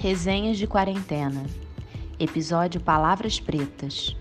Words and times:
Resenhas 0.00 0.56
de 0.56 0.64
Quarentena. 0.64 1.44
Episódio 2.20 2.80
Palavras 2.80 3.40
Pretas. 3.40 4.14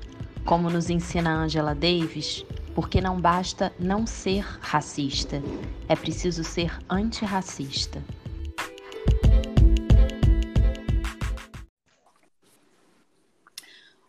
Como 0.44 0.72
nos 0.72 0.90
ensina 0.90 1.32
Angela 1.32 1.76
Davis, 1.76 2.44
porque 2.74 3.00
não 3.00 3.22
basta 3.22 3.72
não 3.78 4.08
ser 4.08 4.44
racista, 4.60 5.40
é 5.88 5.96
preciso 5.96 6.44
ser 6.44 6.76
antirracista. 6.90 8.04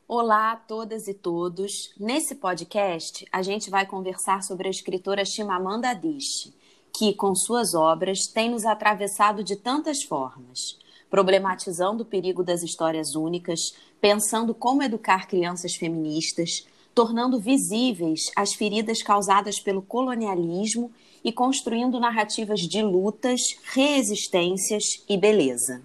Olá 0.08 0.52
a 0.52 0.56
todas 0.56 1.06
e 1.06 1.12
todos. 1.12 1.92
Nesse 2.00 2.36
podcast, 2.36 3.26
a 3.30 3.42
gente 3.42 3.68
vai 3.68 3.84
conversar 3.84 4.42
sobre 4.42 4.68
a 4.68 4.70
escritora 4.70 5.22
Chimamanda 5.22 5.90
Adichie, 5.90 6.54
que, 6.96 7.12
com 7.12 7.34
suas 7.34 7.74
obras, 7.74 8.26
tem 8.26 8.48
nos 8.48 8.64
atravessado 8.64 9.44
de 9.44 9.54
tantas 9.54 10.02
formas, 10.02 10.78
problematizando 11.10 12.02
o 12.02 12.06
perigo 12.06 12.42
das 12.42 12.62
histórias 12.62 13.14
únicas, 13.14 13.74
pensando 14.00 14.54
como 14.54 14.82
educar 14.82 15.26
crianças 15.26 15.74
feministas, 15.74 16.66
tornando 16.94 17.38
visíveis 17.38 18.30
as 18.34 18.54
feridas 18.54 19.02
causadas 19.02 19.60
pelo 19.60 19.82
colonialismo 19.82 20.90
e 21.24 21.32
construindo 21.32 22.00
narrativas 22.00 22.60
de 22.60 22.82
lutas, 22.82 23.40
resistências 23.72 25.04
e 25.08 25.16
beleza. 25.16 25.82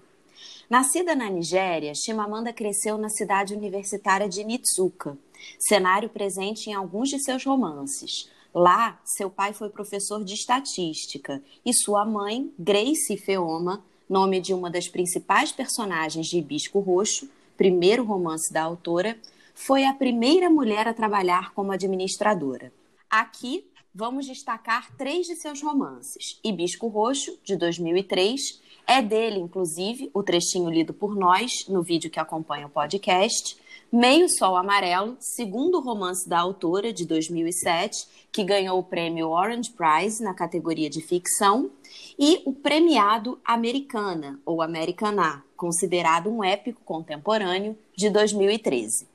Nascida 0.68 1.14
na 1.14 1.28
Nigéria, 1.28 1.94
Chimamanda 1.94 2.52
cresceu 2.52 2.96
na 2.96 3.08
cidade 3.08 3.54
universitária 3.54 4.28
de 4.28 4.42
Nitsuka, 4.42 5.16
cenário 5.58 6.08
presente 6.08 6.70
em 6.70 6.74
alguns 6.74 7.10
de 7.10 7.18
seus 7.18 7.44
romances. 7.44 8.28
Lá, 8.54 9.00
seu 9.04 9.28
pai 9.28 9.52
foi 9.52 9.68
professor 9.68 10.24
de 10.24 10.34
estatística 10.34 11.42
e 11.64 11.74
sua 11.74 12.04
mãe, 12.04 12.52
Grace 12.58 13.16
Feoma, 13.16 13.84
nome 14.08 14.40
de 14.40 14.52
uma 14.52 14.70
das 14.70 14.88
principais 14.88 15.52
personagens 15.52 16.26
de 16.26 16.38
Hibisco 16.38 16.80
Roxo, 16.80 17.28
primeiro 17.56 18.04
romance 18.04 18.52
da 18.52 18.62
autora, 18.62 19.16
foi 19.54 19.84
a 19.84 19.94
primeira 19.94 20.50
mulher 20.50 20.88
a 20.88 20.94
trabalhar 20.94 21.52
como 21.52 21.72
administradora. 21.72 22.72
Aqui, 23.08 23.64
vamos 23.94 24.26
destacar 24.26 24.94
três 24.96 25.26
de 25.26 25.36
seus 25.36 25.62
romances: 25.62 26.40
Hibisco 26.44 26.88
Roxo, 26.88 27.38
de 27.44 27.56
2003, 27.56 28.60
é 28.86 29.00
dele, 29.00 29.38
inclusive, 29.38 30.10
o 30.12 30.22
trechinho 30.22 30.68
lido 30.68 30.92
por 30.92 31.14
nós 31.16 31.66
no 31.68 31.82
vídeo 31.82 32.10
que 32.10 32.20
acompanha 32.20 32.66
o 32.66 32.70
podcast. 32.70 33.56
Meio 33.96 34.28
Sol 34.28 34.56
Amarelo, 34.56 35.16
segundo 35.20 35.78
romance 35.78 36.28
da 36.28 36.40
autora 36.40 36.92
de 36.92 37.06
2007, 37.06 38.08
que 38.32 38.42
ganhou 38.42 38.80
o 38.80 38.82
prêmio 38.82 39.28
Orange 39.28 39.70
Prize 39.70 40.20
na 40.20 40.34
categoria 40.34 40.90
de 40.90 41.00
ficção, 41.00 41.70
e 42.18 42.42
o 42.44 42.52
premiado 42.52 43.38
Americana, 43.44 44.40
ou 44.44 44.60
Americaná, 44.60 45.44
considerado 45.56 46.28
um 46.28 46.42
épico 46.42 46.80
contemporâneo, 46.84 47.78
de 47.94 48.10
2013. 48.10 49.06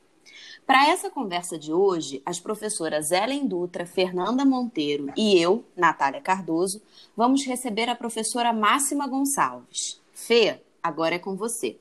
Para 0.66 0.88
essa 0.88 1.10
conversa 1.10 1.60
de 1.60 1.74
hoje, 1.74 2.22
as 2.26 2.40
professoras 2.40 3.12
Ellen 3.12 3.48
Dutra, 3.48 3.86
Fernanda 3.86 4.46
Monteiro 4.46 5.12
e 5.18 5.38
eu, 5.38 5.62
Natália 5.76 6.22
Cardoso, 6.22 6.82
vamos 7.18 7.46
receber 7.46 7.90
a 7.90 7.96
professora 7.96 8.54
Máxima 8.54 9.06
Gonçalves. 9.10 10.00
Fê, 10.14 10.62
agora 10.82 11.16
é 11.16 11.20
com 11.20 11.36
você. 11.36 11.76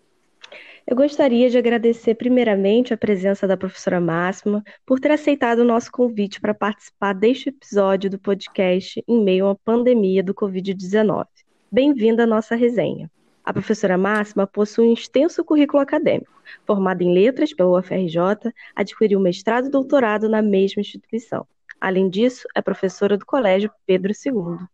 Eu 0.91 0.97
gostaria 0.97 1.50
de 1.50 1.58
agradecer 1.58 2.14
primeiramente 2.14 2.94
a 2.94 2.97
presença 2.97 3.47
da 3.47 3.58
professora 3.58 4.00
Máxima 4.00 4.64
por 4.86 4.98
ter 4.98 5.11
aceitado 5.11 5.58
o 5.58 5.64
nosso 5.64 5.92
convite 5.92 6.41
para 6.41 6.55
participar 6.55 7.12
deste 7.12 7.50
episódio 7.50 8.08
do 8.08 8.19
podcast 8.19 9.05
em 9.06 9.22
meio 9.22 9.48
à 9.48 9.55
pandemia 9.55 10.22
do 10.22 10.33
Covid-19. 10.33 11.27
Bem-vinda 11.70 12.22
à 12.22 12.27
nossa 12.27 12.56
resenha. 12.56 13.11
A 13.44 13.53
professora 13.53 13.98
Máxima 13.98 14.47
possui 14.47 14.89
um 14.89 14.94
extenso 14.94 15.44
currículo 15.44 15.83
acadêmico. 15.83 16.33
Formada 16.66 17.05
em 17.05 17.12
letras 17.12 17.53
pela 17.53 17.78
UFRJ, 17.78 18.50
adquiriu 18.75 19.20
mestrado 19.20 19.66
e 19.66 19.70
doutorado 19.70 20.26
na 20.26 20.41
mesma 20.41 20.81
instituição. 20.81 21.47
Além 21.78 22.09
disso, 22.09 22.49
é 22.55 22.62
professora 22.62 23.19
do 23.19 23.26
Colégio 23.26 23.70
Pedro 23.87 24.10
II. 24.10 24.66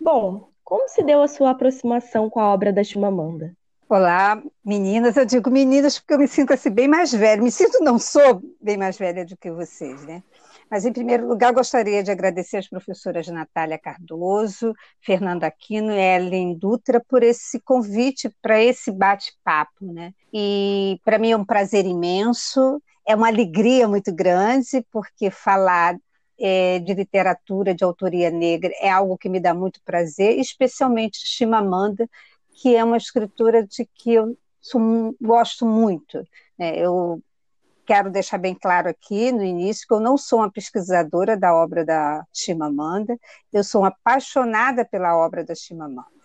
Bom, 0.00 0.48
como 0.64 0.88
se 0.88 1.00
deu 1.04 1.22
a 1.22 1.28
sua 1.28 1.50
aproximação 1.50 2.28
com 2.28 2.40
a 2.40 2.52
obra 2.52 2.72
da 2.72 2.82
Chimamanda? 2.82 3.56
Olá, 3.90 4.42
meninas. 4.62 5.16
Eu 5.16 5.24
digo 5.24 5.50
meninas 5.50 5.98
porque 5.98 6.12
eu 6.12 6.18
me 6.18 6.28
sinto 6.28 6.52
assim 6.52 6.68
bem 6.68 6.86
mais 6.86 7.10
velha. 7.10 7.40
Me 7.40 7.50
sinto, 7.50 7.82
não 7.82 7.98
sou 7.98 8.42
bem 8.60 8.76
mais 8.76 8.98
velha 8.98 9.24
do 9.24 9.34
que 9.34 9.50
vocês, 9.50 10.04
né? 10.04 10.22
Mas, 10.70 10.84
em 10.84 10.92
primeiro 10.92 11.26
lugar, 11.26 11.54
gostaria 11.54 12.02
de 12.02 12.10
agradecer 12.10 12.58
às 12.58 12.68
professoras 12.68 13.26
Natália 13.28 13.78
Cardoso, 13.78 14.74
Fernanda 15.00 15.46
Aquino 15.46 15.90
e 15.90 15.98
Ellen 15.98 16.54
Dutra 16.58 17.02
por 17.08 17.22
esse 17.22 17.58
convite 17.60 18.28
para 18.42 18.62
esse 18.62 18.92
bate-papo. 18.92 19.90
Né? 19.90 20.12
E, 20.34 21.00
para 21.02 21.18
mim, 21.18 21.30
é 21.30 21.36
um 21.38 21.44
prazer 21.44 21.86
imenso, 21.86 22.82
é 23.06 23.16
uma 23.16 23.28
alegria 23.28 23.88
muito 23.88 24.14
grande, 24.14 24.84
porque 24.92 25.30
falar 25.30 25.96
é, 26.38 26.78
de 26.80 26.92
literatura 26.92 27.74
de 27.74 27.82
autoria 27.82 28.30
negra 28.30 28.70
é 28.82 28.90
algo 28.90 29.16
que 29.16 29.30
me 29.30 29.40
dá 29.40 29.54
muito 29.54 29.80
prazer, 29.82 30.38
especialmente 30.38 31.26
Chimamanda, 31.26 32.06
que 32.60 32.74
é 32.74 32.82
uma 32.82 32.96
escritora 32.96 33.64
de 33.64 33.88
que 33.94 34.14
eu 34.14 34.36
sou, 34.60 35.14
gosto 35.20 35.64
muito. 35.64 36.26
Né? 36.58 36.76
Eu 36.76 37.22
quero 37.86 38.10
deixar 38.10 38.36
bem 38.36 38.54
claro 38.54 38.88
aqui 38.88 39.30
no 39.30 39.44
início 39.44 39.86
que 39.86 39.94
eu 39.94 40.00
não 40.00 40.18
sou 40.18 40.40
uma 40.40 40.50
pesquisadora 40.50 41.36
da 41.36 41.54
obra 41.54 41.84
da 41.84 42.24
Chimamanda, 42.34 43.16
eu 43.52 43.62
sou 43.62 43.84
apaixonada 43.84 44.84
pela 44.84 45.16
obra 45.16 45.44
da 45.44 45.54
Chimamanda. 45.54 46.18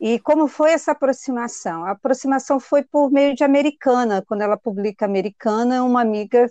E 0.00 0.18
como 0.20 0.46
foi 0.46 0.72
essa 0.72 0.92
aproximação? 0.92 1.84
A 1.84 1.90
aproximação 1.90 2.58
foi 2.58 2.82
por 2.82 3.10
meio 3.10 3.34
de 3.34 3.44
Americana, 3.44 4.24
quando 4.26 4.40
ela 4.40 4.56
publica 4.56 5.04
Americana, 5.04 5.84
uma 5.84 6.00
amiga 6.00 6.50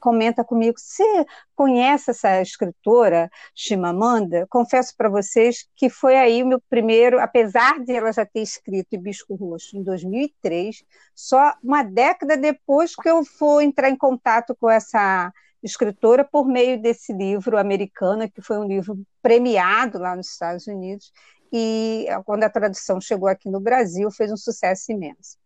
comenta 0.00 0.44
comigo, 0.44 0.78
você 0.78 1.26
conhece 1.54 2.10
essa 2.10 2.40
escritora, 2.40 3.30
Chimamanda? 3.54 4.46
Confesso 4.48 4.94
para 4.96 5.08
vocês 5.08 5.66
que 5.74 5.88
foi 5.88 6.16
aí 6.16 6.42
o 6.42 6.46
meu 6.46 6.60
primeiro, 6.68 7.20
apesar 7.20 7.78
de 7.80 7.92
ela 7.92 8.12
já 8.12 8.24
ter 8.24 8.40
escrito 8.40 8.94
Hibisco 8.94 9.34
Roxo 9.34 9.76
em 9.76 9.82
2003, 9.82 10.84
só 11.14 11.54
uma 11.62 11.82
década 11.82 12.36
depois 12.36 12.94
que 12.94 13.08
eu 13.08 13.24
fui 13.24 13.64
entrar 13.64 13.90
em 13.90 13.96
contato 13.96 14.56
com 14.58 14.70
essa 14.70 15.32
escritora 15.62 16.24
por 16.24 16.46
meio 16.46 16.80
desse 16.80 17.12
livro 17.12 17.58
Americana, 17.58 18.28
que 18.28 18.40
foi 18.40 18.58
um 18.58 18.66
livro 18.66 19.02
premiado 19.20 19.98
lá 19.98 20.14
nos 20.14 20.30
Estados 20.30 20.66
Unidos, 20.66 21.12
e 21.52 22.06
quando 22.24 22.44
a 22.44 22.50
tradução 22.50 23.00
chegou 23.00 23.28
aqui 23.28 23.48
no 23.48 23.60
Brasil, 23.60 24.10
fez 24.10 24.30
um 24.32 24.36
sucesso 24.36 24.92
imenso. 24.92 25.38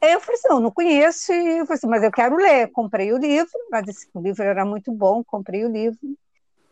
Eu 0.00 0.20
falei 0.20 0.34
assim, 0.34 0.48
não, 0.48 0.60
não 0.60 0.70
conheço, 0.70 1.32
e 1.32 1.58
eu 1.58 1.66
falei 1.66 1.76
assim, 1.76 1.86
mas 1.88 2.02
eu 2.02 2.10
quero 2.10 2.36
ler. 2.36 2.70
Comprei 2.70 3.12
o 3.12 3.18
livro, 3.18 3.50
mas 3.70 3.84
o 4.14 4.20
livro 4.20 4.42
era 4.44 4.64
muito 4.64 4.92
bom, 4.92 5.24
comprei 5.24 5.64
o 5.64 5.68
livro. 5.68 5.98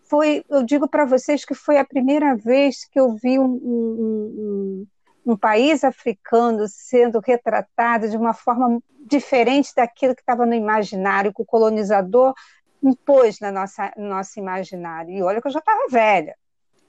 Foi, 0.09 0.45
eu 0.49 0.63
digo 0.63 0.89
para 0.89 1.05
vocês 1.05 1.45
que 1.45 1.55
foi 1.55 1.79
a 1.79 1.85
primeira 1.85 2.37
vez 2.37 2.85
que 2.85 2.99
eu 2.99 3.17
vi 3.17 3.39
um, 3.39 3.45
um, 3.45 4.87
um, 5.27 5.33
um 5.33 5.37
país 5.37 5.83
africano 5.83 6.67
sendo 6.69 7.19
retratado 7.19 8.09
de 8.09 8.17
uma 8.17 8.33
forma 8.33 8.81
diferente 9.01 9.73
daquilo 9.75 10.15
que 10.15 10.23
estava 10.23 10.47
no 10.47 10.55
imaginário, 10.55 11.35
que 11.35 11.43
o 11.43 11.47
colonizador 11.47 12.33
impôs 12.81 13.41
na 13.41 13.51
nossa, 13.51 13.93
no 13.97 14.09
nosso 14.09 14.39
imaginário. 14.39 15.11
E 15.11 15.23
olha 15.23 15.41
que 15.41 15.49
eu 15.49 15.53
já 15.53 15.59
estava 15.59 15.89
velha, 15.89 16.37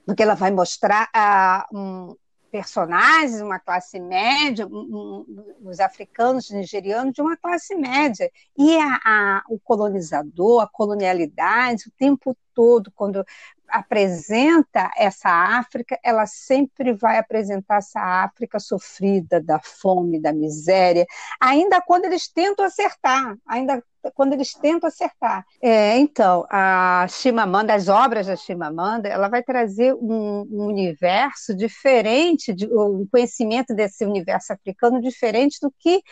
porque 0.06 0.22
ela 0.22 0.34
vai 0.34 0.52
mostrar 0.52 1.08
ah, 1.12 1.66
um, 1.72 2.14
personagens, 2.50 3.40
uma 3.40 3.58
classe 3.58 4.00
média, 4.00 4.66
um, 4.66 5.24
os 5.62 5.80
africanos 5.80 6.50
nigerianos 6.50 7.12
de 7.12 7.20
uma 7.20 7.36
classe 7.36 7.74
média. 7.74 8.30
E 8.56 8.76
a, 8.78 9.00
a, 9.04 9.42
o 9.48 9.58
colonizador, 9.58 10.62
a 10.62 10.68
colonialidade, 10.68 11.88
o 11.88 11.92
tempo 11.92 12.36
todo, 12.54 12.90
quando 12.92 13.24
apresenta 13.68 14.90
essa 14.96 15.28
África, 15.28 15.98
ela 16.02 16.26
sempre 16.26 16.92
vai 16.92 17.18
apresentar 17.18 17.78
essa 17.78 18.00
África 18.00 18.58
sofrida 18.58 19.40
da 19.40 19.58
fome, 19.58 20.20
da 20.20 20.32
miséria, 20.32 21.06
ainda 21.38 21.80
quando 21.80 22.06
eles 22.06 22.26
tentam 22.28 22.64
acertar, 22.64 23.36
ainda 23.46 23.82
quando 24.14 24.32
eles 24.32 24.52
tentam 24.52 24.88
acertar. 24.88 25.44
É, 25.60 25.96
então, 25.98 26.46
a 26.50 27.06
Chimamanda, 27.08 27.74
as 27.74 27.88
obras 27.88 28.26
da 28.26 28.36
Chimamanda, 28.36 29.08
ela 29.08 29.28
vai 29.28 29.42
trazer 29.42 29.94
um, 29.94 30.46
um 30.50 30.66
universo 30.66 31.54
diferente, 31.54 32.52
de, 32.52 32.66
um 32.66 33.06
conhecimento 33.10 33.74
desse 33.74 34.04
universo 34.04 34.52
africano 34.52 35.00
diferente 35.00 35.58
do 35.60 35.72
que 35.78 36.02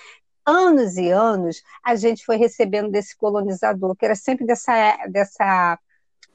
anos 0.46 0.96
e 0.96 1.10
anos 1.10 1.60
a 1.84 1.96
gente 1.96 2.24
foi 2.24 2.36
recebendo 2.36 2.90
desse 2.90 3.16
colonizador, 3.16 3.96
que 3.96 4.04
era 4.04 4.14
sempre 4.14 4.46
dessa, 4.46 4.96
dessa 5.08 5.78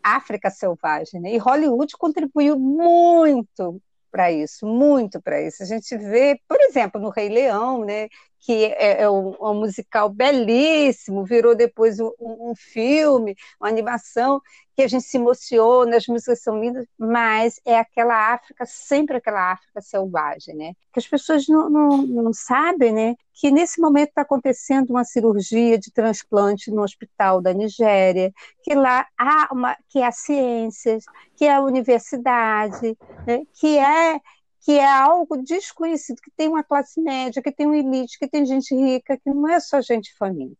África 0.03 0.50
selvagem. 0.50 1.21
Né? 1.21 1.36
E 1.36 1.38
Hollywood 1.38 1.94
contribuiu 1.98 2.59
muito 2.59 3.81
para 4.12 4.31
isso, 4.31 4.68
muito 4.68 5.21
para 5.21 5.42
isso. 5.42 5.63
A 5.63 5.65
gente 5.65 5.98
vê, 5.98 6.39
por 6.48 6.59
exemplo, 6.62 7.00
no 7.00 7.09
Rei 7.09 7.30
Leão, 7.30 7.86
né, 7.86 8.09
que 8.41 8.65
é, 8.65 9.03
é 9.03 9.09
um, 9.09 9.35
um, 9.39 9.53
musical 9.53 10.09
belíssimo, 10.09 11.23
virou 11.23 11.55
depois 11.55 11.99
um, 11.99 12.11
um, 12.19 12.53
filme, 12.55 13.35
uma 13.59 13.69
animação, 13.69 14.41
que 14.75 14.81
a 14.81 14.88
gente 14.88 15.03
se 15.03 15.17
emociona, 15.17 15.97
as 15.97 16.07
músicas 16.07 16.41
são 16.41 16.59
lindas, 16.59 16.88
mas 16.97 17.61
é 17.63 17.77
aquela 17.77 18.33
África, 18.33 18.65
sempre 18.65 19.17
aquela 19.17 19.51
África 19.51 19.79
selvagem, 19.79 20.55
né? 20.55 20.73
Que 20.91 20.99
as 20.99 21.07
pessoas 21.07 21.47
não, 21.47 21.69
não, 21.69 21.97
não 21.97 22.33
sabem, 22.33 22.91
né? 22.91 23.15
Que 23.31 23.51
nesse 23.51 23.79
momento 23.79 24.09
está 24.09 24.23
acontecendo 24.23 24.89
uma 24.89 25.03
cirurgia 25.03 25.77
de 25.77 25.91
transplante 25.91 26.71
no 26.71 26.81
hospital 26.81 27.41
da 27.41 27.53
Nigéria, 27.53 28.33
que 28.63 28.73
lá 28.73 29.05
há 29.19 29.49
uma, 29.51 29.77
que 29.88 30.01
há 30.01 30.11
ciências, 30.11 31.03
que 31.35 31.45
é 31.45 31.53
a 31.53 31.61
universidade, 31.61 32.97
né? 33.27 33.43
que 33.53 33.77
é 33.77 34.19
que 34.61 34.73
é 34.73 34.91
algo 34.91 35.37
desconhecido, 35.37 36.21
que 36.21 36.31
tem 36.37 36.47
uma 36.47 36.63
classe 36.63 37.01
média, 37.01 37.41
que 37.41 37.51
tem 37.51 37.65
uma 37.65 37.77
elite, 37.77 38.17
que 38.19 38.27
tem 38.27 38.45
gente 38.45 38.75
rica, 38.75 39.17
que 39.17 39.29
não 39.29 39.47
é 39.47 39.59
só 39.59 39.81
gente 39.81 40.15
faminta. 40.17 40.55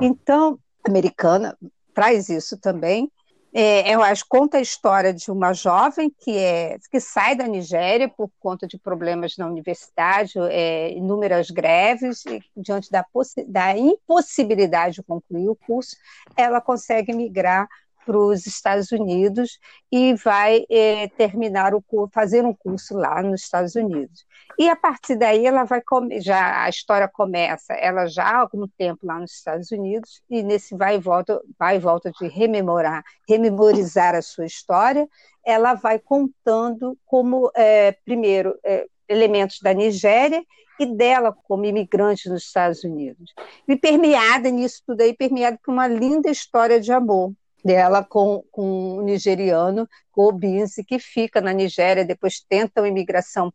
Então, 0.00 0.58
a 0.86 0.90
americana 0.90 1.56
traz 1.94 2.28
isso 2.28 2.58
também. 2.58 3.10
É, 3.52 3.94
eu 3.94 4.02
acho 4.02 4.26
conta 4.28 4.58
a 4.58 4.60
história 4.60 5.12
de 5.12 5.30
uma 5.30 5.54
jovem 5.54 6.12
que 6.20 6.36
é 6.36 6.76
que 6.90 7.00
sai 7.00 7.34
da 7.34 7.46
Nigéria 7.46 8.06
por 8.06 8.30
conta 8.38 8.66
de 8.66 8.78
problemas 8.78 9.36
na 9.38 9.46
universidade, 9.46 10.34
é, 10.50 10.92
inúmeras 10.92 11.50
greves, 11.50 12.26
e, 12.26 12.42
diante 12.54 12.90
da, 12.90 13.04
da 13.46 13.76
impossibilidade 13.76 14.96
de 14.96 15.02
concluir 15.02 15.48
o 15.48 15.56
curso, 15.56 15.96
ela 16.36 16.60
consegue 16.60 17.14
migrar 17.14 17.66
para 18.08 18.16
os 18.16 18.46
Estados 18.46 18.90
Unidos 18.90 19.58
e 19.92 20.14
vai 20.14 20.64
é, 20.70 21.08
terminar 21.08 21.74
o 21.74 21.84
fazer 22.10 22.42
um 22.42 22.54
curso 22.54 22.96
lá 22.96 23.22
nos 23.22 23.42
Estados 23.42 23.74
Unidos. 23.74 24.24
E 24.58 24.66
a 24.66 24.74
partir 24.74 25.14
daí 25.14 25.44
ela 25.44 25.64
vai 25.64 25.82
já 26.22 26.64
a 26.64 26.70
história 26.70 27.06
começa, 27.06 27.74
ela 27.74 28.06
já 28.06 28.24
há 28.24 28.36
algum 28.38 28.66
tempo 28.66 29.06
lá 29.06 29.18
nos 29.18 29.32
Estados 29.32 29.70
Unidos 29.70 30.22
e 30.30 30.42
nesse 30.42 30.74
vai 30.74 30.96
e 30.96 30.98
volta, 30.98 31.38
vai 31.58 31.76
e 31.76 31.78
volta 31.78 32.10
de 32.10 32.28
rememorar, 32.28 33.04
rememorizar 33.28 34.14
a 34.14 34.22
sua 34.22 34.46
história, 34.46 35.06
ela 35.44 35.74
vai 35.74 35.98
contando 35.98 36.96
como 37.04 37.50
é, 37.54 37.92
primeiro 38.06 38.58
é, 38.64 38.86
elementos 39.06 39.58
da 39.60 39.74
Nigéria 39.74 40.42
e 40.80 40.86
dela 40.86 41.36
como 41.44 41.66
imigrante 41.66 42.26
nos 42.30 42.44
Estados 42.44 42.82
Unidos. 42.84 43.34
E 43.66 43.76
permeada 43.76 44.48
nisso 44.48 44.82
tudo 44.86 45.02
aí, 45.02 45.12
permeada 45.12 45.58
por 45.62 45.72
uma 45.72 45.86
linda 45.86 46.30
história 46.30 46.80
de 46.80 46.90
amor 46.90 47.34
dela 47.68 48.02
com, 48.02 48.42
com 48.50 48.96
um 48.96 49.02
nigeriano, 49.02 49.86
Obinze, 50.16 50.82
que 50.82 50.98
fica 50.98 51.38
na 51.38 51.52
Nigéria, 51.52 52.02
depois 52.02 52.40
tenta 52.40 52.80
uma 52.80 52.88
imigração 52.88 53.52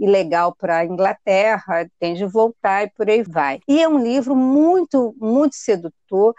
ilegal 0.00 0.56
para 0.56 0.78
a 0.78 0.84
Inglaterra, 0.86 1.86
tem 2.00 2.14
de 2.14 2.24
voltar 2.24 2.84
e 2.84 2.90
por 2.90 3.10
aí 3.10 3.22
vai. 3.22 3.60
E 3.68 3.82
é 3.82 3.86
um 3.86 4.02
livro 4.02 4.34
muito, 4.34 5.14
muito 5.20 5.54
sedutor. 5.54 6.34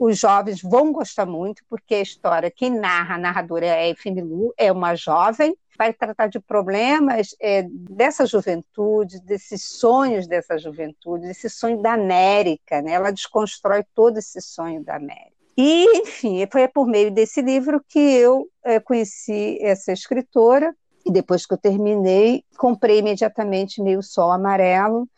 Os 0.00 0.18
jovens 0.18 0.60
vão 0.60 0.92
gostar 0.92 1.26
muito, 1.26 1.62
porque 1.70 1.94
a 1.94 2.02
história, 2.02 2.50
quem 2.50 2.70
narra, 2.70 3.14
a 3.14 3.18
narradora 3.18 3.64
é 3.64 3.72
a 3.72 3.88
Efemilu, 3.88 4.52
é 4.58 4.72
uma 4.72 4.96
jovem, 4.96 5.56
vai 5.78 5.94
tratar 5.94 6.26
de 6.26 6.40
problemas 6.40 7.36
é, 7.40 7.62
dessa 7.70 8.26
juventude, 8.26 9.20
desses 9.20 9.62
sonhos 9.62 10.26
dessa 10.26 10.58
juventude, 10.58 11.28
esse 11.28 11.48
sonho 11.48 11.80
da 11.80 11.92
América, 11.92 12.82
né? 12.82 12.92
ela 12.92 13.12
desconstrói 13.12 13.84
todo 13.94 14.18
esse 14.18 14.40
sonho 14.42 14.82
da 14.82 14.96
América. 14.96 15.31
E, 15.56 15.98
enfim, 15.98 16.46
foi 16.50 16.66
por 16.68 16.86
meio 16.86 17.10
desse 17.10 17.42
livro 17.42 17.84
que 17.86 17.98
eu 17.98 18.48
é, 18.64 18.80
conheci 18.80 19.58
essa 19.60 19.92
escritora, 19.92 20.74
e 21.04 21.10
depois 21.10 21.44
que 21.44 21.52
eu 21.52 21.58
terminei, 21.58 22.44
comprei 22.56 22.98
imediatamente 22.98 23.82
Meio 23.82 24.02
Sol 24.02 24.30
Amarelo, 24.30 25.08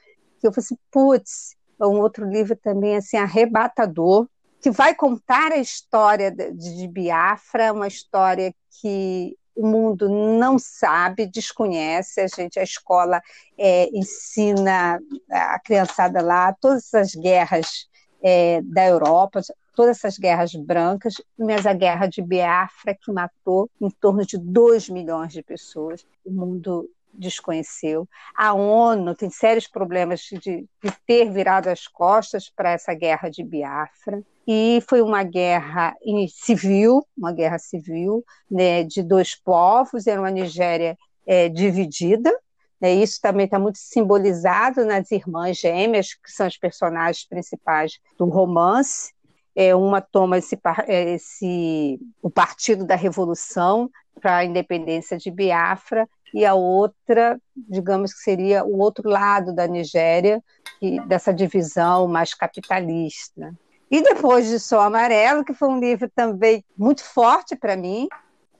que 0.41 0.47
eu 0.47 0.53
falei 0.53 0.65
assim, 0.65 0.79
putz, 0.91 1.57
é 1.81 1.87
um 1.87 2.01
outro 2.01 2.29
livro 2.29 2.57
também, 2.57 2.97
assim, 2.97 3.17
arrebatador, 3.17 4.27
que 4.61 4.71
vai 4.71 4.95
contar 4.95 5.53
a 5.53 5.59
história 5.59 6.31
de 6.31 6.89
Biafra, 6.89 7.73
uma 7.73 7.87
história 7.87 8.55
que 8.81 9.37
o 9.55 9.67
mundo 9.67 10.09
não 10.09 10.59
sabe, 10.59 11.27
desconhece, 11.27 12.21
a 12.21 12.27
gente, 12.27 12.59
a 12.59 12.63
escola 12.63 13.21
é, 13.57 13.89
ensina 13.93 14.99
a 15.31 15.61
criançada 15.61 16.21
lá 16.23 16.53
todas 16.61 16.93
as 16.95 17.15
guerras 17.15 17.87
é, 18.23 18.61
da 18.63 18.87
Europa, 18.87 19.41
todas 19.75 19.99
essas 19.99 20.19
guerras 20.19 20.55
brancas, 20.55 21.15
mas 21.39 21.67
a 21.67 21.73
guerra 21.73 22.07
de 22.07 22.23
Biafra, 22.23 22.95
que 22.95 23.13
matou 23.13 23.69
em 23.81 23.91
torno 23.91 24.25
de 24.25 24.39
2 24.39 24.89
milhões 24.89 25.33
de 25.33 25.43
pessoas. 25.43 26.07
O 26.25 26.31
mundo 26.31 26.89
desconheceu. 27.13 28.09
A 28.37 28.53
ONU 28.53 29.15
tem 29.15 29.31
sérios 29.31 29.67
problemas 29.67 30.21
de, 30.21 30.39
de 30.41 30.91
ter 31.07 31.31
virado 31.31 31.69
as 31.69 31.87
costas 31.87 32.51
para 32.51 32.73
essa 32.73 32.93
guerra 32.93 33.29
de 33.29 33.43
Biafra. 33.43 34.23
E 34.47 34.83
foi 34.89 35.01
uma 35.01 35.23
guerra 35.23 35.95
civil, 36.29 37.07
uma 37.17 37.33
guerra 37.33 37.59
civil 37.59 38.23
né, 38.51 38.83
de 38.85 39.03
dois 39.03 39.35
povos, 39.35 40.07
era 40.07 40.21
uma 40.21 40.31
Nigéria 40.31 40.99
é, 41.27 41.49
dividida, 41.49 42.31
né, 42.79 42.93
isso 42.93 43.19
também 43.23 43.47
está 43.47 43.59
muito 43.59 43.79
simbolizado 43.79 44.85
nas 44.85 45.11
irmãs 45.11 45.57
gêmeas, 45.57 46.13
que 46.13 46.31
são 46.31 46.47
os 46.47 46.59
personagens 46.59 47.27
principais 47.27 47.99
do 48.19 48.27
romance, 48.27 49.14
é, 49.55 49.75
uma 49.75 50.01
toma 50.01 50.39
esse, 50.39 50.59
é, 50.87 51.15
esse, 51.15 52.01
o 52.23 52.31
Partido 52.31 52.85
da 52.85 52.97
Revolução 52.97 53.91
para 54.21 54.39
a 54.39 54.45
independência 54.45 55.17
de 55.17 55.31
Biafra 55.31 56.09
e 56.33 56.45
a 56.45 56.55
outra, 56.55 57.41
digamos 57.57 58.13
que 58.13 58.21
seria 58.21 58.65
o 58.65 58.79
outro 58.79 59.09
lado 59.09 59.55
da 59.55 59.67
Nigéria, 59.67 60.43
que, 60.81 61.01
dessa 61.07 61.33
divisão 61.33 62.09
mais 62.09 62.35
capitalista. 62.35 63.55
E 63.91 64.03
depois 64.03 64.49
de 64.49 64.59
Sol 64.59 64.81
Amarelo, 64.81 65.45
que 65.45 65.55
foi 65.55 65.69
um 65.69 65.79
livro 65.79 66.11
também 66.15 66.65
muito 66.77 67.05
forte 67.05 67.55
para 67.55 67.77
mim, 67.77 68.09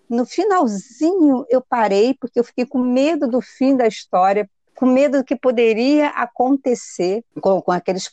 no 0.09 0.25
finalzinho 0.25 1.45
eu 1.49 1.61
parei 1.61 2.15
porque 2.21 2.39
eu 2.39 2.45
fiquei 2.45 2.65
com 2.65 2.79
medo 2.79 3.27
do 3.27 3.41
fim 3.41 3.77
da 3.77 3.87
história, 3.87 4.49
com 4.75 4.87
medo 4.87 5.19
do 5.19 5.25
que 5.25 5.37
poderia 5.37 6.09
acontecer 6.09 7.25
com, 7.41 7.61
com 7.63 7.73
aqueles 7.73 8.11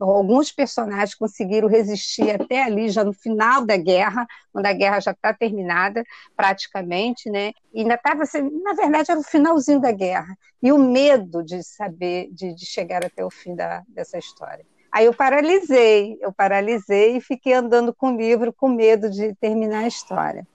alguns 0.00 0.52
personagens 0.52 1.14
conseguiram 1.14 1.68
resistir 1.68 2.30
até 2.30 2.62
ali 2.62 2.88
já 2.88 3.04
no 3.04 3.12
final 3.12 3.64
da 3.64 3.76
guerra 3.76 4.26
quando 4.52 4.66
a 4.66 4.72
guerra 4.72 5.00
já 5.00 5.12
está 5.12 5.32
terminada 5.32 6.02
praticamente 6.36 7.30
né? 7.30 7.52
E 7.72 7.80
ainda 7.80 7.94
estava 7.94 8.22
assim, 8.22 8.42
na 8.62 8.74
verdade 8.74 9.10
era 9.10 9.20
o 9.20 9.24
finalzinho 9.24 9.80
da 9.80 9.92
guerra. 9.92 10.36
E 10.62 10.72
o 10.72 10.78
medo 10.78 11.42
de 11.42 11.62
saber 11.62 12.28
de, 12.32 12.54
de 12.54 12.66
chegar 12.66 13.04
até 13.04 13.24
o 13.24 13.30
fim 13.30 13.54
da, 13.54 13.82
dessa 13.88 14.18
história. 14.18 14.66
Aí 14.92 15.06
eu 15.06 15.14
paralisei, 15.14 16.18
eu 16.20 16.32
paralisei 16.32 17.16
e 17.16 17.20
fiquei 17.20 17.54
andando 17.54 17.94
com 17.94 18.12
o 18.12 18.16
livro 18.16 18.52
com 18.52 18.68
medo 18.68 19.08
de 19.08 19.34
terminar 19.36 19.84
a 19.84 19.88
história 19.88 20.46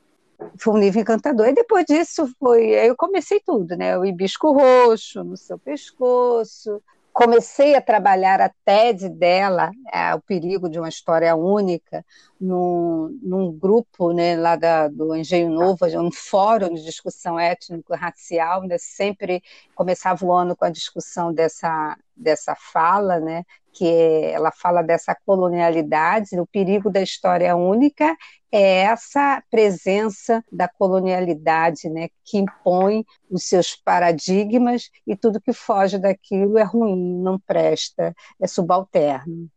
foi 0.58 0.74
um 0.74 0.78
livro 0.78 1.00
encantador. 1.00 1.48
E 1.48 1.54
depois 1.54 1.86
disso 1.86 2.28
foi, 2.40 2.70
eu 2.70 2.96
comecei 2.96 3.40
tudo, 3.46 3.76
né? 3.76 3.98
O 3.98 4.06
hibisco 4.06 4.52
roxo 4.52 5.24
no 5.24 5.38
seu 5.38 5.58
pescoço. 5.58 6.82
Comecei 7.14 7.76
a 7.76 7.82
trabalhar 7.82 8.42
a 8.42 8.52
TED 8.66 9.08
dela, 9.08 9.72
é, 9.94 10.14
o 10.14 10.20
perigo 10.20 10.70
de 10.70 10.78
uma 10.78 10.90
história 10.90 11.34
única, 11.34 12.06
num, 12.40 13.18
num 13.22 13.52
grupo 13.52 14.12
né, 14.12 14.36
lá 14.36 14.56
da, 14.56 14.88
do 14.88 15.16
Engenho 15.16 15.50
Novo, 15.50 15.86
um 16.00 16.12
fórum 16.12 16.74
de 16.74 16.84
discussão 16.84 17.40
étnico-racial, 17.40 18.64
né, 18.64 18.78
sempre 18.78 19.42
começava 19.74 20.26
o 20.26 20.34
ano 20.34 20.56
com 20.56 20.66
a 20.66 20.70
discussão 20.70 21.34
dessa, 21.34 21.98
dessa 22.16 22.56
fala, 22.56 23.20
né, 23.20 23.44
que 23.72 23.86
ela 23.86 24.52
fala 24.52 24.82
dessa 24.82 25.16
colonialidade, 25.26 26.40
o 26.40 26.48
perigo 26.48 26.90
da 26.90 27.02
história 27.02 27.56
única 27.56 28.16
é 28.52 28.84
essa 28.84 29.44
presença 29.52 30.44
da 30.52 30.68
colonialidade, 30.68 31.90
né, 31.90 32.08
que 32.24 32.38
impõe 32.38 33.06
os 33.30 33.44
seus 33.44 33.76
paradigmas 33.76 34.90
e 35.06 35.16
tudo 35.16 35.42
que 35.42 35.52
foge 35.52 35.98
daquilo 35.98 36.58
é 36.58 36.64
ruim, 36.64 37.22
não 37.22 37.40
presta, 37.40 38.16
é 38.42 38.48
subalterno. 38.48 39.50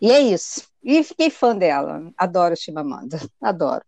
E 0.00 0.10
é 0.10 0.20
isso. 0.20 0.68
E 0.82 1.02
fiquei 1.02 1.30
fã 1.30 1.56
dela. 1.56 2.12
Adoro 2.16 2.56
Chimamanda. 2.56 3.18
Adoro. 3.40 3.84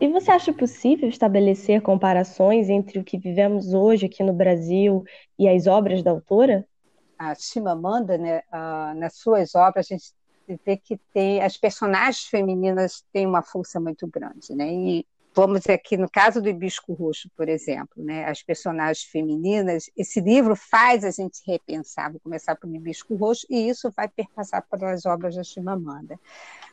E 0.00 0.08
você 0.08 0.30
acha 0.30 0.52
possível 0.52 1.08
estabelecer 1.08 1.82
comparações 1.82 2.68
entre 2.68 2.98
o 2.98 3.04
que 3.04 3.18
vivemos 3.18 3.74
hoje 3.74 4.06
aqui 4.06 4.22
no 4.22 4.32
Brasil 4.32 5.04
e 5.38 5.48
as 5.48 5.66
obras 5.66 6.02
da 6.02 6.10
autora? 6.10 6.66
a 7.20 7.34
Chimamanda, 7.34 8.16
né, 8.16 8.38
uh, 8.50 8.98
nas 8.98 9.16
suas 9.16 9.54
obras, 9.54 9.86
a 9.90 9.94
gente 9.94 10.14
vê 10.64 10.74
que 10.74 10.98
tem 11.12 11.42
as 11.42 11.58
personagens 11.58 12.24
femininas 12.24 13.04
têm 13.12 13.26
uma 13.26 13.42
força 13.42 13.78
muito 13.78 14.06
grande, 14.06 14.54
né? 14.54 14.72
E 14.72 15.06
vamos 15.34 15.68
aqui 15.68 15.96
no 15.96 16.10
caso 16.10 16.40
do 16.40 16.48
Hibisco 16.48 16.92
Roxo, 16.92 17.28
por 17.36 17.48
exemplo, 17.48 18.02
né, 18.02 18.24
as 18.24 18.42
personagens 18.42 19.04
femininas, 19.04 19.90
esse 19.96 20.20
livro 20.20 20.56
faz 20.56 21.04
a 21.04 21.10
gente 21.10 21.40
repensar, 21.46 22.10
vou 22.10 22.20
começar 22.20 22.56
pelo 22.56 22.74
Hibisco 22.74 23.14
Roxo, 23.14 23.46
e 23.48 23.68
isso 23.68 23.90
vai 23.96 24.08
perpassar 24.08 24.64
pelas 24.68 25.06
obras 25.06 25.36
da 25.36 25.42
Chimamanda. 25.42 26.18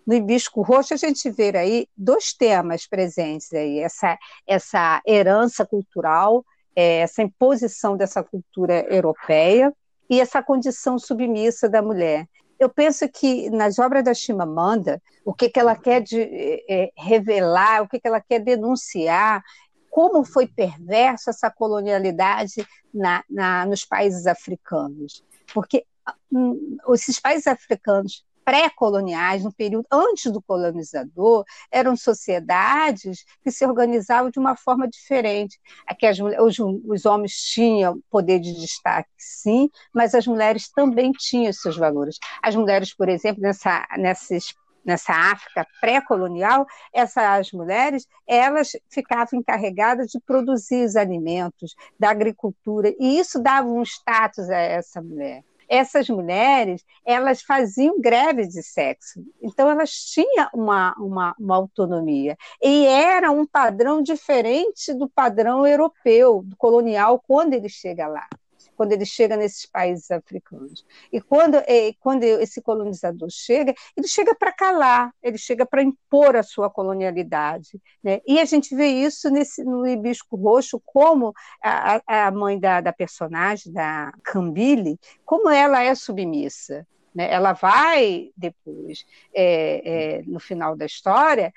No 0.06 0.14
Hibisco 0.14 0.62
Roxo, 0.62 0.94
a 0.94 0.98
gente 0.98 1.30
vê 1.30 1.56
aí 1.58 1.88
dois 1.96 2.34
temas 2.34 2.88
presentes 2.88 3.54
aí, 3.54 3.80
essa, 3.80 4.18
essa 4.46 5.02
herança 5.06 5.66
cultural, 5.66 6.46
é, 6.76 7.00
essa 7.00 7.22
imposição 7.22 7.96
dessa 7.96 8.24
cultura 8.24 8.86
europeia, 8.90 9.74
e 10.10 10.22
essa 10.22 10.42
condição 10.42 10.98
submissa 10.98 11.70
da 11.70 11.82
mulher. 11.82 12.28
Eu 12.60 12.70
penso 12.70 13.08
que 13.10 13.50
nas 13.50 13.78
obras 13.80 14.04
da 14.04 14.14
Chimamanda, 14.14 15.02
o 15.24 15.34
que, 15.34 15.50
que 15.50 15.60
ela 15.60 15.76
quer 15.76 16.02
de, 16.02 16.22
é, 16.70 16.92
revelar, 16.98 17.84
o 17.84 17.88
que, 17.88 18.00
que 18.00 18.08
ela 18.08 18.22
quer 18.22 18.40
denunciar, 18.40 19.44
como 19.90 20.24
foi 20.24 20.48
perversa 20.48 21.32
essa 21.32 21.50
colonialidade 21.50 22.68
na, 22.94 23.24
na, 23.30 23.66
nos 23.66 23.86
países 23.86 24.28
africanos. 24.28 25.24
Porque 25.54 25.86
hum, 26.32 26.78
esses 26.90 27.20
países 27.20 27.48
africanos 27.48 28.26
pré-coloniais, 28.48 29.44
no 29.44 29.52
período 29.52 29.86
antes 29.92 30.32
do 30.32 30.42
colonizador, 30.42 31.44
eram 31.70 31.98
sociedades 31.98 33.26
que 33.44 33.52
se 33.52 33.66
organizavam 33.66 34.32
de 34.32 34.40
uma 34.40 34.56
forma 34.56 34.88
diferente. 34.88 35.60
Aqui 35.86 36.06
as, 36.08 36.18
os, 36.18 36.58
os 36.58 37.06
homens 37.06 37.34
tinham 37.34 38.02
poder 38.10 38.40
de 38.40 38.54
destaque, 38.54 39.10
sim, 39.18 39.70
mas 39.94 40.16
as 40.16 40.26
mulheres 40.26 40.70
também 40.70 41.12
tinham 41.12 41.52
seus 41.52 41.76
valores. 41.76 42.20
As 42.42 42.56
mulheres, 42.56 42.94
por 42.94 43.10
exemplo, 43.10 43.42
nessa, 43.42 43.86
nessa 44.86 45.12
África 45.12 45.68
pré-colonial, 45.82 46.66
essas 46.94 47.52
mulheres 47.52 48.08
elas 48.26 48.72
ficavam 48.90 49.42
encarregadas 49.42 50.08
de 50.08 50.22
produzir 50.22 50.86
os 50.86 50.96
alimentos, 50.96 51.76
da 52.00 52.12
agricultura, 52.12 52.96
e 52.98 53.20
isso 53.20 53.44
dava 53.44 53.68
um 53.68 53.84
status 53.84 54.50
a 54.50 54.56
essa 54.56 55.02
mulher 55.02 55.44
essas 55.68 56.10
mulheres 56.10 56.84
elas 57.06 57.42
faziam 57.42 58.00
greve 58.00 58.48
de 58.48 58.62
sexo, 58.64 59.24
então 59.42 59.70
elas 59.70 59.92
tinham 59.92 60.50
uma, 60.54 60.94
uma, 60.98 61.36
uma 61.40 61.56
autonomia. 61.56 62.38
E 62.62 62.86
era 62.86 63.32
um 63.32 63.46
padrão 63.46 64.02
diferente 64.02 64.94
do 64.94 65.10
padrão 65.10 65.66
europeu, 65.66 66.42
do 66.44 66.56
colonial, 66.56 67.22
quando 67.26 67.54
ele 67.54 67.70
chega 67.70 68.08
lá 68.08 68.28
quando 68.78 68.92
ele 68.92 69.06
chega 69.06 69.36
nesses 69.36 69.66
países 69.66 70.10
africanos. 70.12 70.86
E 71.12 71.20
quando, 71.20 71.58
quando 72.00 72.24
esse 72.24 72.62
colonizador 72.62 73.28
chega, 73.32 73.74
ele 73.98 74.08
chega 74.08 74.36
para 74.36 74.54
calar, 74.54 75.12
ele 75.22 75.38
chega 75.38 75.66
para 75.66 75.82
impor 75.82 76.36
a 76.36 76.44
sua 76.44 76.70
colonialidade. 76.70 77.82
Né? 78.04 78.22
E 78.26 78.40
a 78.40 78.46
gente 78.46 78.76
vê 78.76 78.88
isso 78.88 79.30
nesse, 79.32 79.64
no 79.64 79.86
Hibisco 79.86 80.38
Roxo, 80.38 80.80
como 80.86 81.34
a, 81.62 82.28
a 82.28 82.32
mãe 82.32 82.60
da, 82.60 82.80
da 82.80 82.94
personagem, 82.94 83.74
da 83.74 84.14
Cambile, 84.24 85.00
como 85.26 85.50
ela 85.50 85.82
é 85.82 85.96
submissa. 85.96 86.86
Né? 87.16 87.32
Ela 87.32 87.54
vai 87.54 88.30
depois, 88.38 89.04
é, 89.34 90.20
é, 90.20 90.22
no 90.28 90.40
final 90.40 90.76
da 90.76 90.86
história, 90.86 91.52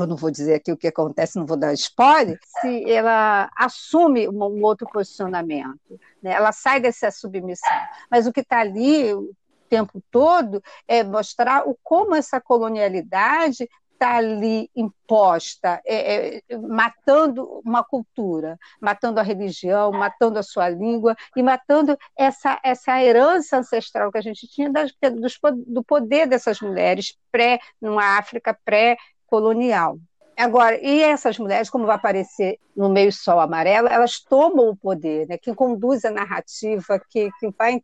eu 0.00 0.06
não 0.06 0.16
vou 0.16 0.30
dizer 0.30 0.54
aqui 0.54 0.72
o 0.72 0.76
que 0.76 0.88
acontece, 0.88 1.38
não 1.38 1.46
vou 1.46 1.56
dar 1.56 1.72
spoiler, 1.72 2.38
se 2.60 2.90
ela 2.90 3.50
assume 3.56 4.28
um, 4.28 4.62
outro 4.64 4.86
posicionamento, 4.92 6.00
né? 6.22 6.32
ela 6.32 6.52
sai 6.52 6.80
dessa 6.80 7.10
submissão. 7.10 7.68
Mas 8.10 8.26
o 8.26 8.32
que 8.32 8.40
está 8.40 8.60
ali 8.60 9.12
o 9.14 9.34
tempo 9.68 10.02
todo 10.10 10.62
é 10.86 11.02
mostrar 11.02 11.68
o 11.68 11.76
como 11.82 12.14
essa 12.14 12.40
colonialidade 12.40 13.68
está 13.94 14.16
ali 14.16 14.70
imposta, 14.76 15.80
é, 15.86 16.42
é, 16.48 16.58
matando 16.58 17.62
uma 17.64 17.82
cultura, 17.82 18.58
matando 18.80 19.18
a 19.18 19.22
religião, 19.22 19.90
matando 19.92 20.38
a 20.38 20.42
sua 20.42 20.68
língua 20.68 21.16
e 21.34 21.42
matando 21.42 21.96
essa, 22.16 22.60
essa 22.62 23.02
herança 23.02 23.58
ancestral 23.58 24.12
que 24.12 24.18
a 24.18 24.20
gente 24.20 24.46
tinha 24.46 24.70
das, 24.70 24.92
do 25.66 25.82
poder 25.82 26.26
dessas 26.26 26.60
mulheres 26.60 27.16
pré, 27.32 27.58
numa 27.80 28.18
África 28.18 28.56
pré 28.64 28.96
colonial. 29.34 29.98
Agora, 30.36 30.78
e 30.80 31.02
essas 31.02 31.36
mulheres, 31.40 31.68
como 31.68 31.86
vai 31.86 31.96
aparecer 31.96 32.60
no 32.76 32.88
meio 32.88 33.12
sol 33.12 33.40
amarelo, 33.40 33.88
elas 33.88 34.20
tomam 34.20 34.68
o 34.68 34.76
poder, 34.76 35.26
né, 35.26 35.36
que 35.36 35.52
conduz 35.52 36.04
a 36.04 36.10
narrativa, 36.10 37.00
que, 37.10 37.30
que 37.40 37.50
vai 37.58 37.82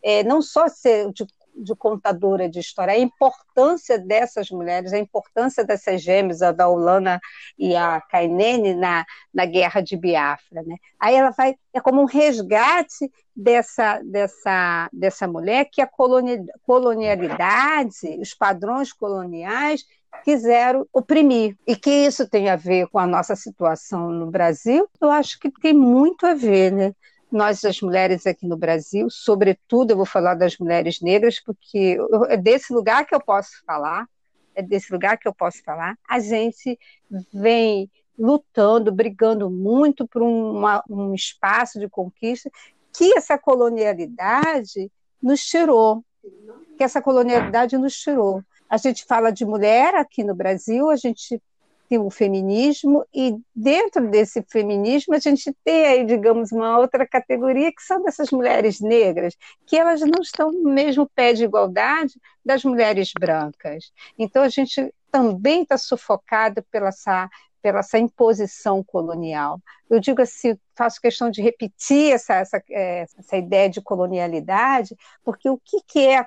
é, 0.00 0.22
não 0.22 0.40
só 0.40 0.68
ser 0.68 1.10
de, 1.12 1.26
de, 1.56 1.74
contadora 1.74 2.48
de 2.48 2.60
história, 2.60 2.94
a 2.94 2.98
importância 2.98 3.98
dessas 3.98 4.50
mulheres, 4.50 4.92
a 4.92 4.98
importância 4.98 5.64
dessas 5.64 6.00
gêmeas, 6.00 6.42
a 6.42 6.52
da 6.52 6.68
Ulana 6.68 7.20
e 7.58 7.74
a 7.74 8.00
Kainene, 8.00 8.74
na, 8.74 9.04
na 9.34 9.44
guerra 9.44 9.80
de 9.80 9.96
Biafra. 9.96 10.62
Né? 10.62 10.76
Aí 11.00 11.16
ela 11.16 11.30
vai, 11.30 11.56
é 11.72 11.80
como 11.80 12.00
um 12.02 12.06
resgate 12.06 13.10
dessa, 13.34 14.00
dessa, 14.04 14.88
dessa 14.92 15.26
mulher 15.26 15.68
que 15.70 15.82
a 15.82 15.88
colonialidade, 16.62 18.18
os 18.20 18.32
padrões 18.32 18.92
coloniais, 18.92 19.84
quiseram 20.24 20.86
oprimir. 20.92 21.56
E 21.66 21.76
que 21.76 21.90
isso 21.90 22.28
tem 22.28 22.48
a 22.48 22.56
ver 22.56 22.88
com 22.88 22.98
a 22.98 23.06
nossa 23.06 23.34
situação 23.34 24.10
no 24.10 24.30
Brasil, 24.30 24.88
eu 25.00 25.10
acho 25.10 25.38
que 25.38 25.50
tem 25.50 25.74
muito 25.74 26.26
a 26.26 26.34
ver, 26.34 26.72
né? 26.72 26.94
Nós, 27.30 27.64
as 27.64 27.80
mulheres 27.80 28.26
aqui 28.26 28.46
no 28.46 28.56
Brasil, 28.56 29.08
sobretudo, 29.10 29.90
eu 29.90 29.96
vou 29.96 30.06
falar 30.06 30.34
das 30.34 30.56
mulheres 30.56 31.00
negras, 31.00 31.38
porque 31.40 31.98
é 32.28 32.36
desse 32.36 32.72
lugar 32.72 33.04
que 33.06 33.14
eu 33.14 33.20
posso 33.20 33.50
falar, 33.66 34.06
é 34.54 34.62
desse 34.62 34.90
lugar 34.92 35.18
que 35.18 35.28
eu 35.28 35.34
posso 35.34 35.62
falar, 35.62 35.94
a 36.08 36.18
gente 36.18 36.78
vem 37.32 37.90
lutando, 38.18 38.90
brigando 38.90 39.48
muito 39.48 40.08
por 40.08 40.22
uma, 40.22 40.82
um 40.88 41.14
espaço 41.14 41.78
de 41.78 41.88
conquista 41.88 42.50
que 42.92 43.16
essa 43.16 43.38
colonialidade 43.38 44.90
nos 45.22 45.44
tirou, 45.44 46.02
que 46.76 46.82
essa 46.82 47.00
colonialidade 47.00 47.76
nos 47.78 47.94
tirou. 47.94 48.42
A 48.68 48.76
gente 48.76 49.04
fala 49.04 49.30
de 49.30 49.44
mulher 49.44 49.94
aqui 49.94 50.22
no 50.22 50.34
Brasil, 50.34 50.90
a 50.90 50.96
gente 50.96 51.40
tem 51.88 51.98
o 51.98 52.10
feminismo, 52.10 53.04
e 53.14 53.34
dentro 53.54 54.10
desse 54.10 54.42
feminismo 54.42 55.14
a 55.14 55.18
gente 55.18 55.56
tem 55.64 55.86
aí, 55.86 56.04
digamos, 56.04 56.52
uma 56.52 56.78
outra 56.78 57.06
categoria 57.06 57.72
que 57.72 57.82
são 57.82 58.02
dessas 58.02 58.30
mulheres 58.30 58.78
negras, 58.78 59.34
que 59.64 59.76
elas 59.76 60.02
não 60.02 60.20
estão 60.20 60.52
no 60.52 60.70
mesmo 60.70 61.08
pé 61.14 61.32
de 61.32 61.44
igualdade 61.44 62.20
das 62.44 62.62
mulheres 62.62 63.10
brancas. 63.18 63.90
Então 64.18 64.42
a 64.42 64.50
gente 64.50 64.92
também 65.10 65.62
está 65.62 65.78
sufocado 65.78 66.62
pela 66.70 66.88
essa 66.88 67.30
pela 67.62 67.80
essa 67.80 67.98
imposição 67.98 68.82
colonial. 68.82 69.60
Eu 69.88 70.00
digo 70.00 70.20
assim, 70.20 70.56
faço 70.76 71.00
questão 71.00 71.30
de 71.30 71.40
repetir 71.40 72.12
essa, 72.12 72.34
essa, 72.34 72.62
é, 72.70 73.06
essa 73.18 73.36
ideia 73.36 73.68
de 73.68 73.80
colonialidade, 73.80 74.96
porque 75.24 75.48
o 75.48 75.58
que, 75.58 75.80
que 75.86 76.00
é 76.00 76.16
a 76.18 76.26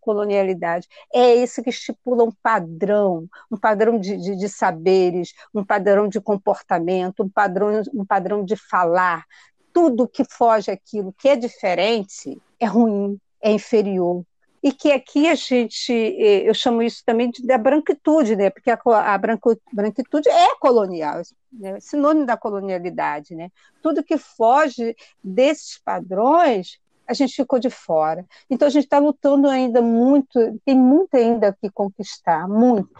colonialidade? 0.00 0.88
É 1.12 1.34
isso 1.34 1.62
que 1.62 1.70
estipula 1.70 2.24
um 2.24 2.32
padrão, 2.42 3.28
um 3.50 3.56
padrão 3.56 3.98
de, 3.98 4.16
de, 4.16 4.36
de 4.36 4.48
saberes, 4.48 5.34
um 5.54 5.64
padrão 5.64 6.08
de 6.08 6.20
comportamento, 6.20 7.22
um 7.22 7.28
padrão, 7.28 7.82
um 7.94 8.04
padrão 8.04 8.44
de 8.44 8.56
falar. 8.56 9.24
Tudo 9.72 10.08
que 10.08 10.24
foge 10.24 10.70
aquilo 10.70 11.12
que 11.12 11.28
é 11.28 11.36
diferente 11.36 12.40
é 12.58 12.66
ruim, 12.66 13.20
é 13.40 13.52
inferior, 13.52 14.24
e 14.62 14.72
que 14.72 14.90
aqui 14.92 15.28
a 15.28 15.34
gente, 15.34 15.92
eh, 15.92 16.48
eu 16.48 16.54
chamo 16.54 16.82
isso 16.82 17.02
também 17.04 17.30
de, 17.30 17.46
da 17.46 17.56
branquitude, 17.58 18.36
né? 18.36 18.50
porque 18.50 18.70
a, 18.70 18.78
a 19.14 19.18
branquitude 19.18 20.28
é 20.28 20.54
colonial, 20.58 21.22
né? 21.52 21.78
sinônimo 21.80 22.26
da 22.26 22.36
colonialidade. 22.36 23.34
Né? 23.34 23.50
Tudo 23.82 24.02
que 24.02 24.18
foge 24.18 24.96
desses 25.22 25.78
padrões, 25.78 26.78
a 27.06 27.14
gente 27.14 27.34
ficou 27.34 27.58
de 27.58 27.70
fora. 27.70 28.24
Então 28.50 28.68
a 28.68 28.70
gente 28.70 28.84
está 28.84 28.98
lutando 28.98 29.48
ainda 29.48 29.80
muito, 29.80 30.60
tem 30.64 30.76
muito 30.76 31.14
ainda 31.16 31.56
que 31.60 31.70
conquistar, 31.70 32.46
muito. 32.48 32.90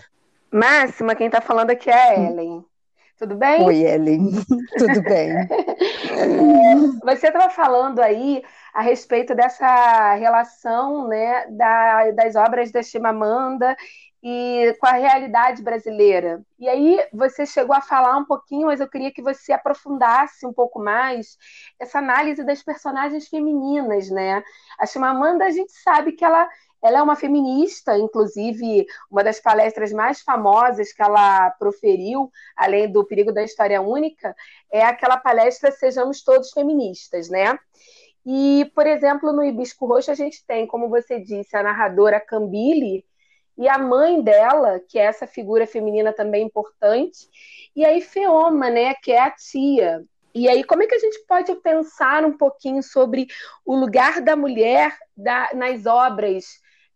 Máxima, 0.50 1.14
quem 1.14 1.26
está 1.26 1.40
falando 1.40 1.70
aqui 1.70 1.90
é 1.90 1.94
a 1.94 2.30
Ellen. 2.30 2.64
Tudo 3.18 3.34
bem? 3.34 3.64
Oi, 3.64 3.82
Ellen. 3.82 4.30
Tudo 4.78 5.02
bem. 5.02 5.32
Você 7.04 7.26
estava 7.26 7.50
falando 7.50 7.98
aí 7.98 8.42
a 8.78 8.80
respeito 8.80 9.34
dessa 9.34 10.14
relação 10.14 11.08
né, 11.08 11.48
da, 11.48 12.12
das 12.12 12.36
obras 12.36 12.70
da 12.70 12.80
Chimamanda 12.80 13.76
e 14.22 14.72
com 14.78 14.86
a 14.86 14.92
realidade 14.92 15.64
brasileira. 15.64 16.40
E 16.60 16.68
aí 16.68 17.04
você 17.12 17.44
chegou 17.44 17.74
a 17.74 17.80
falar 17.80 18.16
um 18.16 18.24
pouquinho, 18.24 18.68
mas 18.68 18.78
eu 18.78 18.88
queria 18.88 19.10
que 19.10 19.20
você 19.20 19.52
aprofundasse 19.52 20.46
um 20.46 20.52
pouco 20.52 20.78
mais 20.78 21.36
essa 21.76 21.98
análise 21.98 22.44
das 22.44 22.62
personagens 22.62 23.26
femininas, 23.26 24.10
né? 24.10 24.44
A 24.78 24.86
Chimamanda, 24.86 25.44
a 25.44 25.50
gente 25.50 25.72
sabe 25.72 26.12
que 26.12 26.24
ela 26.24 26.48
ela 26.80 27.00
é 27.00 27.02
uma 27.02 27.16
feminista, 27.16 27.98
inclusive, 27.98 28.86
uma 29.10 29.24
das 29.24 29.40
palestras 29.40 29.92
mais 29.92 30.20
famosas 30.20 30.92
que 30.92 31.02
ela 31.02 31.50
proferiu, 31.58 32.30
além 32.56 32.88
do 32.92 33.04
perigo 33.04 33.32
da 33.32 33.42
história 33.42 33.82
única, 33.82 34.32
é 34.70 34.84
aquela 34.84 35.16
palestra 35.16 35.72
Sejamos 35.72 36.22
Todos 36.22 36.52
Feministas, 36.52 37.28
né? 37.28 37.58
E, 38.30 38.70
por 38.74 38.86
exemplo, 38.86 39.32
no 39.32 39.42
Hibisco 39.42 39.86
Roxo 39.86 40.10
a 40.10 40.14
gente 40.14 40.44
tem, 40.44 40.66
como 40.66 40.90
você 40.90 41.18
disse, 41.18 41.56
a 41.56 41.62
narradora 41.62 42.20
Cambile 42.20 43.02
e 43.56 43.66
a 43.66 43.78
mãe 43.78 44.20
dela, 44.20 44.78
que 44.86 44.98
é 44.98 45.04
essa 45.04 45.26
figura 45.26 45.66
feminina 45.66 46.12
também 46.12 46.44
importante, 46.44 47.26
e 47.74 47.86
aí 47.86 48.02
Feoma, 48.02 48.68
né, 48.68 48.92
que 49.02 49.12
é 49.12 49.20
a 49.22 49.30
tia. 49.30 50.04
E 50.34 50.46
aí, 50.46 50.62
como 50.62 50.82
é 50.82 50.86
que 50.86 50.94
a 50.94 50.98
gente 50.98 51.24
pode 51.26 51.54
pensar 51.56 52.22
um 52.22 52.36
pouquinho 52.36 52.82
sobre 52.82 53.28
o 53.64 53.74
lugar 53.74 54.20
da 54.20 54.36
mulher 54.36 54.94
da, 55.16 55.48
nas 55.54 55.86
obras 55.86 56.44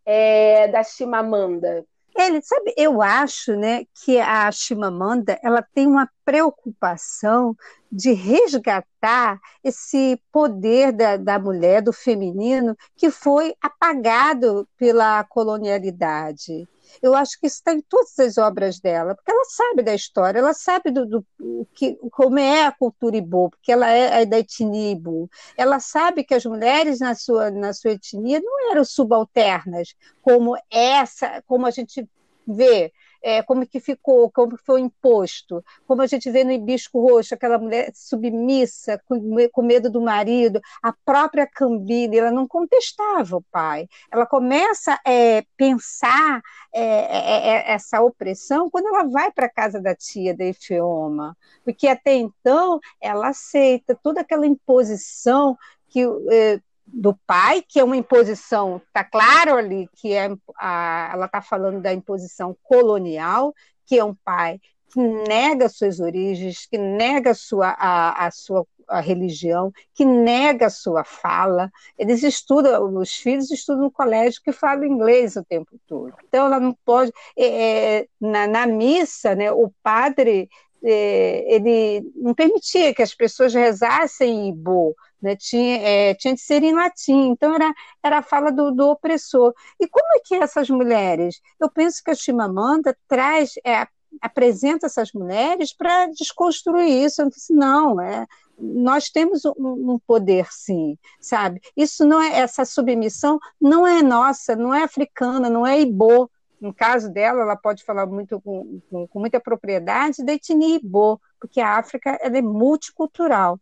é, 0.05 0.67
da 0.67 0.83
Chimamanda? 0.83 1.83
Ele, 2.15 2.41
sabe, 2.41 2.73
eu 2.77 3.01
acho, 3.01 3.55
né, 3.55 3.85
que 4.03 4.19
a 4.19 4.51
Chimamanda, 4.51 5.39
ela 5.41 5.63
tem 5.73 5.87
uma 5.87 6.07
preocupação 6.23 7.55
de 7.91 8.13
resgatar 8.13 9.39
esse 9.63 10.21
poder 10.31 10.91
da, 10.91 11.17
da 11.17 11.39
mulher, 11.39 11.81
do 11.81 11.91
feminino, 11.91 12.75
que 12.95 13.09
foi 13.09 13.55
apagado 13.61 14.67
pela 14.77 15.23
colonialidade. 15.23 16.67
Eu 17.01 17.15
acho 17.15 17.39
que 17.39 17.47
isso 17.47 17.57
está 17.57 17.73
em 17.73 17.81
todas 17.81 18.17
as 18.19 18.37
obras 18.37 18.79
dela, 18.79 19.15
porque 19.15 19.31
ela 19.31 19.45
sabe 19.45 19.83
da 19.83 19.93
história, 19.93 20.39
ela 20.39 20.53
sabe 20.53 20.91
do, 20.91 21.05
do 21.05 21.25
que, 21.73 21.95
como 22.11 22.39
é 22.39 22.65
a 22.65 22.71
cultura 22.71 23.17
Ibo, 23.17 23.49
porque 23.49 23.71
ela 23.71 23.89
é, 23.89 24.21
é 24.21 24.25
da 24.25 24.39
etnia 24.39 24.91
Ibo. 24.91 25.29
Ela 25.57 25.79
sabe 25.79 26.23
que 26.23 26.33
as 26.33 26.45
mulheres 26.45 26.99
na 26.99 27.15
sua, 27.15 27.51
na 27.51 27.73
sua 27.73 27.91
etnia 27.91 28.39
não 28.39 28.71
eram 28.71 28.83
subalternas, 28.85 29.95
como 30.21 30.55
essa, 30.71 31.41
como 31.47 31.65
a 31.65 31.71
gente 31.71 32.07
vê 32.47 32.91
é, 33.23 33.41
como 33.41 33.65
que 33.65 33.79
ficou, 33.79 34.29
como 34.29 34.57
foi 34.57 34.81
imposto, 34.81 35.63
como 35.87 36.01
a 36.01 36.07
gente 36.07 36.29
vê 36.29 36.43
no 36.43 36.51
Hibisco 36.51 36.99
Roxo, 36.99 37.33
aquela 37.33 37.57
mulher 37.57 37.89
submissa, 37.95 39.01
com, 39.07 39.61
medo 39.63 39.89
do 39.89 40.01
marido, 40.01 40.59
a 40.81 40.93
própria 41.05 41.47
Cambile, 41.47 42.19
ela 42.19 42.31
não 42.31 42.45
contestava 42.45 43.37
o 43.37 43.43
pai, 43.49 43.87
ela 44.11 44.25
começa 44.25 44.99
a 45.05 45.09
é, 45.09 45.43
pensar 45.55 46.41
é, 46.73 46.81
é, 46.83 47.47
é, 47.49 47.71
essa 47.71 48.01
opressão 48.01 48.69
quando 48.69 48.87
ela 48.87 49.03
vai 49.05 49.31
para 49.31 49.45
a 49.45 49.53
casa 49.53 49.79
da 49.79 49.95
tia, 49.95 50.35
da 50.35 50.43
Efeoma, 50.43 51.37
porque 51.63 51.87
até 51.87 52.15
então 52.15 52.79
ela 52.99 53.29
aceita 53.29 53.97
toda 54.03 54.19
aquela 54.21 54.45
imposição 54.45 55.57
que 55.89 56.03
é, 56.31 56.59
do 56.93 57.15
pai, 57.25 57.63
que 57.67 57.79
é 57.79 57.83
uma 57.83 57.97
imposição, 57.97 58.77
está 58.87 59.03
claro 59.03 59.55
ali 59.55 59.89
que 59.95 60.13
é 60.13 60.29
a, 60.57 61.09
ela 61.11 61.25
está 61.25 61.41
falando 61.41 61.81
da 61.81 61.91
imposição 61.91 62.55
colonial, 62.61 63.53
que 63.85 63.97
é 63.97 64.03
um 64.03 64.13
pai 64.13 64.61
que 64.93 64.99
nega 64.99 65.67
suas 65.67 65.99
origens, 65.99 66.67
que 66.67 66.77
nega 66.77 67.33
sua, 67.33 67.69
a, 67.69 68.27
a 68.27 68.31
sua 68.31 68.63
a 68.87 68.99
religião, 68.99 69.71
que 69.93 70.05
nega 70.05 70.67
a 70.67 70.69
sua 70.69 71.03
fala. 71.03 71.71
Eles 71.97 72.21
estudam, 72.21 72.95
os 72.97 73.13
filhos 73.13 73.49
estudam 73.49 73.83
no 73.83 73.91
colégio 73.91 74.41
que 74.43 74.51
fala 74.51 74.85
inglês 74.85 75.35
o 75.35 75.43
tempo 75.43 75.79
todo. 75.87 76.13
Então, 76.27 76.45
ela 76.45 76.59
não 76.59 76.75
pode. 76.85 77.11
É, 77.35 78.01
é 78.01 78.07
na, 78.19 78.45
na, 78.45 78.67
missa, 78.67 79.33
né, 79.33 79.51
o 79.51 79.71
padre 79.81 80.49
ele 80.83 82.11
não 82.15 82.33
permitia 82.33 82.93
que 82.93 83.01
as 83.01 83.13
pessoas 83.15 83.53
rezassem 83.53 84.29
em 84.29 84.49
Ibo, 84.49 84.95
né? 85.21 85.35
tinha, 85.35 85.77
é, 85.77 86.13
tinha 86.13 86.33
de 86.33 86.41
ser 86.41 86.61
em 86.63 86.73
latim, 86.73 87.29
então 87.29 87.55
era, 87.55 87.73
era 88.03 88.17
a 88.19 88.23
fala 88.23 88.51
do, 88.51 88.71
do 88.71 88.89
opressor. 88.89 89.53
E 89.79 89.87
como 89.87 90.07
é 90.15 90.19
que 90.19 90.35
essas 90.35 90.69
mulheres? 90.69 91.39
Eu 91.59 91.69
penso 91.69 92.03
que 92.03 92.11
a 92.11 92.15
Chimamanda 92.15 92.95
traz, 93.07 93.53
é, 93.65 93.87
apresenta 94.21 94.87
essas 94.87 95.13
mulheres 95.13 95.73
para 95.73 96.07
desconstruir 96.07 97.05
isso. 97.05 97.21
Eu 97.21 97.29
disse, 97.29 97.53
não, 97.53 98.01
é, 98.01 98.27
nós 98.57 99.09
temos 99.09 99.45
um, 99.45 99.53
um, 99.57 99.99
poder, 100.05 100.47
sim, 100.51 100.97
sabe? 101.19 101.61
Isso 101.75 102.05
não 102.05 102.21
é 102.21 102.39
essa 102.39 102.65
submissão 102.65 103.39
não 103.59 103.87
é 103.87 104.01
nossa, 104.01 104.55
não 104.55 104.73
é 104.73 104.83
africana, 104.83 105.49
não 105.49 105.65
é 105.65 105.79
Ibo, 105.81 106.29
no 106.63 106.73
caso 106.73 107.11
dela, 107.11 107.41
ela 107.41 107.57
pode 107.57 107.83
falar 107.83 108.05
muito 108.05 108.39
com, 108.39 108.79
com, 108.89 109.05
com 109.05 109.19
muita 109.19 109.37
propriedade 109.37 110.23
da 110.23 110.31
etnia 110.31 110.77
Ibo, 110.77 111.19
porque 111.37 111.59
a 111.59 111.77
África 111.77 112.17
ela 112.21 112.37
é 112.37 112.41
multicultural. 112.41 113.59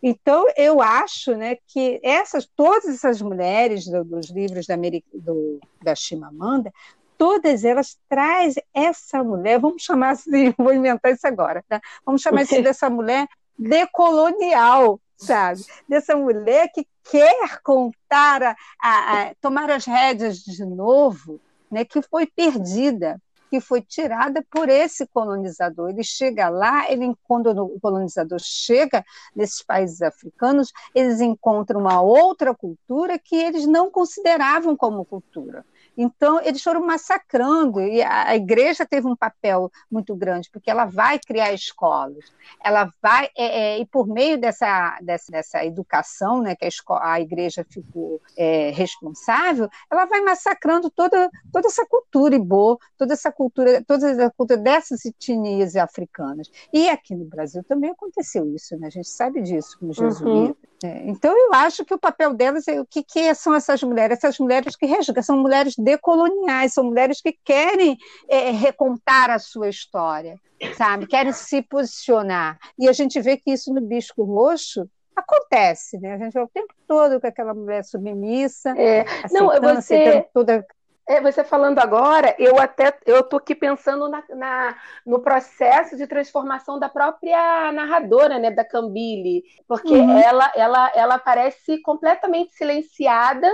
Então, 0.00 0.46
eu 0.56 0.80
acho 0.80 1.34
né, 1.34 1.56
que 1.66 2.00
essas, 2.00 2.46
todas 2.46 2.86
essas 2.86 3.20
mulheres 3.20 3.86
do, 3.86 4.04
dos 4.04 4.30
livros 4.30 4.66
da, 4.66 4.76
do, 5.12 5.58
da 5.82 5.96
Chimamanda, 5.96 6.72
todas 7.16 7.64
elas 7.64 7.98
trazem 8.08 8.62
essa 8.72 9.24
mulher, 9.24 9.58
vamos 9.58 9.82
chamar 9.82 10.10
assim, 10.10 10.54
vou 10.56 10.72
inventar 10.72 11.12
isso 11.12 11.26
agora, 11.26 11.64
tá? 11.68 11.80
vamos 12.06 12.22
chamar 12.22 12.42
assim 12.42 12.62
dessa 12.62 12.88
mulher 12.88 13.26
decolonial, 13.58 15.00
sabe? 15.16 15.64
Dessa 15.88 16.14
mulher 16.14 16.70
que 16.72 16.86
quer 17.10 17.60
contar, 17.64 18.42
a, 18.44 18.56
a, 18.80 19.22
a 19.22 19.34
tomar 19.40 19.68
as 19.72 19.84
rédeas 19.84 20.38
de 20.38 20.64
novo, 20.64 21.40
né, 21.70 21.84
que 21.84 22.00
foi 22.02 22.26
perdida, 22.26 23.20
que 23.50 23.60
foi 23.60 23.80
tirada 23.80 24.44
por 24.50 24.68
esse 24.68 25.06
colonizador. 25.06 25.90
Ele 25.90 26.04
chega 26.04 26.48
lá, 26.48 26.90
ele 26.90 27.14
quando 27.24 27.48
o 27.50 27.80
colonizador 27.80 28.38
chega 28.40 29.04
nesses 29.34 29.62
países 29.62 30.02
africanos, 30.02 30.72
eles 30.94 31.20
encontram 31.20 31.80
uma 31.80 32.00
outra 32.00 32.54
cultura 32.54 33.18
que 33.18 33.36
eles 33.36 33.66
não 33.66 33.90
consideravam 33.90 34.76
como 34.76 35.04
cultura. 35.04 35.64
Então, 36.00 36.40
eles 36.44 36.62
foram 36.62 36.86
massacrando, 36.86 37.80
e 37.80 38.00
a, 38.00 38.36
igreja 38.36 38.86
teve 38.86 39.08
um 39.08 39.16
papel 39.16 39.68
muito 39.90 40.14
grande, 40.14 40.48
porque 40.48 40.70
ela 40.70 40.84
vai 40.84 41.18
criar 41.18 41.52
escolas, 41.52 42.32
ela 42.62 42.92
vai, 43.02 43.28
é, 43.36 43.74
é, 43.74 43.78
e 43.80 43.84
por 43.84 44.06
meio 44.06 44.38
dessa, 44.38 44.96
dessa, 45.02 45.32
dessa 45.32 45.64
educação, 45.64 46.40
né, 46.40 46.54
que 46.54 46.64
a, 46.64 46.68
escola, 46.68 47.00
a 47.02 47.20
igreja 47.20 47.66
ficou 47.68 48.22
é, 48.36 48.70
responsável, 48.70 49.68
ela 49.90 50.04
vai 50.04 50.20
massacrando 50.20 50.88
toda, 50.88 51.28
toda 51.52 51.66
essa 51.66 51.84
cultura 51.84 52.36
Ibo, 52.36 52.78
toda 52.96 53.14
essa 53.14 53.32
cultura, 53.32 53.82
toda 53.84 54.26
a 54.26 54.30
cultura 54.30 54.60
dessas 54.60 55.04
etnias 55.04 55.74
africanas. 55.74 56.48
E 56.72 56.88
aqui 56.88 57.12
no 57.16 57.24
Brasil 57.24 57.64
também 57.64 57.90
aconteceu 57.90 58.48
isso, 58.54 58.76
né? 58.78 58.86
a 58.86 58.90
gente 58.90 59.08
sabe 59.08 59.42
disso 59.42 59.76
com 59.80 59.88
os 59.88 59.98
uhum. 59.98 60.54
É, 60.84 61.02
então, 61.06 61.36
eu 61.36 61.52
acho 61.54 61.84
que 61.84 61.92
o 61.92 61.98
papel 61.98 62.32
delas 62.32 62.68
é 62.68 62.80
o 62.80 62.86
que, 62.86 63.02
que 63.02 63.34
são 63.34 63.54
essas 63.54 63.82
mulheres? 63.82 64.18
Essas 64.18 64.38
mulheres 64.38 64.76
que 64.76 64.86
resgatam, 64.86 65.22
são 65.22 65.36
mulheres 65.36 65.74
decoloniais, 65.76 66.72
são 66.72 66.84
mulheres 66.84 67.20
que 67.20 67.36
querem 67.44 67.96
é, 68.28 68.50
recontar 68.50 69.30
a 69.30 69.38
sua 69.38 69.68
história, 69.68 70.36
sabe? 70.76 71.06
Querem 71.06 71.32
se 71.32 71.62
posicionar. 71.62 72.58
E 72.78 72.88
a 72.88 72.92
gente 72.92 73.20
vê 73.20 73.36
que 73.36 73.50
isso 73.50 73.72
no 73.72 73.80
Bisco 73.80 74.22
Roxo 74.22 74.88
acontece, 75.16 75.98
né? 75.98 76.14
A 76.14 76.18
gente 76.18 76.32
vê 76.32 76.40
o 76.40 76.48
tempo 76.48 76.72
todo 76.86 77.20
com 77.20 77.26
aquela 77.26 77.52
mulher 77.52 77.84
submissa, 77.84 78.70
é. 78.78 79.04
Não, 79.32 79.48
você... 79.60 80.24
toda 80.32 80.64
é, 81.08 81.22
você 81.22 81.42
falando 81.42 81.78
agora, 81.78 82.36
eu 82.38 82.60
até 82.60 82.96
eu 83.06 83.22
tô 83.22 83.38
aqui 83.38 83.54
pensando 83.54 84.08
na, 84.08 84.22
na, 84.28 84.76
no 85.06 85.20
processo 85.20 85.96
de 85.96 86.06
transformação 86.06 86.78
da 86.78 86.86
própria 86.86 87.72
narradora, 87.72 88.38
né, 88.38 88.50
da 88.50 88.62
Cambile, 88.62 89.42
porque 89.66 89.94
uhum. 89.94 90.18
ela, 90.18 90.52
ela, 90.54 90.92
ela 90.94 91.18
parece 91.18 91.80
completamente 91.80 92.54
silenciada 92.54 93.50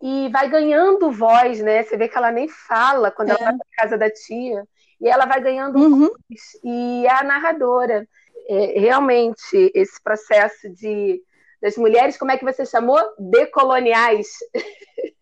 e 0.00 0.30
vai 0.30 0.48
ganhando 0.48 1.12
voz, 1.12 1.60
né? 1.60 1.82
Você 1.82 1.96
vê 1.96 2.08
que 2.08 2.16
ela 2.16 2.32
nem 2.32 2.48
fala 2.48 3.10
quando 3.10 3.30
é. 3.30 3.32
ela 3.32 3.44
vai 3.44 3.56
para 3.58 3.82
casa 3.82 3.98
da 3.98 4.10
tia 4.10 4.64
e 4.98 5.08
ela 5.08 5.26
vai 5.26 5.42
ganhando 5.42 5.78
uhum. 5.78 6.06
voz 6.06 6.40
e 6.64 7.06
a 7.06 7.22
narradora. 7.22 8.08
É, 8.48 8.80
realmente 8.80 9.70
esse 9.74 10.02
processo 10.02 10.70
de 10.70 11.22
das 11.60 11.76
mulheres, 11.76 12.16
como 12.16 12.30
é 12.30 12.38
que 12.38 12.44
você 12.44 12.64
chamou? 12.64 12.98
Decoloniais. 13.18 14.28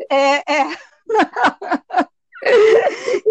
É, 0.09 0.37
é 0.37 0.77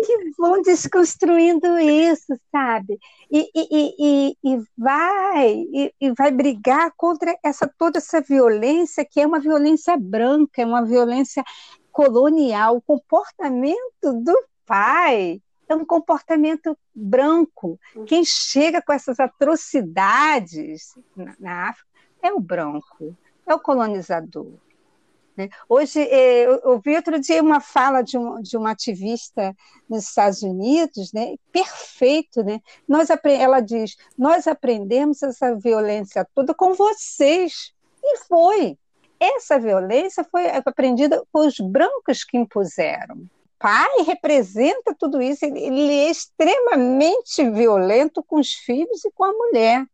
que 0.05 0.31
vão 0.37 0.61
desconstruindo 0.61 1.77
isso, 1.79 2.37
sabe? 2.51 2.99
E, 3.31 3.49
e, 3.55 3.95
e, 3.99 4.37
e 4.43 4.63
vai 4.77 5.65
e, 5.99 6.11
vai 6.17 6.31
brigar 6.31 6.91
contra 6.97 7.37
essa 7.43 7.69
toda 7.77 7.97
essa 7.99 8.21
violência 8.21 9.05
que 9.05 9.21
é 9.21 9.27
uma 9.27 9.39
violência 9.39 9.95
branca, 9.97 10.61
é 10.61 10.65
uma 10.65 10.83
violência 10.83 11.43
colonial. 11.91 12.77
O 12.77 12.81
comportamento 12.81 14.13
do 14.21 14.35
pai 14.65 15.41
é 15.67 15.75
um 15.75 15.85
comportamento 15.85 16.77
branco. 16.93 17.79
Quem 18.05 18.23
chega 18.23 18.81
com 18.81 18.93
essas 18.93 19.19
atrocidades 19.19 20.93
na, 21.15 21.35
na 21.39 21.69
África 21.69 21.89
é 22.21 22.33
o 22.33 22.39
branco, 22.39 23.15
é 23.45 23.53
o 23.53 23.59
colonizador. 23.59 24.53
Né? 25.37 25.49
Hoje, 25.67 26.01
é, 26.01 26.45
eu 26.45 26.61
ouvi 26.65 26.95
outro 26.95 27.19
dia 27.19 27.41
uma 27.41 27.59
fala 27.59 28.01
de 28.01 28.17
um, 28.17 28.41
de 28.41 28.55
uma 28.55 28.71
ativista 28.71 29.55
nos 29.89 30.05
Estados 30.05 30.41
Unidos, 30.41 31.11
né? 31.13 31.35
perfeito. 31.51 32.43
Né? 32.43 32.61
Nós, 32.87 33.09
ela 33.23 33.59
diz: 33.59 33.95
Nós 34.17 34.47
aprendemos 34.47 35.21
essa 35.21 35.55
violência 35.55 36.27
toda 36.33 36.53
com 36.53 36.73
vocês. 36.73 37.73
E 38.03 38.17
foi. 38.27 38.77
Essa 39.19 39.57
violência 39.59 40.23
foi 40.23 40.47
aprendida 40.49 41.23
por 41.31 41.47
os 41.47 41.59
brancos 41.59 42.23
que 42.23 42.37
impuseram. 42.37 43.25
Pai 43.57 44.03
representa 44.05 44.93
tudo 44.99 45.21
isso, 45.21 45.45
ele 45.45 45.91
é 45.91 46.11
extremamente 46.11 47.49
violento 47.49 48.21
com 48.21 48.39
os 48.39 48.51
filhos 48.51 49.03
e 49.05 49.11
com 49.11 49.23
a 49.23 49.31
mulher 49.31 49.85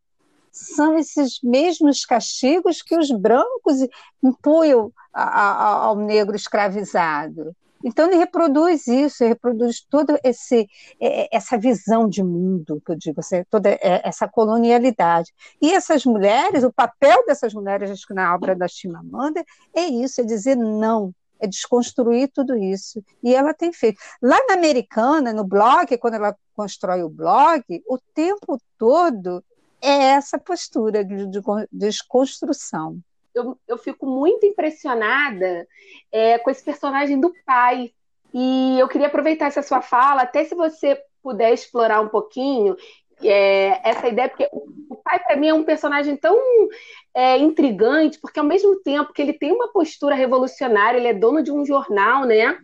são 0.51 0.97
esses 0.97 1.39
mesmos 1.41 2.05
castigos 2.05 2.81
que 2.81 2.97
os 2.97 3.09
brancos 3.11 3.87
impunham 4.23 4.91
ao 5.13 5.95
negro 5.95 6.35
escravizado. 6.35 7.55
Então 7.83 8.07
ele 8.07 8.17
reproduz 8.17 8.87
isso, 8.87 9.23
ele 9.23 9.29
reproduz 9.29 9.81
toda 9.81 10.19
é, 10.23 10.31
é, 10.99 11.35
essa 11.35 11.57
visão 11.57 12.07
de 12.07 12.23
mundo, 12.23 12.81
que 12.85 12.91
eu 12.91 12.95
digo, 12.95 13.21
toda 13.49 13.69
é, 13.69 14.01
essa 14.03 14.27
colonialidade. 14.27 15.33
E 15.61 15.73
essas 15.73 16.05
mulheres, 16.05 16.63
o 16.63 16.71
papel 16.71 17.25
dessas 17.25 17.53
mulheres, 17.53 17.89
acho 17.89 18.05
que 18.05 18.13
na 18.13 18.33
obra 18.33 18.55
da 18.55 18.67
Chimamanda, 18.67 19.43
é 19.73 19.85
isso, 19.85 20.21
é 20.21 20.23
dizer 20.23 20.55
não, 20.55 21.13
é 21.39 21.47
desconstruir 21.47 22.29
tudo 22.31 22.55
isso. 22.55 23.03
E 23.23 23.33
ela 23.33 23.53
tem 23.53 23.73
feito. 23.73 23.99
Lá 24.21 24.37
na 24.47 24.53
Americana, 24.53 25.33
no 25.33 25.43
blog, 25.43 25.97
quando 25.97 26.13
ela 26.13 26.35
constrói 26.55 27.01
o 27.01 27.09
blog, 27.09 27.63
o 27.87 27.97
tempo 28.13 28.59
todo 28.77 29.43
é 29.81 30.11
essa 30.11 30.37
postura 30.37 31.03
de, 31.03 31.25
de, 31.25 31.41
de 31.41 31.67
desconstrução. 31.71 32.99
Eu, 33.33 33.57
eu, 33.67 33.77
fico 33.77 34.05
muito 34.05 34.45
impressionada 34.45 35.67
é, 36.11 36.37
com 36.37 36.49
esse 36.49 36.63
personagem 36.63 37.19
do 37.19 37.33
pai. 37.45 37.91
E 38.33 38.79
eu 38.79 38.87
queria 38.87 39.07
aproveitar 39.07 39.47
essa 39.47 39.61
sua 39.61 39.81
fala, 39.81 40.21
até 40.21 40.43
se 40.43 40.55
você 40.55 41.01
puder 41.21 41.53
explorar 41.53 42.01
um 42.01 42.09
pouquinho 42.09 42.75
é, 43.29 43.81
essa 43.83 44.07
ideia, 44.07 44.29
porque 44.29 44.47
o 44.51 44.95
pai, 45.03 45.19
para 45.19 45.35
mim, 45.35 45.47
é 45.47 45.53
um 45.53 45.63
personagem 45.63 46.15
tão 46.15 46.37
é, 47.13 47.37
intrigante, 47.37 48.19
porque 48.19 48.39
ao 48.39 48.45
mesmo 48.45 48.79
tempo 48.81 49.11
que 49.13 49.21
ele 49.21 49.33
tem 49.33 49.51
uma 49.51 49.71
postura 49.71 50.15
revolucionária, 50.15 50.97
ele 50.97 51.07
é 51.07 51.13
dono 51.13 51.43
de 51.43 51.51
um 51.51 51.65
jornal, 51.65 52.25
né? 52.25 52.57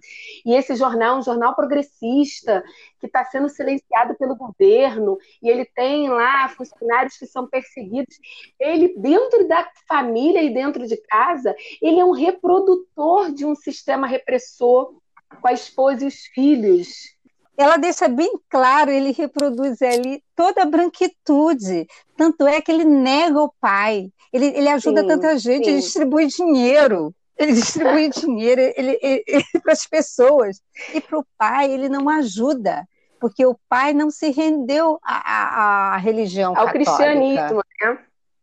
E 0.46 0.54
esse 0.54 0.76
jornal 0.76 1.16
é 1.16 1.20
um 1.20 1.24
jornal 1.24 1.56
progressista, 1.56 2.64
que 3.00 3.08
está 3.08 3.26
sendo 3.26 3.50
silenciado 3.50 4.16
pelo 4.16 4.36
governo, 4.36 5.18
e 5.42 5.50
ele 5.50 5.66
tem 5.66 6.10
lá 6.10 6.48
funcionários 6.50 7.18
que 7.18 7.26
são 7.26 7.48
perseguidos. 7.48 8.16
Ele, 8.60 8.94
dentro 8.98 9.48
da 9.48 9.70
família 9.88 10.42
e 10.42 10.54
dentro 10.54 10.88
de 10.88 10.98
casa, 10.98 11.56
ele 11.82 12.00
é 12.00 12.06
um 12.06 12.12
reprodutor 12.12 13.32
de 13.32 13.46
um 13.46 13.56
sistema 13.56 14.08
repressor 14.08 14.96
com 15.42 15.48
a 15.48 15.54
esposa 15.54 16.06
e 16.06 16.08
os 16.08 16.26
filhos 16.34 17.17
ela 17.58 17.78
deixa 17.78 18.08
bem 18.08 18.40
claro, 18.50 18.92
ele 18.92 19.12
reproduz 19.12 19.82
ali 19.82 20.24
toda 20.36 20.62
a 20.62 20.66
branquitude. 20.66 21.88
Tanto 22.16 22.46
é 22.46 22.62
que 22.62 22.72
ele 22.72 22.86
nega 22.86 23.42
o 23.42 23.52
pai. 23.60 24.12
Ele, 24.32 24.46
ele 24.46 24.70
ajuda 24.70 25.02
sim, 25.02 25.08
tanta 25.08 25.40
gente, 25.40 25.66
sim. 25.66 25.72
ele 25.72 25.80
distribui 25.82 26.28
dinheiro. 26.28 27.16
Ele 27.36 27.54
distribui 27.54 28.10
dinheiro 28.14 28.62
ele, 28.62 29.00
ele, 29.02 29.24
ele 29.28 29.46
para 29.64 29.74
as 29.74 29.88
pessoas. 29.88 30.62
E 30.94 31.02
para 31.02 31.18
o 31.18 31.26
pai, 31.36 31.72
ele 31.72 31.90
não 31.90 32.08
ajuda, 32.08 32.88
porque 33.20 33.44
o 33.44 33.58
pai 33.68 33.92
não 33.92 34.12
se 34.12 34.30
rendeu 34.30 35.00
à, 35.04 35.16
à, 35.16 35.96
à 35.96 35.98
religião 35.98 36.56
Ao 36.56 36.68
católica. 36.68 36.92
cristianismo, 36.92 37.64
né? 37.82 38.00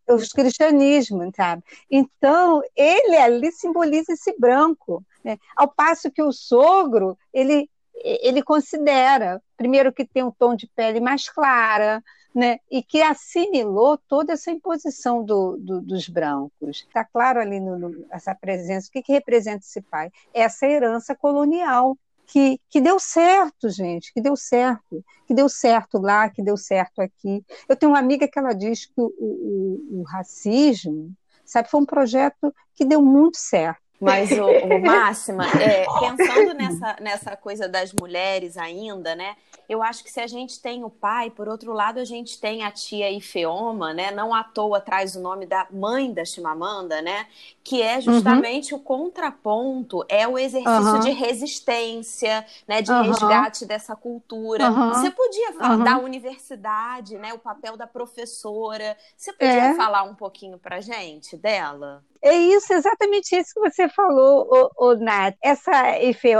O 0.06 0.18
cristianismo, 0.34 1.32
sabe? 1.34 1.62
Então, 1.90 2.62
ele 2.76 3.16
ali 3.16 3.50
simboliza 3.52 4.12
esse 4.12 4.34
branco. 4.38 5.02
Né? 5.24 5.38
Ao 5.56 5.66
passo 5.66 6.10
que 6.10 6.22
o 6.22 6.30
sogro, 6.30 7.16
ele 7.32 7.70
ele 7.94 8.42
considera, 8.42 9.40
primeiro, 9.56 9.92
que 9.92 10.04
tem 10.04 10.22
um 10.22 10.30
tom 10.30 10.54
de 10.54 10.66
pele 10.66 11.00
mais 11.00 11.28
clara, 11.28 12.02
né, 12.34 12.58
e 12.68 12.82
que 12.82 13.00
assimilou 13.00 13.96
toda 14.08 14.32
essa 14.32 14.50
imposição 14.50 15.24
do, 15.24 15.56
do, 15.56 15.80
dos 15.80 16.08
brancos. 16.08 16.84
Está 16.88 17.04
claro 17.04 17.40
ali 17.40 17.60
no, 17.60 17.78
no, 17.78 18.06
essa 18.10 18.34
presença. 18.34 18.88
O 18.88 18.90
que, 18.90 19.02
que 19.02 19.12
representa 19.12 19.58
esse 19.64 19.80
pai? 19.80 20.10
Essa 20.32 20.66
herança 20.66 21.14
colonial 21.14 21.96
que, 22.26 22.58
que 22.68 22.80
deu 22.80 22.98
certo, 22.98 23.68
gente, 23.68 24.12
que 24.12 24.20
deu 24.20 24.36
certo, 24.36 25.04
que 25.26 25.34
deu 25.34 25.48
certo 25.48 25.98
lá, 25.98 26.28
que 26.28 26.42
deu 26.42 26.56
certo 26.56 27.00
aqui. 27.00 27.44
Eu 27.68 27.76
tenho 27.76 27.92
uma 27.92 27.98
amiga 28.00 28.26
que 28.26 28.38
ela 28.38 28.52
diz 28.52 28.86
que 28.86 29.00
o, 29.00 29.06
o, 29.18 30.00
o 30.00 30.02
racismo, 30.02 31.12
sabe, 31.44 31.68
foi 31.68 31.80
um 31.80 31.86
projeto 31.86 32.52
que 32.74 32.84
deu 32.84 33.00
muito 33.00 33.36
certo. 33.36 33.83
Mas, 34.04 34.30
o, 34.32 34.44
o 34.44 34.80
Máxima, 34.84 35.46
é, 35.46 35.84
pensando 36.00 36.54
nessa, 36.54 36.96
nessa 37.00 37.36
coisa 37.36 37.68
das 37.68 37.92
mulheres 37.92 38.56
ainda, 38.56 39.14
né? 39.14 39.36
Eu 39.68 39.82
acho 39.82 40.04
que 40.04 40.12
se 40.12 40.20
a 40.20 40.26
gente 40.26 40.60
tem 40.60 40.84
o 40.84 40.90
pai, 40.90 41.30
por 41.30 41.48
outro 41.48 41.72
lado, 41.72 41.98
a 41.98 42.04
gente 42.04 42.38
tem 42.38 42.62
a 42.62 42.70
tia 42.70 43.10
Ifeoma, 43.10 43.94
né? 43.94 44.10
Não 44.10 44.34
à 44.34 44.44
toa 44.44 44.80
traz 44.80 45.16
o 45.16 45.20
nome 45.20 45.46
da 45.46 45.66
mãe 45.70 46.12
da 46.12 46.24
Chimamanda, 46.24 47.00
né? 47.00 47.26
Que 47.62 47.80
é 47.80 48.00
justamente 48.00 48.74
uhum. 48.74 48.80
o 48.80 48.82
contraponto, 48.82 50.04
é 50.08 50.28
o 50.28 50.38
exercício 50.38 50.94
uhum. 50.94 51.00
de 51.00 51.10
resistência, 51.10 52.44
né? 52.68 52.82
De 52.82 52.92
uhum. 52.92 53.02
resgate 53.02 53.64
dessa 53.64 53.96
cultura. 53.96 54.70
Você 54.70 55.10
podia 55.10 55.52
falar 55.54 55.76
da 55.82 55.98
universidade, 55.98 57.16
né? 57.16 57.32
O 57.32 57.38
papel 57.38 57.76
da 57.76 57.86
professora. 57.86 58.96
Você 59.16 59.32
podia 59.32 59.70
é. 59.70 59.74
falar 59.74 60.02
um 60.02 60.14
pouquinho 60.14 60.58
pra 60.58 60.80
gente 60.80 61.36
dela? 61.36 62.04
É 62.26 62.34
isso, 62.34 62.72
exatamente 62.72 63.36
isso 63.36 63.52
que 63.52 63.60
você 63.60 63.86
falou, 63.86 64.48
o, 64.78 64.92
o 64.92 64.94
Nath. 64.96 65.36
Essa 65.42 65.70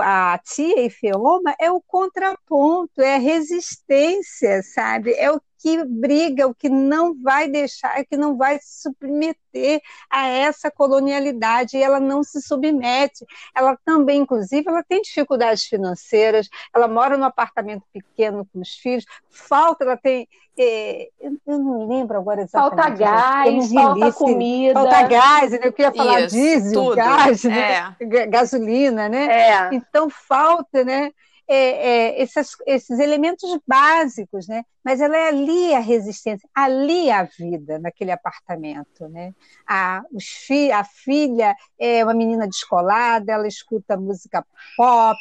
a 0.02 0.38
tia 0.38 0.80
Efeoma 0.80 1.54
é 1.60 1.70
o 1.70 1.78
contraponto, 1.82 3.02
é 3.02 3.16
a 3.16 3.18
resistência, 3.18 4.62
sabe? 4.62 5.12
É 5.12 5.30
o 5.30 5.38
que 5.64 5.82
briga, 5.82 6.46
o 6.46 6.54
que 6.54 6.68
não 6.68 7.14
vai 7.22 7.48
deixar, 7.48 8.04
que 8.04 8.18
não 8.18 8.36
vai 8.36 8.58
se 8.60 8.82
submeter 8.82 9.80
a 10.10 10.28
essa 10.28 10.70
colonialidade, 10.70 11.78
e 11.78 11.82
ela 11.82 11.98
não 11.98 12.22
se 12.22 12.42
submete. 12.42 13.24
Ela 13.56 13.74
também, 13.82 14.20
inclusive, 14.20 14.68
ela 14.68 14.82
tem 14.82 15.00
dificuldades 15.00 15.64
financeiras, 15.64 16.50
ela 16.74 16.86
mora 16.86 17.16
num 17.16 17.24
apartamento 17.24 17.82
pequeno 17.94 18.46
com 18.52 18.60
os 18.60 18.74
filhos, 18.74 19.06
falta, 19.30 19.84
ela 19.84 19.96
tem. 19.96 20.28
É, 20.58 21.08
eu 21.46 21.58
não 21.58 21.88
lembro 21.88 22.18
agora 22.18 22.42
exatamente. 22.42 22.76
Falta 22.76 22.96
gás, 22.96 23.72
falta 23.72 24.12
comida. 24.12 24.74
Falta 24.74 25.02
gás, 25.08 25.50
né? 25.50 25.60
eu 25.62 25.72
queria 25.72 25.92
falar 25.94 26.20
Isso, 26.20 26.36
diesel, 26.36 26.82
tudo. 26.82 26.96
gás, 26.96 27.42
né? 27.44 27.96
É. 27.98 28.26
gasolina, 28.26 29.08
né? 29.08 29.24
É. 29.24 29.74
Então 29.74 30.10
falta, 30.10 30.84
né? 30.84 31.10
É, 31.46 31.56
é, 31.56 32.22
esses, 32.22 32.56
esses 32.66 32.98
elementos 32.98 33.58
básicos, 33.66 34.48
né? 34.48 34.64
Mas 34.82 35.00
ela 35.00 35.16
é 35.16 35.28
ali 35.28 35.74
a 35.74 35.78
resistência, 35.78 36.48
ali 36.54 37.10
a 37.10 37.24
vida 37.24 37.78
naquele 37.78 38.10
apartamento, 38.10 39.08
né? 39.08 39.32
A, 39.66 40.02
os 40.12 40.24
fi, 40.24 40.72
a 40.72 40.84
filha 40.84 41.54
é 41.78 42.02
uma 42.04 42.14
menina 42.14 42.46
descolada, 42.46 43.32
ela 43.32 43.46
escuta 43.46 43.96
música 43.96 44.44
pop, 44.76 45.18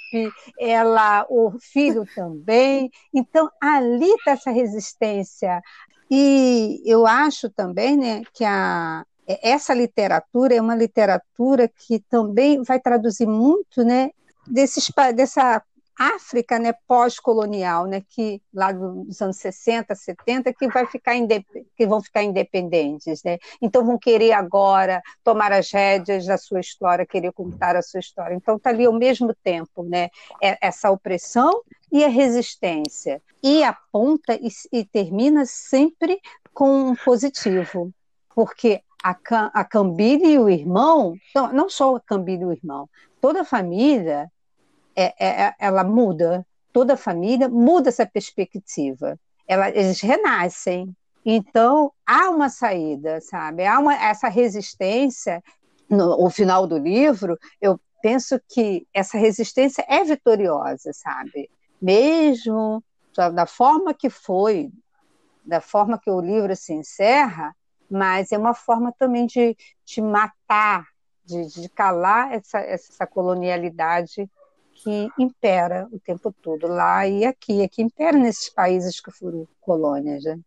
ela, 0.60 1.26
o 1.30 1.54
filho 1.60 2.06
também. 2.16 2.90
Então 3.14 3.50
ali 3.62 4.10
está 4.14 4.32
essa 4.32 4.52
resistência. 4.52 5.62
E 6.10 6.82
eu 6.86 7.08
acho 7.08 7.50
também, 7.50 7.98
né, 7.98 8.22
que 8.34 8.46
a, 8.46 9.04
essa 9.26 9.74
literatura 9.74 10.54
é 10.54 10.62
uma 10.62 10.76
literatura 10.76 11.68
que 11.68 12.00
também 12.00 12.62
vai 12.62 12.80
traduzir 12.80 13.26
muito, 13.26 13.84
né, 13.84 14.12
desses, 14.48 14.92
dessa 15.16 15.62
África, 15.98 16.58
né, 16.58 16.74
pós-colonial, 16.88 17.86
né, 17.86 18.02
que 18.10 18.42
lá 18.54 18.72
dos 18.72 19.22
anos 19.22 19.38
60, 19.38 19.94
70, 19.94 20.54
que 20.54 20.68
vai 20.68 20.86
ficar 20.88 21.14
que 21.78 21.86
vão 21.86 22.02
ficar 22.02 22.24
independentes, 22.24 23.24
né? 23.24 23.38
Então 23.62 23.86
vão 23.86 23.98
querer 23.98 24.32
agora 24.32 25.02
tomar 25.24 25.52
as 25.52 25.72
rédeas 25.72 26.26
da 26.26 26.38
sua 26.38 26.60
história, 26.60 27.06
querer 27.06 27.32
contar 27.32 27.76
a 27.76 27.82
sua 27.82 28.00
história. 28.00 28.36
Então 28.36 28.56
está 28.56 28.72
ali 28.72 28.86
ao 28.86 28.94
mesmo 28.94 29.34
tempo, 29.44 29.84
né, 29.84 30.10
é, 30.42 30.58
essa 30.62 30.90
opressão 30.90 31.62
e 31.92 32.04
a 32.04 32.10
resistência. 32.10 33.22
E 33.44 33.64
aponta 33.64 34.34
e, 34.36 34.48
e 34.72 34.86
termina 34.86 35.46
sempre 35.46 36.20
com 36.54 36.90
um 36.90 36.96
positivo, 36.96 37.92
porque 38.34 38.82
a, 39.04 39.16
a 39.54 39.66
Cambile 39.66 40.34
e 40.34 40.40
o 40.40 40.50
irmão, 40.50 41.16
não, 41.36 41.54
não 41.54 41.70
só 41.70 41.98
a 41.98 42.00
Cambile 42.00 42.44
e 42.44 42.46
o 42.46 42.52
irmão, 42.52 42.90
toda 43.20 43.42
a 43.42 43.46
família 43.46 44.32
é, 44.96 45.14
é, 45.20 45.48
é, 45.48 45.56
ela 45.60 45.84
muda, 45.84 46.46
toda 46.72 46.94
a 46.94 46.98
família 46.98 47.50
muda 47.50 47.90
essa 47.90 48.06
perspectiva. 48.06 49.20
Ela, 49.48 49.70
eles 49.70 50.02
renascem. 50.02 50.96
Então, 51.26 51.92
há 52.06 52.30
uma 52.30 52.50
saída, 52.50 53.22
sabe? 53.22 53.66
Há 53.66 53.80
uma, 53.80 53.96
essa 53.96 54.28
resistência. 54.28 55.44
No, 55.90 56.24
no 56.24 56.30
final 56.30 56.66
do 56.66 56.78
livro, 56.78 57.38
eu 57.62 57.80
penso 58.02 58.40
que 58.50 58.88
essa 58.94 59.18
resistência 59.18 59.86
é 59.88 60.04
vitoriosa, 60.04 60.92
sabe? 60.94 61.50
Mesmo 61.82 62.84
da 63.16 63.46
forma 63.46 63.94
que 63.94 64.10
foi, 64.10 64.72
da 65.46 65.62
forma 65.62 66.00
que 66.00 66.10
o 66.10 66.20
livro 66.20 66.56
se 66.56 66.74
encerra, 66.74 67.56
mas 67.90 68.32
é 68.32 68.38
uma 68.38 68.54
forma 68.54 68.92
também 68.98 69.28
de, 69.28 69.56
de 69.86 70.02
matar, 70.02 70.86
de, 71.24 71.46
de 71.48 71.70
calar 71.70 72.34
essa, 72.34 72.60
essa 72.60 73.06
colonialidade 73.06 74.30
que 74.84 75.08
impera 75.18 75.88
o 75.92 76.00
tempo 76.00 76.34
todo, 76.42 76.68
lá 76.68 77.08
e 77.08 77.26
aqui, 77.26 77.62
é 77.62 77.68
que 77.68 77.82
impera 77.82 78.18
nesses 78.18 78.50
países 78.50 79.00
que 79.00 79.12
foram 79.12 79.48
colônias. 79.62 80.24
Né? 80.24 80.40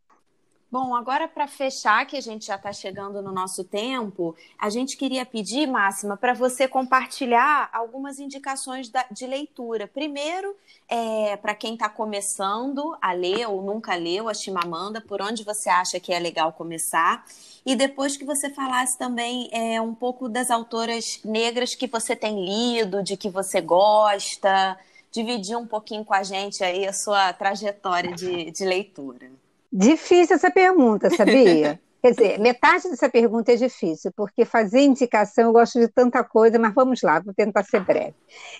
Bom, 0.68 0.96
agora 0.96 1.29
para 1.29 1.46
fechar, 1.46 2.05
que 2.07 2.16
a 2.16 2.20
gente 2.20 2.46
já 2.46 2.57
está 2.57 2.72
chegando 2.72 3.22
no 3.22 3.31
nosso 3.31 3.62
tempo, 3.62 4.35
a 4.59 4.68
gente 4.68 4.96
queria 4.96 5.24
pedir, 5.24 5.64
Máxima, 5.64 6.16
para 6.16 6.35
você 6.35 6.66
compartilhar 6.66 7.70
algumas 7.72 8.18
indicações 8.18 8.88
da, 8.88 9.07
de 9.09 9.29
leitura. 9.29 9.87
Primeiro, 9.87 10.57
é, 10.88 11.37
para 11.37 11.55
quem 11.55 11.74
está 11.74 11.88
começando 11.88 12.96
a 13.00 13.12
ler 13.12 13.48
ou 13.48 13.62
nunca 13.62 13.94
leu 13.94 14.29
a 14.29 14.35
Chimamanda, 14.35 15.00
por 15.00 15.22
onde 15.22 15.44
você 15.44 15.70
acha 15.70 16.00
que 16.00 16.12
é 16.12 16.18
legal 16.18 16.52
começar? 16.52 17.24
E 17.64 17.76
depois 17.76 18.16
que 18.16 18.24
você 18.24 18.50
falasse 18.50 18.98
também 18.98 19.48
é, 19.52 19.81
um 19.81 19.94
pouco 19.94 20.29
das 20.29 20.50
autoras 20.50 21.20
negras 21.24 21.76
que 21.76 21.87
você 21.87 22.16
tem 22.16 22.44
lido, 22.44 23.05
de 23.05 23.16
que 23.16 23.31
você 23.31 23.61
gosta, 23.61 24.76
dividir 25.12 25.57
um 25.57 25.66
pouquinho 25.66 26.05
com 26.05 26.12
a 26.12 26.24
gente 26.24 26.64
aí 26.64 26.88
a 26.88 26.92
sua 26.92 27.33
trajetória 27.33 28.12
de, 28.16 28.50
de 28.50 28.64
leitura. 28.64 29.31
Difícil 29.77 30.37
essa 30.37 30.51
pergunta, 30.51 31.11
sabia? 31.11 31.79
Quer 32.01 32.11
dizer, 32.12 32.39
metade 32.39 32.89
dessa 32.89 33.09
pergunta 33.09 33.53
é 33.53 33.57
difícil, 33.57 34.12
porque 34.17 34.45
fazer 34.45 34.81
indicação 34.81 35.45
eu 35.45 35.53
gosto 35.53 35.81
de 35.81 35.89
tanta 35.89 36.23
coisa, 36.23 36.59
mas 36.59 36.73
vamos 36.73 37.03
lá, 37.03 37.21
vou 37.21 37.35
tentar 37.35 37.65
ser 37.65 37.81
breve. 37.81 38.15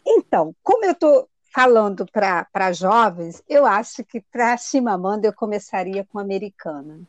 Então, 0.05 0.55
como 0.63 0.85
eu 0.85 0.93
estou 0.93 1.29
falando 1.55 2.05
para 2.13 2.73
jovens, 2.73 3.43
eu 3.49 3.65
acho 3.65 4.05
que 4.05 4.21
para 4.33 4.57
Chimamanda 4.57 5.27
eu 5.27 5.33
começaria 5.33 6.05
com 6.05 6.19
Americana 6.19 7.01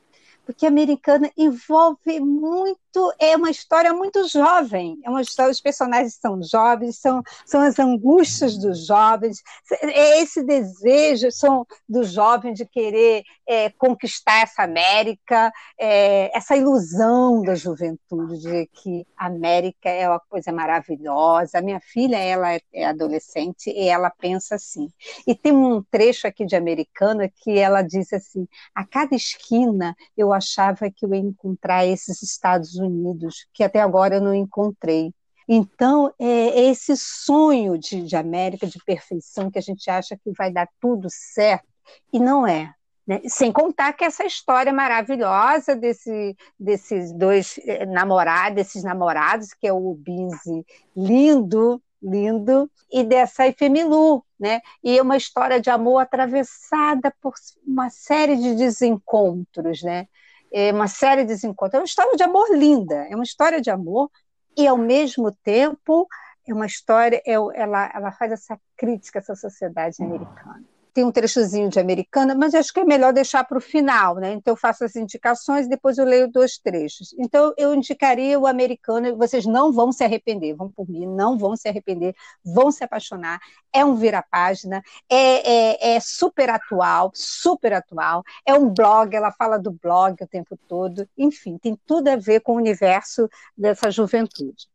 porque 0.47 0.65
americana 0.65 1.29
envolve 1.37 2.21
muito, 2.21 3.13
é 3.19 3.35
uma 3.35 3.51
história 3.51 3.93
muito 3.93 4.25
jovem, 4.29 4.97
é 5.03 5.09
uma 5.09 5.21
história, 5.21 5.51
os 5.51 5.59
personagens 5.59 6.15
são 6.15 6.41
jovens, 6.41 6.99
são, 6.99 7.21
são 7.45 7.59
as 7.59 7.77
angústias 7.77 8.57
dos 8.57 8.87
jovens, 8.87 9.43
é 9.83 10.21
esse 10.21 10.41
desejo 10.41 11.29
são 11.33 11.67
do 11.87 12.05
jovem 12.05 12.53
de 12.53 12.65
querer 12.65 13.23
é, 13.45 13.69
conquistar 13.71 14.43
essa 14.43 14.63
América, 14.63 15.51
é, 15.77 16.35
essa 16.35 16.55
ilusão 16.55 17.41
da 17.41 17.53
juventude 17.53 18.39
de 18.39 18.67
que 18.67 19.05
a 19.17 19.27
América 19.27 19.89
é 19.89 20.07
uma 20.07 20.19
coisa 20.19 20.51
maravilhosa. 20.53 21.57
A 21.57 21.61
minha 21.61 21.79
filha, 21.81 22.17
ela 22.17 22.53
é, 22.53 22.61
é 22.73 22.85
adolescente 22.85 23.69
e 23.69 23.89
ela 23.89 24.09
pensa 24.09 24.55
assim. 24.55 24.89
E 25.25 25.35
tem 25.35 25.51
um 25.51 25.83
trecho 25.83 26.25
aqui 26.25 26.45
de 26.45 26.55
Americana 26.55 27.29
que 27.29 27.57
ela 27.57 27.81
diz 27.81 28.13
assim: 28.13 28.47
a 28.73 28.85
cada 28.85 29.15
esquina 29.15 29.95
eu 30.15 30.33
achava 30.37 30.89
que 30.89 31.05
eu 31.05 31.13
ia 31.13 31.19
encontrar 31.19 31.85
esses 31.85 32.21
Estados 32.21 32.75
Unidos, 32.75 33.47
que 33.53 33.63
até 33.63 33.81
agora 33.81 34.15
eu 34.15 34.21
não 34.21 34.33
encontrei. 34.33 35.13
Então, 35.47 36.13
é, 36.19 36.25
é 36.25 36.69
esse 36.69 36.95
sonho 36.97 37.77
de, 37.77 38.01
de 38.01 38.15
América, 38.15 38.67
de 38.67 38.79
perfeição, 38.83 39.49
que 39.49 39.57
a 39.57 39.61
gente 39.61 39.89
acha 39.89 40.17
que 40.17 40.31
vai 40.31 40.51
dar 40.51 40.67
tudo 40.79 41.07
certo, 41.09 41.67
e 42.11 42.19
não 42.19 42.45
é. 42.45 42.73
Né? 43.07 43.21
Sem 43.25 43.53
contar 43.53 43.93
que 43.93 44.03
essa 44.03 44.25
história 44.25 44.73
maravilhosa 44.73 45.73
desse, 45.73 46.35
desses 46.59 47.13
dois 47.13 47.57
eh, 47.63 47.85
namorados, 47.85 48.55
desses 48.55 48.83
namorados, 48.83 49.53
que 49.53 49.65
é 49.65 49.71
o 49.71 49.93
Binzi 49.93 50.65
lindo, 50.93 51.81
lindo, 52.01 52.69
e 52.91 53.03
dessa 53.05 53.47
Ifemilu, 53.47 54.23
né? 54.37 54.59
E 54.83 54.97
é 54.97 55.01
uma 55.01 55.17
história 55.17 55.59
de 55.59 55.69
amor 55.69 55.99
atravessada 55.99 57.13
por 57.21 57.33
uma 57.65 57.89
série 57.89 58.35
de 58.35 58.55
desencontros, 58.55 59.81
né? 59.81 60.07
É 60.51 60.71
uma 60.71 60.87
série 60.87 61.21
de 61.21 61.29
desencontros. 61.29 61.75
É 61.75 61.79
uma 61.79 61.85
história 61.85 62.15
de 62.15 62.23
amor 62.23 62.47
linda, 62.55 63.07
é 63.09 63.15
uma 63.15 63.23
história 63.23 63.61
de 63.61 63.69
amor 63.69 64.09
e, 64.57 64.67
ao 64.67 64.77
mesmo 64.77 65.31
tempo, 65.31 66.07
é 66.47 66.53
uma 66.53 66.65
história, 66.65 67.21
é, 67.25 67.33
ela, 67.33 67.91
ela 67.93 68.11
faz 68.11 68.31
essa 68.31 68.59
crítica 68.75 69.19
a 69.19 69.21
essa 69.21 69.35
sociedade 69.35 70.01
americana 70.01 70.63
tem 70.97 71.05
um 71.05 71.11
trechozinho 71.11 71.69
de 71.69 71.79
americana, 71.79 72.33
mas 72.33 72.55
acho 72.55 72.73
que 72.73 72.79
é 72.79 72.83
melhor 72.83 73.13
deixar 73.13 73.43
para 73.43 73.59
o 73.59 73.61
final, 73.61 74.15
né? 74.15 74.33
Então 74.33 74.53
eu 74.53 74.57
faço 74.57 74.83
as 74.83 74.95
indicações 74.95 75.67
e 75.67 75.69
depois 75.69 75.99
eu 75.99 76.05
leio 76.05 76.27
dois 76.27 76.57
trechos. 76.57 77.13
Então 77.19 77.53
eu 77.55 77.71
indicaria 77.75 78.39
o 78.39 78.47
americano, 78.47 79.15
vocês 79.15 79.45
não 79.45 79.71
vão 79.71 79.91
se 79.91 80.03
arrepender, 80.03 80.55
vão 80.55 80.71
por 80.71 80.89
mim, 80.89 81.05
não 81.05 81.37
vão 81.37 81.55
se 81.55 81.69
arrepender, 81.69 82.15
vão 82.43 82.71
se 82.71 82.83
apaixonar. 82.83 83.39
É 83.71 83.85
um 83.85 83.93
vira-página, 83.93 84.81
é, 85.07 85.93
é, 85.93 85.95
é 85.97 85.99
super 85.99 86.49
atual, 86.49 87.11
super 87.13 87.73
atual. 87.73 88.23
É 88.43 88.55
um 88.55 88.67
blog, 88.67 89.15
ela 89.15 89.31
fala 89.31 89.59
do 89.59 89.71
blog 89.71 90.23
o 90.23 90.27
tempo 90.27 90.57
todo. 90.67 91.07
Enfim, 91.15 91.59
tem 91.59 91.77
tudo 91.85 92.07
a 92.07 92.15
ver 92.15 92.39
com 92.39 92.53
o 92.53 92.57
universo 92.57 93.29
dessa 93.55 93.91
juventude. 93.91 94.67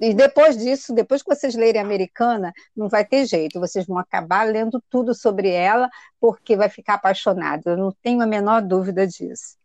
E 0.00 0.12
depois 0.12 0.58
disso, 0.58 0.94
depois 0.94 1.22
que 1.22 1.34
vocês 1.34 1.54
lerem 1.54 1.80
Americana, 1.80 2.52
não 2.76 2.88
vai 2.88 3.04
ter 3.04 3.24
jeito, 3.24 3.58
vocês 3.58 3.86
vão 3.86 3.98
acabar 3.98 4.46
lendo 4.46 4.82
tudo 4.90 5.14
sobre 5.14 5.48
ela, 5.50 5.88
porque 6.20 6.54
vai 6.56 6.68
ficar 6.68 6.94
apaixonado, 6.94 7.70
eu 7.70 7.76
não 7.76 7.92
tenho 8.02 8.20
a 8.20 8.26
menor 8.26 8.60
dúvida 8.60 9.06
disso. 9.06 9.58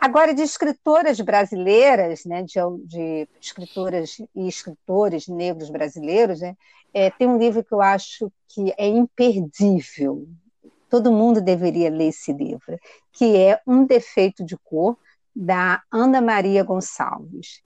Agora, 0.00 0.32
de 0.32 0.42
escritoras 0.42 1.20
brasileiras, 1.20 2.24
né, 2.24 2.42
de, 2.42 2.54
de 2.84 3.28
escritoras 3.40 4.18
e 4.34 4.48
escritores 4.48 5.26
negros 5.26 5.70
brasileiros, 5.70 6.40
né, 6.40 6.56
é, 6.94 7.10
tem 7.10 7.26
um 7.26 7.38
livro 7.38 7.62
que 7.64 7.74
eu 7.74 7.82
acho 7.82 8.32
que 8.48 8.72
é 8.78 8.86
imperdível, 8.86 10.26
todo 10.88 11.12
mundo 11.12 11.40
deveria 11.40 11.90
ler 11.90 12.08
esse 12.08 12.32
livro, 12.32 12.78
que 13.12 13.36
é 13.36 13.60
Um 13.66 13.84
Defeito 13.84 14.44
de 14.44 14.56
Cor, 14.56 14.96
da 15.34 15.82
Ana 15.90 16.20
Maria 16.20 16.62
Gonçalves. 16.64 17.62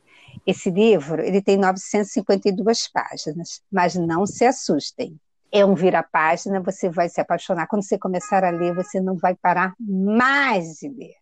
Esse 0.47 0.71
livro 0.71 1.23
ele 1.23 1.41
tem 1.41 1.57
952 1.57 2.89
páginas, 2.89 3.63
mas 3.71 3.95
não 3.95 4.27
se 4.27 4.45
assustem. 4.45 5.17
É 5.51 5.65
um 5.65 5.75
vira-página, 5.75 6.61
você 6.61 6.89
vai 6.89 7.09
se 7.09 7.21
apaixonar. 7.21 7.67
Quando 7.67 7.85
você 7.85 7.99
começar 7.99 8.43
a 8.43 8.51
ler, 8.51 8.75
você 8.75 9.01
não 9.01 9.17
vai 9.17 9.35
parar 9.35 9.75
mais 9.79 10.79
de 10.79 10.89
ler. 10.89 11.15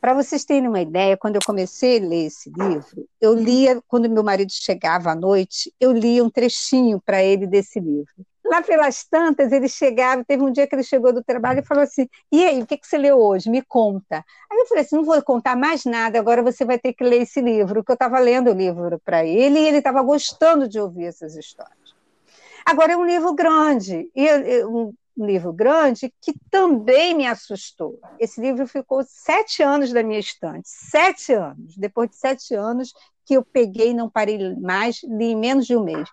Para 0.00 0.14
vocês 0.14 0.44
terem 0.44 0.68
uma 0.68 0.80
ideia, 0.80 1.16
quando 1.16 1.36
eu 1.36 1.40
comecei 1.44 1.98
a 1.98 2.00
ler 2.00 2.26
esse 2.26 2.50
livro, 2.50 3.08
eu 3.20 3.34
lia, 3.34 3.80
quando 3.88 4.08
meu 4.08 4.22
marido 4.22 4.50
chegava 4.52 5.10
à 5.10 5.14
noite, 5.14 5.72
eu 5.80 5.92
lia 5.92 6.22
um 6.22 6.30
trechinho 6.30 7.00
para 7.00 7.22
ele 7.22 7.46
desse 7.46 7.80
livro. 7.80 8.14
Lá 8.48 8.62
pelas 8.62 9.04
tantas, 9.04 9.52
ele 9.52 9.68
chegava, 9.68 10.24
teve 10.24 10.42
um 10.42 10.50
dia 10.50 10.66
que 10.66 10.74
ele 10.74 10.82
chegou 10.82 11.12
do 11.12 11.22
trabalho 11.22 11.60
e 11.60 11.64
falou 11.64 11.82
assim: 11.82 12.08
E 12.32 12.46
aí, 12.46 12.62
o 12.62 12.66
que, 12.66 12.78
que 12.78 12.86
você 12.86 12.96
leu 12.96 13.18
hoje? 13.18 13.50
Me 13.50 13.60
conta. 13.62 14.24
Aí 14.50 14.58
eu 14.58 14.66
falei 14.66 14.84
assim: 14.84 14.96
não 14.96 15.04
vou 15.04 15.20
contar 15.22 15.54
mais 15.54 15.84
nada, 15.84 16.18
agora 16.18 16.42
você 16.42 16.64
vai 16.64 16.78
ter 16.78 16.94
que 16.94 17.04
ler 17.04 17.22
esse 17.22 17.42
livro, 17.42 17.84
que 17.84 17.90
eu 17.90 17.94
estava 17.94 18.18
lendo 18.18 18.50
o 18.50 18.54
livro 18.54 18.98
para 19.04 19.24
ele 19.24 19.58
e 19.58 19.68
ele 19.68 19.78
estava 19.78 20.02
gostando 20.02 20.66
de 20.66 20.80
ouvir 20.80 21.04
essas 21.04 21.36
histórias. 21.36 21.76
Agora 22.64 22.92
é 22.92 22.96
um 22.96 23.04
livro 23.04 23.34
grande, 23.34 24.10
e 24.14 24.26
um 24.64 24.94
livro 25.16 25.52
grande 25.52 26.12
que 26.20 26.32
também 26.50 27.14
me 27.14 27.26
assustou. 27.26 27.98
Esse 28.18 28.40
livro 28.40 28.66
ficou 28.66 29.02
sete 29.06 29.62
anos 29.62 29.92
da 29.92 30.02
minha 30.02 30.20
estante, 30.20 30.68
sete 30.68 31.32
anos. 31.34 31.76
Depois 31.76 32.10
de 32.10 32.16
sete 32.16 32.54
anos 32.54 32.94
que 33.26 33.34
eu 33.34 33.44
peguei, 33.44 33.92
não 33.92 34.08
parei 34.08 34.54
mais, 34.56 35.02
li 35.02 35.32
em 35.32 35.36
menos 35.36 35.66
de 35.66 35.76
um 35.76 35.84
mês 35.84 36.08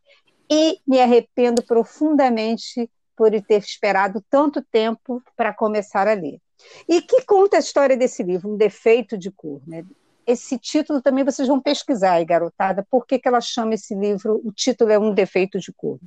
e 0.49 0.79
me 0.85 0.99
arrependo 0.99 1.63
profundamente 1.63 2.89
por 3.15 3.29
ter 3.41 3.59
esperado 3.59 4.23
tanto 4.29 4.61
tempo 4.61 5.23
para 5.35 5.53
começar 5.53 6.07
a 6.07 6.13
ler. 6.13 6.39
E 6.87 7.01
que 7.01 7.23
conta 7.25 7.57
a 7.57 7.59
história 7.59 7.95
desse 7.95 8.23
livro, 8.23 8.51
Um 8.51 8.57
Defeito 8.57 9.17
de 9.17 9.31
Cor. 9.31 9.61
Né? 9.67 9.85
Esse 10.25 10.57
título 10.57 11.01
também 11.01 11.23
vocês 11.23 11.47
vão 11.47 11.61
pesquisar 11.61 12.13
aí, 12.13 12.25
garotada, 12.25 12.85
por 12.89 13.05
que, 13.05 13.19
que 13.19 13.27
ela 13.27 13.41
chama 13.41 13.75
esse 13.75 13.93
livro, 13.95 14.41
o 14.43 14.51
título 14.51 14.91
é 14.91 14.99
Um 14.99 15.13
Defeito 15.13 15.59
de 15.59 15.71
Cor. 15.71 15.99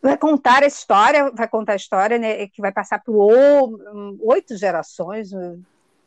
Vai 0.00 0.18
contar 0.18 0.62
a 0.62 0.66
história, 0.66 1.30
vai 1.30 1.48
contar 1.48 1.74
a 1.74 1.76
história 1.76 2.18
né, 2.18 2.48
que 2.48 2.60
vai 2.60 2.72
passar 2.72 3.02
por 3.02 3.14
oito 4.20 4.56
gerações, 4.56 5.30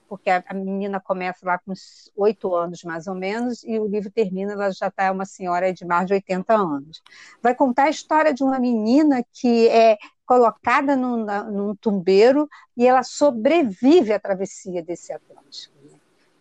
porque 0.07 0.29
a, 0.29 0.43
menina 0.53 0.99
começa 0.99 1.45
lá 1.45 1.57
com 1.57 1.73
oito 2.15 2.53
anos, 2.55 2.83
mais 2.83 3.07
ou 3.07 3.15
menos, 3.15 3.63
e 3.63 3.79
o 3.79 3.87
livro 3.87 4.11
termina, 4.11 4.53
ela 4.53 4.71
já 4.71 4.87
está 4.87 5.11
uma 5.11 5.25
senhora 5.25 5.73
de 5.73 5.85
mais 5.85 6.07
de 6.07 6.13
80 6.13 6.53
anos. 6.53 7.01
Vai 7.41 7.55
contar 7.55 7.83
a 7.83 7.89
história 7.89 8.33
de 8.33 8.43
uma 8.43 8.59
menina 8.59 9.23
que 9.33 9.67
é 9.69 9.97
colocada 10.25 10.95
num, 10.95 11.25
num 11.51 11.75
tumbeiro 11.75 12.49
e 12.75 12.87
ela 12.87 13.03
sobrevive 13.03 14.13
à 14.13 14.19
travessia 14.19 14.81
desse 14.81 15.13
Atlântico. 15.13 15.75
Né? 15.83 15.99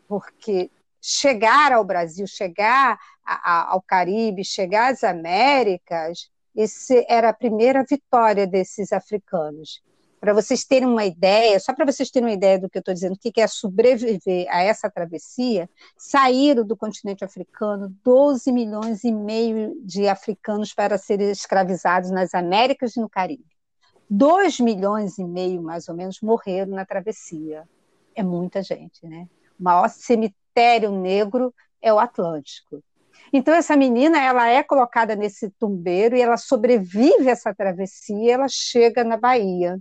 Porque 0.09 0.71
chegar 1.01 1.73
ao 1.73 1.85
Brasil, 1.85 2.27
chegar 2.27 2.99
a, 3.25 3.53
a, 3.53 3.73
ao 3.73 3.83
Caribe, 3.83 4.45
chegar 4.45 4.93
às 4.93 5.05
Américas, 5.05 6.31
esse 6.55 7.05
era 7.09 7.31
a 7.31 7.35
primeira 7.35 7.85
vitória 7.85 8.47
desses 8.47 8.93
africanos. 8.93 9.83
Para 10.25 10.33
vocês 10.33 10.65
terem 10.65 10.89
uma 10.89 11.05
ideia, 11.05 11.61
só 11.61 11.75
para 11.75 11.85
vocês 11.85 12.11
terem 12.11 12.27
uma 12.27 12.35
ideia 12.35 12.59
do 12.59 12.71
que 12.71 12.79
eu 12.79 12.81
estou 12.81 12.95
dizendo, 12.95 13.13
o 13.13 13.19
que 13.19 13.43
é 13.43 13.47
sobreviver 13.47 14.47
a 14.49 14.63
essa 14.63 14.89
travessia, 14.89 15.69
saíram 15.99 16.65
do 16.65 16.75
continente 16.75 17.23
africano 17.23 17.95
12 18.03 18.51
milhões 18.51 19.05
e 19.05 19.13
meio 19.13 19.79
de 19.83 20.09
africanos 20.09 20.73
para 20.73 20.97
serem 20.97 21.31
escravizados 21.31 22.11
nas 22.11 22.33
Américas 22.33 22.97
e 22.97 23.01
no 23.01 23.09
Caribe. 23.11 23.45
2 24.09 24.61
milhões 24.61 25.19
e 25.19 25.25
meio, 25.25 25.63
mais 25.63 25.91
ou 25.91 25.95
menos, 25.95 26.23
morreram 26.23 26.73
na 26.73 26.87
travessia. 26.87 27.69
É 28.15 28.23
muita 28.23 28.63
gente, 28.63 29.07
né? 29.07 29.29
O 29.61 29.63
maior 29.63 29.91
cemitério 29.91 30.91
negro 30.91 31.55
é 31.83 31.93
o 31.93 31.99
Atlântico. 31.99 32.83
Então 33.31 33.53
essa 33.53 33.77
menina, 33.77 34.19
ela 34.19 34.49
é 34.49 34.63
colocada 34.63 35.15
nesse 35.15 35.51
tumbeiro 35.51 36.17
e 36.17 36.23
ela 36.23 36.39
sobrevive 36.39 37.29
a 37.29 37.33
essa 37.33 37.55
travessia, 37.55 38.33
ela 38.33 38.49
chega 38.49 39.05
na 39.05 39.19
Bahia 39.19 39.79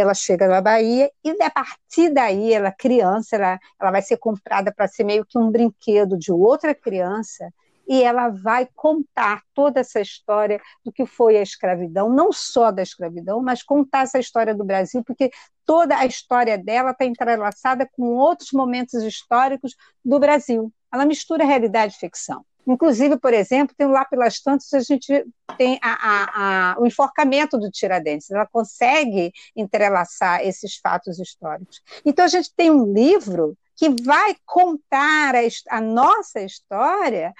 ela 0.00 0.14
chega 0.14 0.46
na 0.46 0.60
Bahia 0.60 1.10
e 1.24 1.30
a 1.42 1.50
partir 1.50 2.10
daí, 2.10 2.52
ela 2.52 2.70
criança, 2.70 3.36
ela, 3.36 3.58
ela 3.80 3.90
vai 3.90 4.02
ser 4.02 4.16
comprada 4.16 4.72
para 4.72 4.86
ser 4.86 5.04
meio 5.04 5.24
que 5.24 5.38
um 5.38 5.50
brinquedo 5.50 6.16
de 6.16 6.30
outra 6.30 6.74
criança 6.74 7.52
e 7.88 8.02
ela 8.02 8.28
vai 8.28 8.68
contar 8.74 9.42
toda 9.54 9.80
essa 9.80 9.98
história 9.98 10.60
do 10.84 10.92
que 10.92 11.06
foi 11.06 11.38
a 11.38 11.42
escravidão, 11.42 12.10
não 12.10 12.30
só 12.30 12.70
da 12.70 12.82
escravidão, 12.82 13.42
mas 13.42 13.62
contar 13.62 14.02
essa 14.02 14.18
história 14.18 14.54
do 14.54 14.62
Brasil, 14.62 15.02
porque 15.02 15.30
toda 15.64 15.96
a 15.96 16.04
história 16.04 16.58
dela 16.58 16.90
está 16.90 17.06
entrelaçada 17.06 17.88
com 17.90 18.14
outros 18.14 18.52
momentos 18.52 19.02
históricos 19.02 19.74
do 20.04 20.18
Brasil. 20.18 20.70
Ela 20.92 21.06
mistura 21.06 21.44
realidade 21.44 21.94
e 21.94 21.98
ficção. 21.98 22.44
Inclusive, 22.68 23.16
por 23.16 23.32
exemplo, 23.32 23.74
tem 23.76 23.86
lá 23.86 24.04
pelas 24.04 24.40
tantas, 24.40 24.72
a 24.74 24.80
gente 24.80 25.24
tem 25.56 25.78
a, 25.82 25.92
a, 25.92 26.72
a, 26.74 26.80
o 26.80 26.86
enforcamento 26.86 27.56
do 27.56 27.70
Tiradentes, 27.70 28.30
ela 28.30 28.46
consegue 28.46 29.32
entrelaçar 29.56 30.46
esses 30.46 30.76
fatos 30.76 31.18
históricos. 31.18 31.80
Então, 32.04 32.24
a 32.24 32.28
gente 32.28 32.52
tem 32.54 32.70
um 32.70 32.92
livro 32.92 33.56
que 33.74 33.88
vai 34.02 34.36
contar 34.44 35.34
a, 35.70 35.80
nossa 35.80 36.40
história 36.40 37.32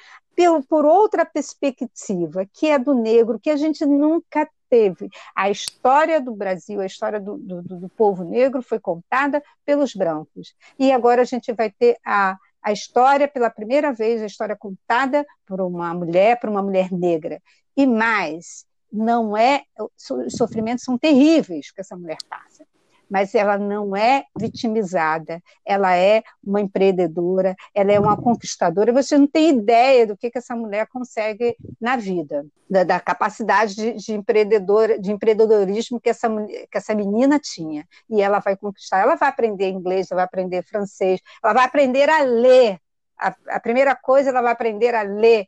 por 0.68 0.86
outra 0.86 1.26
perspectiva, 1.26 2.46
que 2.52 2.68
é 2.68 2.78
do 2.78 2.94
negro, 2.94 3.40
que 3.40 3.50
a 3.50 3.56
gente 3.56 3.84
nunca 3.84 4.48
teve. 4.70 5.08
A 5.34 5.50
história 5.50 6.20
do 6.20 6.32
Brasil, 6.32 6.80
a 6.80 6.86
história 6.86 7.18
do, 7.20 7.36
do, 7.36 7.62
do, 7.62 7.88
povo 7.88 8.22
negro 8.22 8.62
foi 8.62 8.78
contada 8.78 9.42
pelos 9.64 9.94
brancos. 9.94 10.54
E 10.78 10.92
agora 10.92 11.22
a 11.22 11.24
gente 11.24 11.52
vai 11.52 11.70
ter 11.70 11.96
a, 12.04 12.36
a 12.68 12.72
história, 12.72 13.26
pela 13.26 13.50
primeira 13.50 13.92
vez, 13.92 14.22
a 14.22 14.26
história 14.26 14.56
contada 14.56 15.26
por 15.46 15.60
uma 15.60 15.94
mulher, 15.94 16.38
por 16.38 16.50
uma 16.50 16.62
mulher 16.62 16.92
negra. 16.92 17.40
E 17.76 17.86
mais, 17.86 18.66
não 18.92 19.36
é. 19.36 19.62
Os 19.78 20.36
sofrimentos 20.36 20.84
são 20.84 20.98
terríveis 20.98 21.70
que 21.70 21.80
essa 21.80 21.96
mulher 21.96 22.18
passa 22.28 22.66
mas 23.08 23.34
ela 23.34 23.56
não 23.56 23.96
é 23.96 24.24
vitimizada, 24.38 25.42
ela 25.64 25.96
é 25.96 26.22
uma 26.44 26.60
empreendedora, 26.60 27.56
ela 27.74 27.92
é 27.92 27.98
uma 27.98 28.16
conquistadora. 28.16 28.92
Você 28.92 29.16
não 29.16 29.26
tem 29.26 29.50
ideia 29.50 30.06
do 30.06 30.16
que, 30.16 30.30
que 30.30 30.38
essa 30.38 30.54
mulher 30.54 30.86
consegue 30.88 31.56
na 31.80 31.96
vida, 31.96 32.46
da, 32.68 32.84
da 32.84 33.00
capacidade 33.00 33.74
de, 33.74 33.92
de, 33.94 34.12
empreendedora, 34.12 34.98
de 34.98 35.10
empreendedorismo 35.10 36.00
que 36.00 36.10
essa, 36.10 36.28
que 36.46 36.76
essa 36.76 36.94
menina 36.94 37.38
tinha. 37.38 37.86
E 38.10 38.20
ela 38.20 38.40
vai 38.40 38.56
conquistar, 38.56 39.00
ela 39.00 39.14
vai 39.14 39.28
aprender 39.28 39.70
inglês, 39.70 40.10
ela 40.10 40.18
vai 40.18 40.24
aprender 40.26 40.62
francês, 40.62 41.20
ela 41.42 41.54
vai 41.54 41.64
aprender 41.64 42.08
a 42.10 42.22
ler. 42.22 42.78
A, 43.18 43.34
a 43.48 43.60
primeira 43.60 43.96
coisa, 43.96 44.30
ela 44.30 44.42
vai 44.42 44.52
aprender 44.52 44.94
a 44.94 45.02
ler 45.02 45.46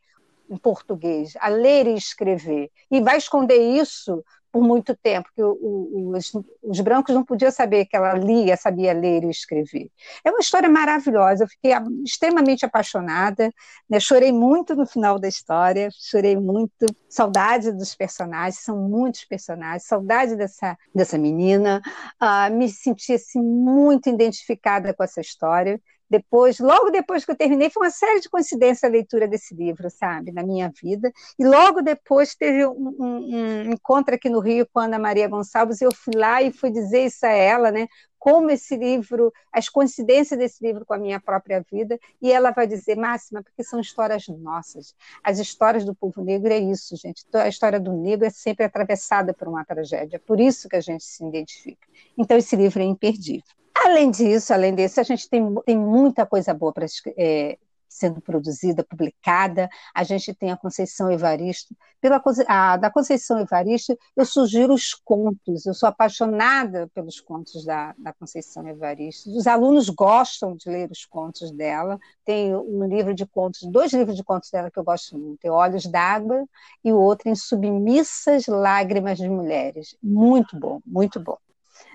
em 0.49 0.57
português, 0.57 1.33
a 1.39 1.47
ler 1.47 1.87
e 1.87 1.95
escrever. 1.95 2.69
E 2.89 2.99
vai 2.99 3.17
esconder 3.17 3.57
isso 3.57 4.21
por 4.51 4.61
muito 4.61 4.95
tempo, 4.95 5.29
que 5.33 5.41
o, 5.41 5.51
o, 5.51 6.11
os, 6.15 6.31
os, 6.61 6.79
brancos 6.81 7.15
não 7.15 7.23
podiam 7.23 7.49
saber 7.49 7.85
que 7.85 7.95
ela 7.95 8.13
lia, 8.13 8.57
sabia 8.57 8.93
ler 8.93 9.23
e 9.23 9.29
escrever. 9.29 9.89
É 10.23 10.29
uma 10.29 10.39
história 10.39 10.69
maravilhosa, 10.69 11.43
eu 11.43 11.47
fiquei 11.47 11.71
extremamente 12.05 12.65
apaixonada, 12.65 13.51
né? 13.89 13.99
chorei 13.99 14.31
muito 14.31 14.75
no 14.75 14.85
final 14.85 15.17
da 15.17 15.27
história, 15.27 15.89
chorei 15.91 16.35
muito, 16.35 16.85
saudade 17.07 17.71
dos 17.71 17.95
personagens, 17.95 18.59
são 18.59 18.77
muitos 18.77 19.23
personagens, 19.23 19.85
saudade 19.85 20.35
dessa, 20.35 20.77
dessa 20.93 21.17
menina, 21.17 21.81
uh, 22.21 22.53
me 22.53 22.67
senti 22.67 23.13
assim, 23.13 23.41
muito 23.41 24.09
identificada 24.09 24.93
com 24.93 25.03
essa 25.03 25.21
história, 25.21 25.79
depois, 26.11 26.59
logo 26.59 26.89
depois 26.89 27.23
que 27.23 27.31
eu 27.31 27.37
terminei, 27.37 27.69
foi 27.69 27.87
uma 27.87 27.89
série 27.89 28.19
de 28.19 28.29
coincidências 28.29 28.83
a 28.83 28.91
leitura 28.91 29.29
desse 29.29 29.55
livro, 29.55 29.89
sabe, 29.89 30.33
na 30.33 30.43
minha 30.43 30.69
vida. 30.69 31.09
E 31.39 31.45
logo 31.45 31.81
depois 31.81 32.35
teve 32.35 32.65
um, 32.65 32.95
um, 32.99 33.69
um 33.69 33.71
encontro 33.71 34.13
aqui 34.13 34.29
no 34.29 34.41
Rio 34.41 34.67
com 34.73 34.81
a 34.81 34.83
Ana 34.83 34.99
Maria 34.99 35.29
Gonçalves, 35.29 35.79
e 35.79 35.85
eu 35.85 35.95
fui 35.95 36.13
lá 36.13 36.41
e 36.41 36.51
fui 36.51 36.69
dizer 36.69 37.05
isso 37.05 37.25
a 37.25 37.29
ela, 37.29 37.71
né? 37.71 37.87
Como 38.21 38.51
esse 38.51 38.77
livro, 38.77 39.33
as 39.51 39.67
coincidências 39.67 40.37
desse 40.37 40.63
livro 40.63 40.85
com 40.85 40.93
a 40.93 40.97
minha 40.99 41.19
própria 41.19 41.65
vida, 41.71 41.99
e 42.21 42.31
ela 42.31 42.51
vai 42.51 42.67
dizer, 42.67 42.95
Máxima, 42.95 43.41
porque 43.41 43.63
são 43.63 43.79
histórias 43.79 44.27
nossas. 44.27 44.95
As 45.23 45.39
histórias 45.39 45.83
do 45.83 45.95
povo 45.95 46.23
negro 46.23 46.53
é 46.53 46.59
isso, 46.59 46.95
gente. 46.95 47.25
A 47.33 47.47
história 47.47 47.79
do 47.79 47.91
negro 47.91 48.27
é 48.27 48.29
sempre 48.29 48.63
atravessada 48.63 49.33
por 49.33 49.47
uma 49.47 49.65
tragédia, 49.65 50.17
é 50.17 50.19
por 50.19 50.39
isso 50.39 50.69
que 50.69 50.75
a 50.75 50.81
gente 50.81 51.03
se 51.03 51.25
identifica. 51.25 51.87
Então, 52.15 52.37
esse 52.37 52.55
livro 52.55 52.79
é 52.79 52.85
imperdível. 52.85 53.41
Além 53.73 54.11
disso, 54.11 54.53
além 54.53 54.75
disso, 54.75 54.99
a 54.99 55.03
gente 55.03 55.27
tem, 55.27 55.43
tem 55.65 55.75
muita 55.75 56.23
coisa 56.23 56.53
boa 56.53 56.71
para 56.71 56.85
é, 57.17 57.57
sendo 57.91 58.21
produzida, 58.21 58.83
publicada. 58.83 59.69
A 59.93 60.03
gente 60.03 60.33
tem 60.33 60.49
a 60.49 60.57
Conceição 60.57 61.11
Evaristo. 61.11 61.75
Pela, 61.99 62.21
a, 62.47 62.77
da 62.77 62.89
Conceição 62.89 63.37
Evaristo, 63.37 63.97
eu 64.15 64.25
sugiro 64.25 64.73
os 64.73 64.93
contos. 64.93 65.65
Eu 65.65 65.73
sou 65.73 65.89
apaixonada 65.89 66.89
pelos 66.95 67.19
contos 67.19 67.65
da, 67.65 67.93
da 67.97 68.13
Conceição 68.13 68.65
Evaristo. 68.67 69.29
Os 69.35 69.45
alunos 69.45 69.89
gostam 69.89 70.55
de 70.55 70.69
ler 70.69 70.89
os 70.89 71.05
contos 71.05 71.51
dela. 71.51 71.99
Tem 72.23 72.55
um 72.55 72.87
livro 72.87 73.13
de 73.13 73.25
contos, 73.25 73.69
dois 73.69 73.91
livros 73.91 74.15
de 74.15 74.23
contos 74.23 74.49
dela 74.49 74.71
que 74.71 74.79
eu 74.79 74.83
gosto 74.85 75.17
muito. 75.17 75.43
É 75.43 75.51
Olhos 75.51 75.85
d'Água 75.85 76.45
e 76.83 76.93
o 76.93 76.97
outro 76.97 77.29
em 77.29 77.35
Submissas 77.35 78.47
Lágrimas 78.47 79.17
de 79.17 79.27
Mulheres. 79.27 79.97
Muito 80.01 80.57
bom, 80.57 80.79
muito 80.85 81.19
bom. 81.19 81.37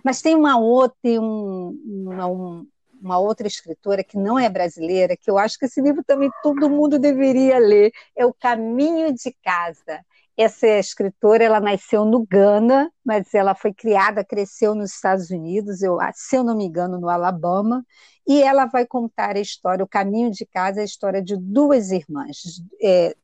Mas 0.05 0.21
tem 0.21 0.35
uma 0.35 0.59
outra, 0.59 0.97
um, 1.05 1.71
uma, 1.85 2.67
uma 3.07 3.19
outra 3.19 3.47
escritora 3.47 4.03
que 4.03 4.19
não 4.19 4.39
é 4.39 4.49
brasileira, 4.49 5.17
que 5.17 5.31
eu 5.31 5.39
acho 5.39 5.59
que 5.59 5.67
esse 5.67 5.81
livro 5.81 6.03
também 6.05 6.29
todo 6.43 6.69
mundo 6.69 6.99
deveria 6.99 7.59
ler, 7.59 7.93
é 8.17 8.27
O 8.27 8.35
Caminho 8.35 9.15
de 9.15 9.35
Casa. 9.43 10.05
Essa 10.37 10.67
escritora, 10.67 11.45
ela 11.45 11.61
nasceu 11.61 12.05
no 12.05 12.27
Ghana, 12.27 12.91
mas 13.03 13.33
ela 13.33 13.55
foi 13.55 13.73
criada, 13.73 14.25
cresceu 14.25 14.75
nos 14.75 14.93
Estados 14.93 15.31
Unidos, 15.31 15.81
eu, 15.81 15.97
se 16.15 16.37
eu 16.37 16.45
não 16.45 16.57
me 16.57 16.67
engano, 16.67 17.01
no 17.01 17.09
Alabama, 17.09 17.87
e 18.27 18.43
ela 18.43 18.67
vai 18.67 18.85
contar 18.85 19.37
a 19.37 19.41
história, 19.41 19.85
o 19.85 19.89
caminho 19.89 20.31
de 20.31 20.45
casa, 20.45 20.81
a 20.81 20.85
história 20.85 21.23
de 21.23 21.37
duas 21.37 21.91
irmãs, 21.91 22.61
é, 22.83 23.17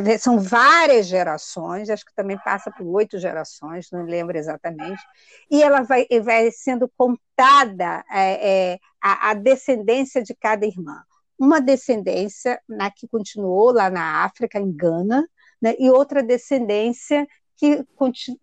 né, 0.00 0.18
são 0.18 0.38
várias 0.38 1.06
gerações, 1.06 1.90
acho 1.90 2.04
que 2.04 2.14
também 2.14 2.38
passa 2.38 2.70
por 2.70 2.86
oito 2.86 3.18
gerações, 3.18 3.90
não 3.90 4.04
lembro 4.04 4.36
exatamente, 4.36 5.02
e 5.50 5.62
ela 5.62 5.82
vai, 5.82 6.06
vai 6.22 6.50
sendo 6.50 6.90
contada 6.96 8.04
é, 8.10 8.72
é, 8.72 8.78
a, 9.02 9.30
a, 9.30 9.34
descendência 9.34 10.22
de 10.22 10.34
cada 10.34 10.66
irmã. 10.66 11.02
Uma 11.38 11.60
descendência 11.60 12.60
na, 12.68 12.90
que 12.90 13.08
continuou 13.08 13.72
lá 13.72 13.90
na 13.90 14.24
África, 14.24 14.58
em 14.58 14.72
Gana, 14.72 15.28
né, 15.60 15.74
e 15.78 15.90
outra 15.90 16.22
descendência 16.22 17.26
que 17.56 17.84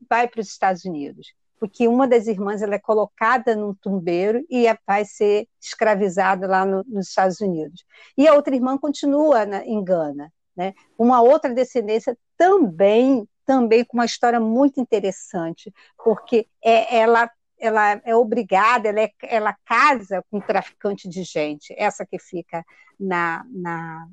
vai 0.09 0.27
para 0.27 0.41
os 0.41 0.47
Estados 0.47 0.85
Unidos 0.85 1.33
porque 1.59 1.87
uma 1.87 2.07
das 2.07 2.25
irmãs 2.25 2.61
ela 2.61 2.75
é 2.75 2.79
colocada 2.79 3.55
num 3.55 3.73
tumbeiro 3.73 4.45
e 4.49 4.65
vai 4.87 5.03
ser 5.03 5.47
escravizada 5.61 6.47
lá 6.47 6.65
no, 6.65 6.83
nos 6.87 7.09
Estados 7.09 7.41
Unidos. 7.41 7.83
E 8.17 8.27
a 8.27 8.33
outra 8.33 8.55
irmã 8.55 8.77
continua 8.77 9.45
na, 9.45 9.65
em 9.65 9.83
Gana. 9.83 10.31
Né? 10.59 10.73
Uma 10.97 11.21
outra 11.21 11.53
descendência 11.53 12.17
também, 12.37 13.25
também 13.45 13.85
com 13.85 13.95
uma 13.95 14.03
história 14.03 14.41
muito 14.41 14.77
interessante, 14.81 15.73
porque 16.03 16.49
é, 16.61 16.97
ela, 16.97 17.31
ela 17.57 18.01
é 18.03 18.13
obrigada, 18.13 18.89
ela, 18.89 18.99
é, 18.99 19.09
ela 19.21 19.55
casa 19.63 20.21
com 20.29 20.37
um 20.39 20.41
traficante 20.41 21.07
de 21.07 21.23
gente, 21.23 21.73
essa 21.77 22.05
que 22.05 22.19
fica 22.19 22.61
na, 22.99 23.45
na 23.49 24.05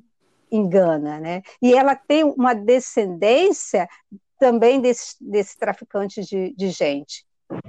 engana, 0.49 1.19
né? 1.19 1.41
E 1.61 1.73
ela 1.73 1.97
tem 1.97 2.23
uma 2.23 2.55
descendência 2.55 3.85
também 4.39 4.79
desse, 4.79 5.17
desse 5.19 5.57
traficante 5.57 6.21
de, 6.21 6.55
de 6.55 6.69
gente. 6.69 7.25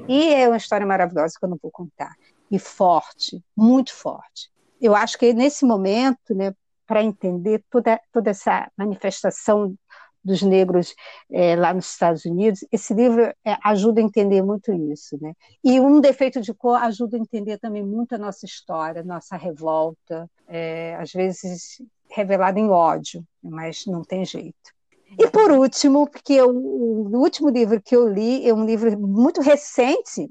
E 0.06 0.32
é 0.32 0.46
uma 0.46 0.56
história 0.56 0.86
maravilhosa 0.86 1.34
que 1.36 1.44
eu 1.44 1.50
não 1.50 1.58
vou 1.60 1.72
contar. 1.72 2.14
E 2.48 2.60
forte, 2.60 3.42
muito 3.56 3.92
forte. 3.92 4.52
Eu 4.80 4.94
acho 4.94 5.18
que 5.18 5.32
nesse 5.32 5.64
momento, 5.64 6.32
né, 6.32 6.54
para 6.88 7.04
entender 7.04 7.62
toda, 7.70 8.00
toda 8.10 8.30
essa 8.30 8.68
manifestação 8.76 9.76
dos 10.24 10.42
negros 10.42 10.94
é, 11.30 11.54
lá 11.54 11.72
nos 11.72 11.90
Estados 11.90 12.24
Unidos, 12.24 12.64
esse 12.72 12.92
livro 12.92 13.22
é, 13.22 13.56
ajuda 13.62 14.00
a 14.00 14.04
entender 14.04 14.42
muito 14.42 14.72
isso, 14.72 15.16
né? 15.20 15.32
E 15.62 15.78
um 15.78 16.00
defeito 16.00 16.40
de 16.40 16.52
cor 16.52 16.82
ajuda 16.82 17.16
a 17.16 17.20
entender 17.20 17.58
também 17.58 17.84
muito 17.84 18.14
a 18.14 18.18
nossa 18.18 18.44
história, 18.44 19.04
nossa 19.04 19.36
revolta, 19.36 20.28
é, 20.48 20.96
às 20.96 21.12
vezes 21.12 21.80
revelada 22.10 22.58
em 22.58 22.68
ódio, 22.68 23.22
mas 23.42 23.84
não 23.86 24.02
tem 24.02 24.24
jeito. 24.24 24.72
E 25.18 25.28
por 25.28 25.50
último, 25.50 26.08
porque 26.08 26.40
o, 26.42 26.50
o 26.50 27.18
último 27.18 27.48
livro 27.48 27.80
que 27.80 27.94
eu 27.94 28.08
li 28.08 28.48
é 28.48 28.52
um 28.52 28.64
livro 28.64 28.98
muito 28.98 29.40
recente, 29.40 30.30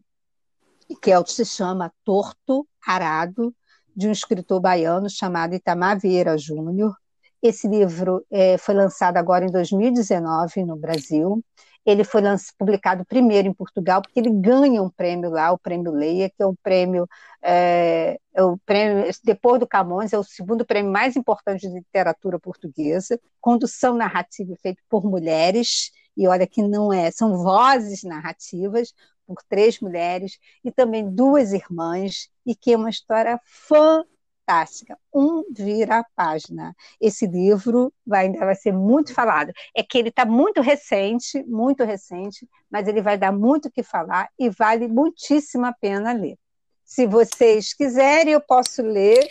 que 1.02 1.12
é 1.12 1.20
o 1.20 1.24
que 1.24 1.32
se 1.32 1.46
chama 1.46 1.94
Torto 2.04 2.68
Arado, 2.86 3.54
de 3.98 4.08
um 4.08 4.12
escritor 4.12 4.62
baiano 4.62 5.10
chamado 5.10 5.56
Itamar 5.56 6.00
Vieira 6.00 6.38
Júnior. 6.38 6.96
Esse 7.42 7.68
livro 7.68 8.24
é, 8.30 8.56
foi 8.58 8.76
lançado 8.76 9.18
agora 9.18 9.44
em 9.44 9.52
2019 9.52 10.64
no 10.64 10.76
Brasil. 10.78 11.44
Ele 11.84 12.04
foi 12.04 12.22
publicado 12.60 13.06
primeiro 13.06 13.48
em 13.48 13.54
Portugal, 13.54 14.02
porque 14.02 14.20
ele 14.20 14.30
ganha 14.30 14.84
um 14.84 14.90
prêmio 14.90 15.30
lá, 15.30 15.52
o 15.52 15.58
Prêmio 15.58 15.92
Leia, 15.92 16.30
que 16.30 16.44
é 16.44 16.46
um 16.46 16.56
prêmio, 16.62 17.08
é, 17.42 18.20
é 18.36 18.44
o 18.44 18.58
prêmio, 18.66 19.10
depois 19.24 19.60
do 19.60 19.66
Camões, 19.66 20.14
é 20.14 20.20
o 20.20 20.24
segundo 20.24 20.66
prêmio 20.66 20.92
mais 20.92 21.16
importante 21.16 21.62
de 21.62 21.74
literatura 21.74 22.38
portuguesa. 22.40 23.20
Condução 23.40 23.96
narrativa 23.96 24.54
feita 24.62 24.82
por 24.90 25.06
mulheres, 25.06 25.92
e 26.16 26.28
olha 26.28 26.46
que 26.46 26.62
não 26.62 26.92
é, 26.92 27.10
são 27.10 27.38
vozes 27.38 28.04
narrativas, 28.04 28.94
por 29.28 29.44
três 29.48 29.80
mulheres 29.80 30.40
e 30.64 30.72
também 30.72 31.10
duas 31.10 31.52
irmãs, 31.52 32.30
e 32.46 32.56
que 32.56 32.74
é 32.74 32.78
uma 32.78 32.90
história 32.90 33.40
fantástica. 33.44 34.98
Um 35.14 35.44
vira 35.52 36.00
a 36.00 36.06
página. 36.16 36.74
Esse 37.00 37.28
livro 37.28 37.94
vai, 38.06 38.28
ainda 38.28 38.40
vai 38.40 38.56
ser 38.56 38.72
muito 38.72 39.14
falado. 39.14 39.52
É 39.76 39.84
que 39.84 39.98
ele 39.98 40.10
está 40.10 40.26
muito 40.26 40.62
recente, 40.62 41.44
muito 41.44 41.84
recente, 41.84 42.48
mas 42.72 42.88
ele 42.88 43.02
vai 43.02 43.18
dar 43.18 43.34
muito 43.34 43.68
o 43.68 43.72
que 43.72 43.84
falar 43.84 44.30
e 44.40 44.50
vale 44.50 44.88
muitíssimo 44.88 45.66
a 45.66 45.74
pena 45.74 46.14
ler. 46.14 46.38
Se 46.86 47.06
vocês 47.06 47.74
quiserem, 47.74 48.34
eu 48.34 48.42
posso 48.42 48.82
ler 48.82 49.28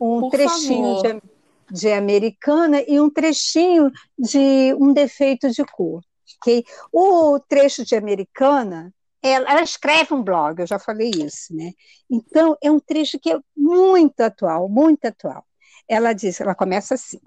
um 0.00 0.20
Por 0.20 0.30
trechinho 0.32 1.02
de 1.02 1.22
de 1.70 1.92
Americana 1.92 2.82
e 2.86 3.00
um 3.00 3.10
trechinho 3.10 3.90
de 4.18 4.74
Um 4.80 4.92
Defeito 4.92 5.50
de 5.50 5.64
Cor. 5.64 6.02
O 6.92 7.38
trecho 7.40 7.84
de 7.84 7.94
Americana, 7.96 8.92
ela, 9.22 9.50
ela, 9.50 9.62
escreve 9.62 10.14
um 10.14 10.22
blog, 10.22 10.60
eu 10.60 10.66
já 10.66 10.78
falei 10.78 11.10
isso, 11.10 11.54
né? 11.54 11.72
Então, 12.10 12.56
é 12.62 12.70
um 12.70 12.78
trecho 12.78 13.18
que 13.18 13.30
é 13.30 13.38
muito 13.56 14.20
atual, 14.20 14.68
muito 14.68 15.04
atual. 15.04 15.44
Ela 15.88 16.12
diz, 16.12 16.40
ela 16.40 16.54
começa 16.54 16.94
assim: 16.94 17.20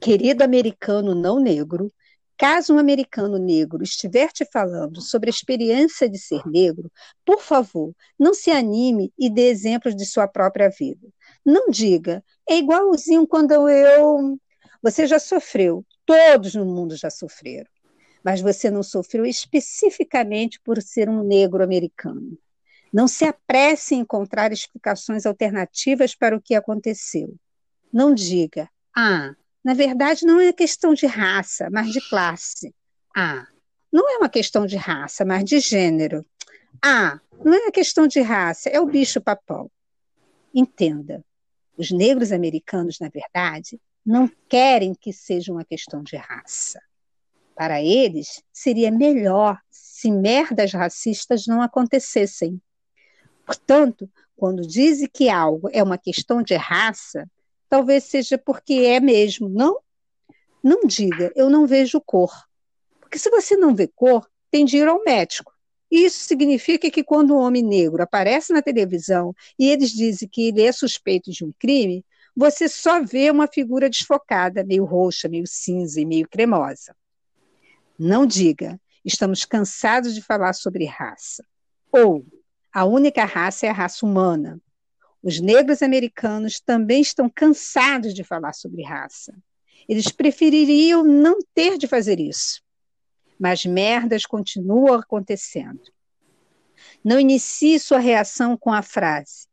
Querido 0.00 0.44
americano 0.44 1.14
não 1.14 1.40
negro, 1.40 1.92
Caso 2.36 2.74
um 2.74 2.78
americano 2.78 3.38
negro 3.38 3.82
estiver 3.82 4.28
te 4.32 4.44
falando 4.44 5.00
sobre 5.00 5.28
a 5.28 5.30
experiência 5.30 6.08
de 6.08 6.18
ser 6.18 6.44
negro, 6.46 6.90
por 7.24 7.40
favor, 7.40 7.94
não 8.18 8.34
se 8.34 8.50
anime 8.50 9.12
e 9.16 9.30
dê 9.30 9.48
exemplos 9.48 9.94
de 9.94 10.04
sua 10.04 10.26
própria 10.26 10.68
vida. 10.68 11.08
Não 11.44 11.68
diga, 11.70 12.24
é 12.48 12.56
igualzinho 12.56 13.26
quando 13.26 13.68
eu. 13.68 14.36
Você 14.82 15.06
já 15.06 15.18
sofreu, 15.18 15.86
todos 16.04 16.54
no 16.54 16.66
mundo 16.66 16.96
já 16.96 17.08
sofreram, 17.08 17.70
mas 18.24 18.40
você 18.40 18.70
não 18.70 18.82
sofreu 18.82 19.26
especificamente 19.26 20.58
por 20.60 20.80
ser 20.80 21.10
um 21.10 21.22
negro 21.22 21.62
americano. 21.62 22.38
Não 22.90 23.06
se 23.06 23.24
apresse 23.24 23.94
em 23.94 24.00
encontrar 24.00 24.52
explicações 24.52 25.26
alternativas 25.26 26.14
para 26.14 26.36
o 26.36 26.40
que 26.40 26.54
aconteceu. 26.54 27.34
Não 27.92 28.14
diga, 28.14 28.70
ah, 28.96 29.34
na 29.62 29.74
verdade, 29.74 30.24
não 30.24 30.40
é 30.40 30.52
questão 30.52 30.94
de 30.94 31.06
raça, 31.06 31.68
mas 31.70 31.92
de 31.92 32.00
classe. 32.08 32.74
Ah, 33.14 33.46
não 33.92 34.08
é 34.10 34.18
uma 34.18 34.28
questão 34.28 34.64
de 34.64 34.76
raça, 34.76 35.24
mas 35.24 35.44
de 35.44 35.60
gênero. 35.60 36.24
Ah, 36.82 37.20
não 37.44 37.52
é 37.52 37.58
uma 37.58 37.72
questão 37.72 38.06
de 38.06 38.20
raça, 38.20 38.68
é 38.70 38.80
o 38.80 38.86
bicho-papão. 38.86 39.70
Entenda, 40.54 41.24
os 41.76 41.90
negros 41.90 42.32
americanos, 42.32 42.98
na 43.00 43.08
verdade, 43.08 43.80
não 44.04 44.30
querem 44.48 44.94
que 44.94 45.12
seja 45.12 45.52
uma 45.52 45.64
questão 45.64 46.02
de 46.02 46.16
raça. 46.16 46.80
Para 47.54 47.80
eles, 47.82 48.42
seria 48.52 48.90
melhor 48.90 49.58
se 49.70 50.10
merdas 50.10 50.72
racistas 50.72 51.46
não 51.46 51.62
acontecessem. 51.62 52.60
Portanto, 53.46 54.10
quando 54.36 54.66
dizem 54.66 55.08
que 55.12 55.28
algo 55.28 55.68
é 55.72 55.82
uma 55.82 55.96
questão 55.96 56.42
de 56.42 56.54
raça, 56.54 57.30
talvez 57.68 58.04
seja 58.04 58.36
porque 58.36 58.74
é 58.74 58.98
mesmo, 58.98 59.48
não? 59.48 59.78
Não 60.62 60.80
diga, 60.84 61.32
eu 61.36 61.48
não 61.48 61.66
vejo 61.66 62.00
cor. 62.00 62.32
Porque 63.00 63.18
se 63.18 63.30
você 63.30 63.56
não 63.56 63.74
vê 63.74 63.86
cor, 63.86 64.28
tem 64.50 64.64
de 64.64 64.78
ir 64.78 64.88
ao 64.88 65.02
médico. 65.04 65.52
Isso 65.90 66.24
significa 66.24 66.90
que 66.90 67.04
quando 67.04 67.34
um 67.34 67.38
homem 67.38 67.62
negro 67.62 68.02
aparece 68.02 68.52
na 68.52 68.62
televisão 68.62 69.34
e 69.58 69.70
eles 69.70 69.90
dizem 69.90 70.28
que 70.28 70.48
ele 70.48 70.62
é 70.62 70.72
suspeito 70.72 71.30
de 71.30 71.44
um 71.44 71.52
crime, 71.58 72.04
você 72.34 72.68
só 72.68 73.02
vê 73.02 73.30
uma 73.30 73.46
figura 73.46 73.88
desfocada, 73.88 74.64
meio 74.64 74.84
roxa, 74.84 75.28
meio 75.28 75.46
cinza 75.46 76.00
e 76.00 76.04
meio 76.04 76.28
cremosa. 76.28 76.96
Não 77.98 78.26
diga, 78.26 78.80
estamos 79.04 79.44
cansados 79.44 80.14
de 80.14 80.22
falar 80.22 80.52
sobre 80.52 80.84
raça. 80.84 81.44
Ou, 81.92 82.26
a 82.72 82.84
única 82.84 83.24
raça 83.24 83.66
é 83.66 83.70
a 83.70 83.72
raça 83.72 84.04
humana. 84.04 84.60
Os 85.22 85.40
negros 85.40 85.80
americanos 85.80 86.60
também 86.60 87.00
estão 87.00 87.30
cansados 87.30 88.12
de 88.12 88.24
falar 88.24 88.52
sobre 88.52 88.82
raça. 88.82 89.34
Eles 89.88 90.10
prefeririam 90.10 91.04
não 91.04 91.38
ter 91.54 91.78
de 91.78 91.86
fazer 91.86 92.18
isso. 92.18 92.62
Mas 93.38 93.64
merdas 93.64 94.26
continuam 94.26 94.94
acontecendo. 94.94 95.82
Não 97.04 97.20
inicie 97.20 97.78
sua 97.78 97.98
reação 97.98 98.56
com 98.56 98.72
a 98.72 98.82
frase: 98.82 99.46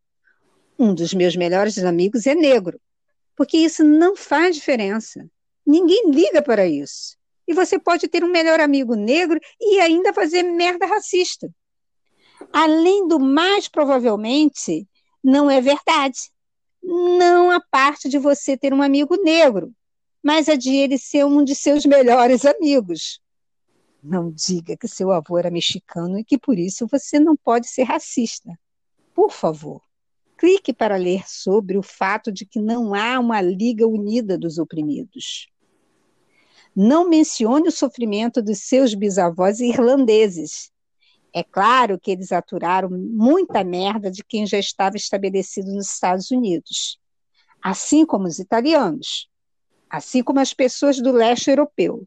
Um 0.77 0.93
dos 0.93 1.13
meus 1.13 1.35
melhores 1.35 1.77
amigos 1.77 2.25
é 2.25 2.33
negro, 2.33 2.81
porque 3.35 3.57
isso 3.57 3.83
não 3.83 4.15
faz 4.15 4.55
diferença. 4.55 5.29
Ninguém 5.65 6.09
liga 6.09 6.41
para 6.41 6.65
isso. 6.65 7.20
E 7.47 7.53
você 7.53 7.79
pode 7.79 8.07
ter 8.07 8.23
um 8.23 8.31
melhor 8.31 8.59
amigo 8.59 8.95
negro 8.95 9.39
e 9.59 9.79
ainda 9.79 10.13
fazer 10.13 10.43
merda 10.43 10.85
racista. 10.85 11.49
Além 12.51 13.07
do 13.07 13.19
mais 13.19 13.67
provavelmente, 13.67 14.87
não 15.23 15.49
é 15.49 15.61
verdade. 15.61 16.31
Não 16.83 17.51
a 17.51 17.59
parte 17.59 18.09
de 18.09 18.17
você 18.17 18.57
ter 18.57 18.73
um 18.73 18.81
amigo 18.81 19.15
negro, 19.21 19.71
mas 20.23 20.49
a 20.49 20.55
de 20.55 20.75
ele 20.75 20.97
ser 20.97 21.25
um 21.25 21.43
de 21.43 21.55
seus 21.55 21.85
melhores 21.85 22.45
amigos. 22.45 23.21
Não 24.03 24.31
diga 24.31 24.75
que 24.75 24.87
seu 24.87 25.11
avô 25.11 25.37
era 25.37 25.51
mexicano 25.51 26.17
e 26.17 26.23
que 26.23 26.37
por 26.37 26.57
isso 26.57 26.87
você 26.87 27.19
não 27.19 27.35
pode 27.35 27.67
ser 27.67 27.83
racista. 27.83 28.49
Por 29.13 29.31
favor, 29.31 29.81
clique 30.37 30.73
para 30.73 30.95
ler 30.95 31.23
sobre 31.27 31.77
o 31.77 31.83
fato 31.83 32.31
de 32.31 32.45
que 32.45 32.59
não 32.59 32.95
há 32.95 33.19
uma 33.19 33.41
liga 33.41 33.87
unida 33.87 34.39
dos 34.39 34.57
oprimidos. 34.57 35.50
Não 36.75 37.09
mencione 37.09 37.67
o 37.67 37.71
sofrimento 37.71 38.41
dos 38.41 38.59
seus 38.59 38.93
bisavós 38.93 39.59
irlandeses, 39.59 40.71
é 41.33 41.43
claro 41.43 41.97
que 41.97 42.11
eles 42.11 42.31
aturaram 42.31 42.89
muita 42.89 43.63
merda 43.63 44.11
de 44.11 44.23
quem 44.23 44.45
já 44.45 44.59
estava 44.59 44.97
estabelecido 44.97 45.71
nos 45.73 45.87
Estados 45.93 46.29
Unidos, 46.29 46.99
assim 47.61 48.05
como 48.05 48.27
os 48.27 48.37
italianos, 48.37 49.29
assim 49.89 50.21
como 50.21 50.39
as 50.39 50.53
pessoas 50.53 51.01
do 51.01 51.11
leste 51.11 51.49
europeu. 51.49 52.05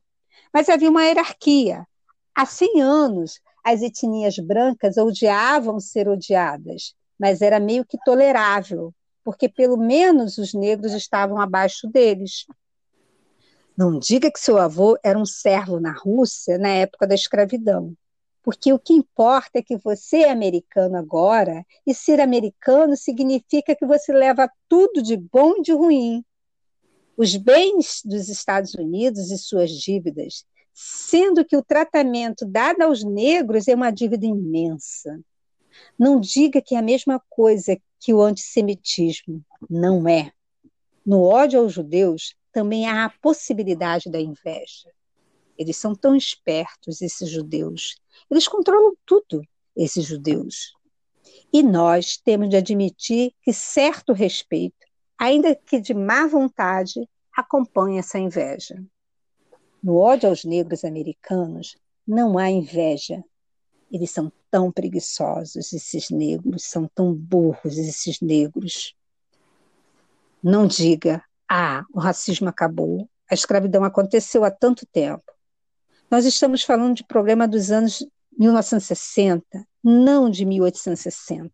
Mas 0.53 0.69
havia 0.69 0.91
uma 0.91 1.05
hierarquia. 1.05 1.87
Há 2.35 2.45
100 2.45 2.83
anos, 2.83 3.41
as 3.65 3.81
etnias 3.81 4.37
brancas 4.39 4.99
odiavam 4.99 5.81
ser 5.81 6.07
odiadas, 6.07 6.95
mas 7.19 7.41
era 7.41 7.59
meio 7.59 7.85
que 7.85 7.97
tolerável, 8.05 8.93
porque 9.25 9.49
pelo 9.49 9.79
menos 9.79 10.37
os 10.37 10.53
negros 10.53 10.93
estavam 10.93 11.41
abaixo 11.41 11.89
deles. 11.89 12.45
Não 13.77 13.99
diga 13.99 14.31
que 14.31 14.39
seu 14.39 14.57
avô 14.57 14.97
era 15.03 15.19
um 15.19 15.27
servo 15.27 15.81
na 15.81 15.93
Rússia 15.93 16.57
na 16.59 16.69
época 16.69 17.07
da 17.07 17.15
escravidão. 17.15 17.95
Porque 18.43 18.73
o 18.73 18.79
que 18.79 18.93
importa 18.93 19.59
é 19.59 19.63
que 19.63 19.77
você 19.77 20.19
é 20.19 20.31
americano 20.31 20.97
agora, 20.97 21.65
e 21.87 21.95
ser 21.95 22.21
americano 22.21 22.97
significa 22.97 23.75
que 23.75 23.87
você 23.87 24.13
leva 24.13 24.51
tudo 24.69 25.03
de 25.03 25.17
bom 25.17 25.55
e 25.57 25.63
de 25.63 25.73
ruim. 25.73 26.25
Os 27.17 27.37
bens 27.37 28.03
dos 28.05 28.29
Estados 28.29 28.75
Unidos 28.75 29.31
e 29.31 29.39
suas 29.39 29.71
dívidas, 29.71 30.45
sendo 30.73 31.45
que 31.45 31.57
o 31.57 31.65
tratamento 31.65 32.45
dado 32.45 32.83
aos 32.83 33.03
negros 33.03 33.67
é 33.67 33.75
uma 33.75 33.91
dívida 33.91 34.27
imensa. 34.27 35.19
Não 35.99 36.21
diga 36.21 36.61
que 36.61 36.75
é 36.75 36.79
a 36.79 36.83
mesma 36.83 37.21
coisa 37.29 37.77
que 37.99 38.13
o 38.13 38.21
antissemitismo. 38.21 39.43
Não 39.69 40.09
é. 40.09 40.33
No 41.05 41.23
ódio 41.23 41.61
aos 41.61 41.73
judeus 41.73 42.35
também 42.55 42.87
há 42.89 43.05
a 43.05 43.11
possibilidade 43.11 44.09
da 44.09 44.21
inveja. 44.21 44.89
Eles 45.59 45.77
são 45.77 45.93
tão 45.93 46.15
espertos, 46.15 47.03
esses 47.03 47.29
judeus, 47.29 47.97
eles 48.31 48.47
controlam 48.47 48.95
tudo, 49.05 49.43
esses 49.77 50.05
judeus. 50.05 50.73
E 51.53 51.63
nós 51.63 52.17
temos 52.17 52.49
de 52.49 52.57
admitir 52.57 53.33
que 53.43 53.53
certo 53.53 54.13
respeito, 54.13 54.87
ainda 55.19 55.55
que 55.55 55.81
de 55.81 55.93
má 55.93 56.29
vontade, 56.29 57.09
acompanha 57.37 58.01
essa 58.01 58.19
inveja. 58.19 58.81
No 59.83 59.97
ódio 59.97 60.29
aos 60.29 60.45
negros 60.45 60.85
americanos, 60.85 61.77
não 62.07 62.39
há 62.39 62.51
inveja. 62.51 63.23
Eles 63.91 64.11
são 64.11 64.33
tão 64.49 64.71
preguiçosos, 64.71 65.73
esses 65.73 66.09
negros, 66.09 66.65
são 66.65 66.89
tão 66.95 67.13
burros, 67.13 67.77
esses 67.79 68.21
negros. 68.21 68.95
Não 70.43 70.67
diga, 70.67 71.23
ah, 71.49 71.85
o 71.93 72.01
racismo 72.01 72.49
acabou, 72.49 73.09
a 73.31 73.35
escravidão 73.35 73.85
aconteceu 73.85 74.45
há 74.45 74.51
tanto 74.51 74.87
tempo. 74.87 75.25
Nós 76.11 76.25
estamos 76.25 76.63
falando 76.63 76.97
de 76.97 77.05
problema 77.05 77.49
dos 77.49 77.71
anos 77.71 78.05
1960, 78.39 79.45
não 79.83 80.31
de 80.31 80.45
1860. 80.45 81.51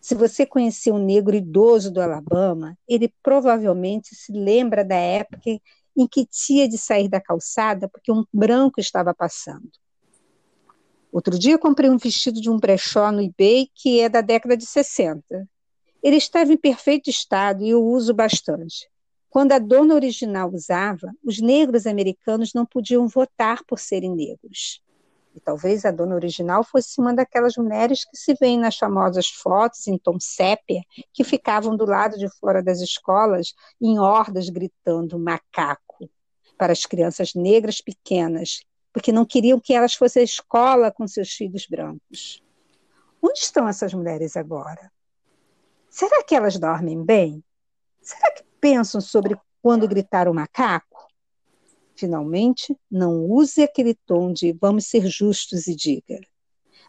Se 0.00 0.14
você 0.14 0.46
conhecer 0.46 0.92
um 0.92 1.04
negro 1.04 1.34
idoso 1.34 1.90
do 1.90 2.00
Alabama, 2.00 2.78
ele 2.88 3.12
provavelmente 3.22 4.14
se 4.14 4.32
lembra 4.32 4.84
da 4.84 4.94
época 4.94 5.50
em 5.96 6.06
que 6.06 6.26
tinha 6.26 6.68
de 6.68 6.78
sair 6.78 7.08
da 7.08 7.20
calçada 7.20 7.88
porque 7.88 8.12
um 8.12 8.24
branco 8.32 8.78
estava 8.78 9.12
passando. 9.14 9.70
Outro 11.10 11.38
dia 11.38 11.58
comprei 11.58 11.88
um 11.88 11.96
vestido 11.96 12.40
de 12.40 12.50
um 12.50 12.58
brechó 12.58 13.10
no 13.10 13.22
eBay 13.22 13.70
que 13.74 14.00
é 14.00 14.08
da 14.08 14.20
década 14.20 14.56
de 14.56 14.66
60. 14.66 15.48
Ele 16.02 16.16
estava 16.16 16.52
em 16.52 16.56
perfeito 16.56 17.08
estado 17.08 17.64
e 17.64 17.70
eu 17.70 17.82
uso 17.82 18.14
bastante. 18.14 18.88
Quando 19.36 19.52
a 19.52 19.58
dona 19.58 19.92
original 19.94 20.50
usava, 20.50 21.12
os 21.22 21.42
negros 21.42 21.86
americanos 21.86 22.54
não 22.54 22.64
podiam 22.64 23.06
votar 23.06 23.62
por 23.64 23.78
serem 23.78 24.10
negros. 24.16 24.82
E 25.34 25.40
talvez 25.40 25.84
a 25.84 25.90
dona 25.90 26.14
original 26.14 26.64
fosse 26.64 26.98
uma 26.98 27.12
daquelas 27.12 27.54
mulheres 27.58 28.06
que 28.06 28.16
se 28.16 28.32
veem 28.40 28.58
nas 28.58 28.78
famosas 28.78 29.28
fotos 29.28 29.86
em 29.88 29.98
tom 29.98 30.18
sépia, 30.18 30.80
que 31.12 31.22
ficavam 31.22 31.76
do 31.76 31.84
lado 31.84 32.16
de 32.16 32.30
fora 32.40 32.62
das 32.62 32.80
escolas 32.80 33.52
em 33.78 33.98
hordas 33.98 34.48
gritando 34.48 35.18
macaco 35.18 36.08
para 36.56 36.72
as 36.72 36.86
crianças 36.86 37.34
negras 37.34 37.82
pequenas, 37.82 38.60
porque 38.90 39.12
não 39.12 39.26
queriam 39.26 39.60
que 39.60 39.74
elas 39.74 39.92
fossem 39.92 40.22
à 40.22 40.24
escola 40.24 40.90
com 40.90 41.06
seus 41.06 41.28
filhos 41.28 41.66
brancos. 41.68 42.42
Onde 43.20 43.40
estão 43.40 43.68
essas 43.68 43.92
mulheres 43.92 44.34
agora? 44.34 44.90
Será 45.90 46.24
que 46.24 46.34
elas 46.34 46.58
dormem 46.58 47.04
bem? 47.04 47.44
Será 48.00 48.32
que 48.32 48.46
pensam 48.66 49.00
sobre 49.00 49.38
quando 49.62 49.86
gritar 49.86 50.26
o 50.26 50.34
macaco? 50.34 51.06
Finalmente, 51.94 52.76
não 52.90 53.24
use 53.24 53.62
aquele 53.62 53.94
tom 53.94 54.32
de 54.32 54.52
vamos 54.60 54.86
ser 54.86 55.06
justos 55.06 55.68
e 55.68 55.76
diga. 55.76 56.18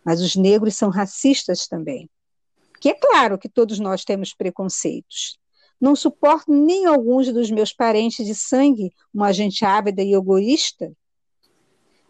Mas 0.03 0.19
os 0.19 0.35
negros 0.35 0.75
são 0.75 0.89
racistas 0.89 1.67
também. 1.67 2.09
Que 2.81 2.89
é 2.89 2.93
claro 2.95 3.37
que 3.37 3.47
todos 3.47 3.77
nós 3.77 4.03
temos 4.03 4.33
preconceitos. 4.33 5.37
Não 5.79 5.95
suporto 5.95 6.51
nem 6.51 6.87
alguns 6.87 7.31
dos 7.31 7.51
meus 7.51 7.71
parentes 7.71 8.25
de 8.25 8.33
sangue 8.33 8.91
uma 9.13 9.31
gente 9.31 9.63
ávida 9.63 10.01
e 10.01 10.15
egoísta. 10.15 10.91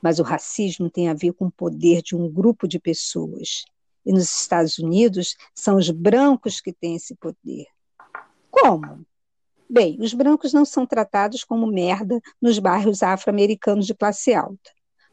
Mas 0.02 0.18
o 0.18 0.24
racismo 0.24 0.90
tem 0.90 1.10
a 1.10 1.14
ver 1.14 1.34
com 1.34 1.48
o 1.48 1.52
poder 1.52 2.02
de 2.02 2.16
um 2.16 2.32
grupo 2.32 2.70
de 2.70 2.80
pessoas. 2.80 3.66
E 4.06 4.14
nos 4.14 4.34
Estados 4.34 4.80
Unidos 4.80 5.36
são 5.54 5.76
os 5.76 5.90
brancos 5.90 6.62
que 6.62 6.72
têm 6.72 6.96
esse 6.96 7.16
poder. 7.16 7.66
Como? 8.50 9.06
Bem, 9.70 9.98
os 10.00 10.14
brancos 10.14 10.54
não 10.54 10.64
são 10.64 10.86
tratados 10.86 11.44
como 11.44 11.68
merda 11.68 12.22
nos 12.42 12.58
bairros 12.58 13.04
afro-americanos 13.04 13.86
de 13.86 13.94
classe 13.94 14.34
alta. 14.34 14.72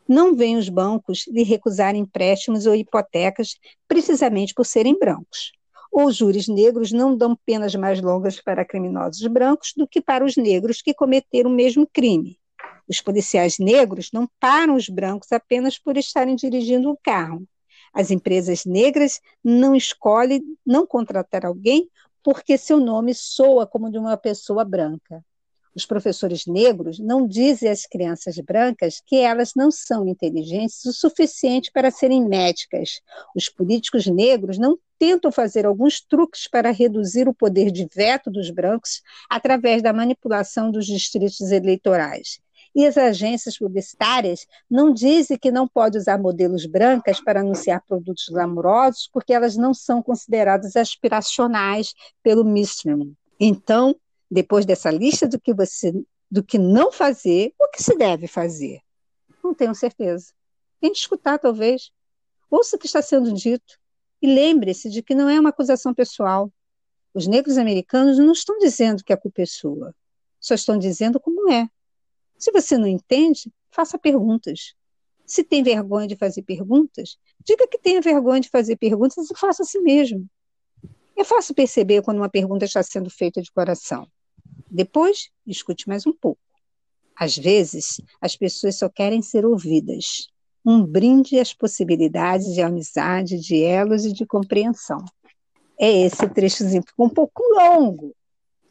Não 0.08 0.34
vêm 0.34 0.56
os 0.56 0.68
bancos 0.68 1.26
lhe 1.26 1.42
recusar 1.42 1.96
empréstimos 1.96 2.64
ou 2.66 2.74
hipotecas 2.74 3.56
precisamente 3.88 4.54
por 4.54 4.64
serem 4.64 4.96
brancos. 4.96 5.52
Os 5.90 6.16
júris 6.16 6.46
negros 6.46 6.92
não 6.92 7.16
dão 7.16 7.36
penas 7.46 7.74
mais 7.74 8.00
longas 8.00 8.40
para 8.40 8.64
criminosos 8.64 9.26
brancos 9.26 9.72
do 9.76 9.88
que 9.88 10.00
para 10.00 10.24
os 10.24 10.36
negros 10.36 10.82
que 10.82 10.94
cometeram 10.94 11.50
o 11.50 11.54
mesmo 11.54 11.86
crime. 11.92 12.38
Os 12.88 13.00
policiais 13.00 13.58
negros 13.58 14.10
não 14.12 14.28
param 14.38 14.74
os 14.74 14.88
brancos 14.88 15.32
apenas 15.32 15.78
por 15.78 15.96
estarem 15.96 16.36
dirigindo 16.36 16.90
um 16.90 16.96
carro. 17.02 17.42
As 17.92 18.10
empresas 18.10 18.64
negras 18.64 19.20
não 19.42 19.74
escolhem 19.74 20.42
não 20.66 20.86
contratar 20.86 21.46
alguém 21.46 21.88
porque 22.24 22.58
seu 22.58 22.80
nome 22.80 23.14
soa 23.14 23.66
como 23.66 23.90
de 23.90 23.98
uma 23.98 24.16
pessoa 24.16 24.64
branca. 24.64 25.22
Os 25.76 25.84
professores 25.84 26.46
negros 26.46 26.98
não 27.00 27.26
dizem 27.26 27.68
às 27.68 27.84
crianças 27.84 28.36
brancas 28.38 29.02
que 29.04 29.16
elas 29.16 29.52
não 29.56 29.70
são 29.70 30.06
inteligentes 30.06 30.84
o 30.84 30.92
suficiente 30.92 31.70
para 31.72 31.90
serem 31.90 32.26
médicas. 32.26 33.00
Os 33.36 33.48
políticos 33.48 34.06
negros 34.06 34.56
não 34.56 34.78
tentam 34.98 35.32
fazer 35.32 35.66
alguns 35.66 36.00
truques 36.00 36.48
para 36.48 36.70
reduzir 36.70 37.28
o 37.28 37.34
poder 37.34 37.70
de 37.72 37.86
veto 37.92 38.30
dos 38.30 38.50
brancos 38.50 39.02
através 39.28 39.82
da 39.82 39.92
manipulação 39.92 40.70
dos 40.70 40.86
distritos 40.86 41.50
eleitorais. 41.50 42.40
E 42.74 42.84
as 42.86 42.96
agências 42.96 43.56
publicitárias 43.56 44.46
não 44.68 44.92
dizem 44.92 45.38
que 45.38 45.50
não 45.50 45.68
pode 45.68 45.96
usar 45.96 46.18
modelos 46.18 46.66
brancas 46.66 47.20
para 47.20 47.40
anunciar 47.40 47.84
produtos 47.86 48.26
glamourosos, 48.28 49.08
porque 49.12 49.32
elas 49.32 49.56
não 49.56 49.72
são 49.72 50.02
consideradas 50.02 50.74
aspiracionais 50.74 51.94
pelo 52.22 52.44
mainstream. 52.44 53.12
Então, 53.38 53.94
depois 54.30 54.66
dessa 54.66 54.90
lista 54.90 55.28
do 55.28 55.40
que 55.40 55.54
você 55.54 55.92
do 56.30 56.42
que 56.42 56.58
não 56.58 56.90
fazer, 56.90 57.54
o 57.60 57.68
que 57.68 57.80
se 57.80 57.96
deve 57.96 58.26
fazer? 58.26 58.80
Não 59.42 59.54
tenho 59.54 59.72
certeza. 59.72 60.32
Tente 60.80 60.98
escutar, 60.98 61.38
talvez. 61.38 61.92
Ouça 62.50 62.74
o 62.74 62.78
que 62.78 62.86
está 62.86 63.00
sendo 63.00 63.32
dito. 63.32 63.78
E 64.20 64.26
lembre-se 64.26 64.90
de 64.90 65.00
que 65.00 65.14
não 65.14 65.28
é 65.28 65.38
uma 65.38 65.50
acusação 65.50 65.94
pessoal. 65.94 66.52
Os 67.14 67.28
negros 67.28 67.56
americanos 67.56 68.18
não 68.18 68.32
estão 68.32 68.58
dizendo 68.58 69.04
que 69.04 69.12
a 69.12 69.16
culpa 69.16 69.42
é 69.42 69.46
sua. 69.46 69.94
Só 70.40 70.54
estão 70.54 70.76
dizendo 70.76 71.20
como 71.20 71.48
é. 71.52 71.68
Se 72.38 72.52
você 72.52 72.76
não 72.76 72.86
entende, 72.86 73.52
faça 73.70 73.98
perguntas. 73.98 74.74
Se 75.26 75.42
tem 75.42 75.62
vergonha 75.62 76.06
de 76.06 76.16
fazer 76.16 76.42
perguntas, 76.42 77.16
diga 77.42 77.66
que 77.66 77.78
tenha 77.78 78.00
vergonha 78.00 78.40
de 78.40 78.50
fazer 78.50 78.76
perguntas 78.76 79.30
e 79.30 79.36
faça 79.36 79.62
a 79.62 79.66
si 79.66 79.78
mesmo. 79.80 80.26
É 81.16 81.24
fácil 81.24 81.54
perceber 81.54 82.02
quando 82.02 82.18
uma 82.18 82.28
pergunta 82.28 82.64
está 82.64 82.82
sendo 82.82 83.08
feita 83.08 83.40
de 83.40 83.50
coração. 83.50 84.06
Depois, 84.70 85.30
escute 85.46 85.88
mais 85.88 86.06
um 86.06 86.12
pouco. 86.12 86.40
Às 87.16 87.36
vezes, 87.38 88.00
as 88.20 88.36
pessoas 88.36 88.76
só 88.76 88.88
querem 88.88 89.22
ser 89.22 89.46
ouvidas. 89.46 90.28
Um 90.66 90.84
brinde 90.84 91.38
às 91.38 91.54
possibilidades 91.54 92.52
de 92.52 92.60
amizade, 92.60 93.38
de 93.38 93.62
elos 93.62 94.04
e 94.04 94.12
de 94.12 94.26
compreensão. 94.26 94.98
É 95.78 95.90
esse 95.90 96.28
trechozinho. 96.28 96.82
Ficou 96.86 97.06
um 97.06 97.10
pouco 97.10 97.42
longo, 97.54 98.14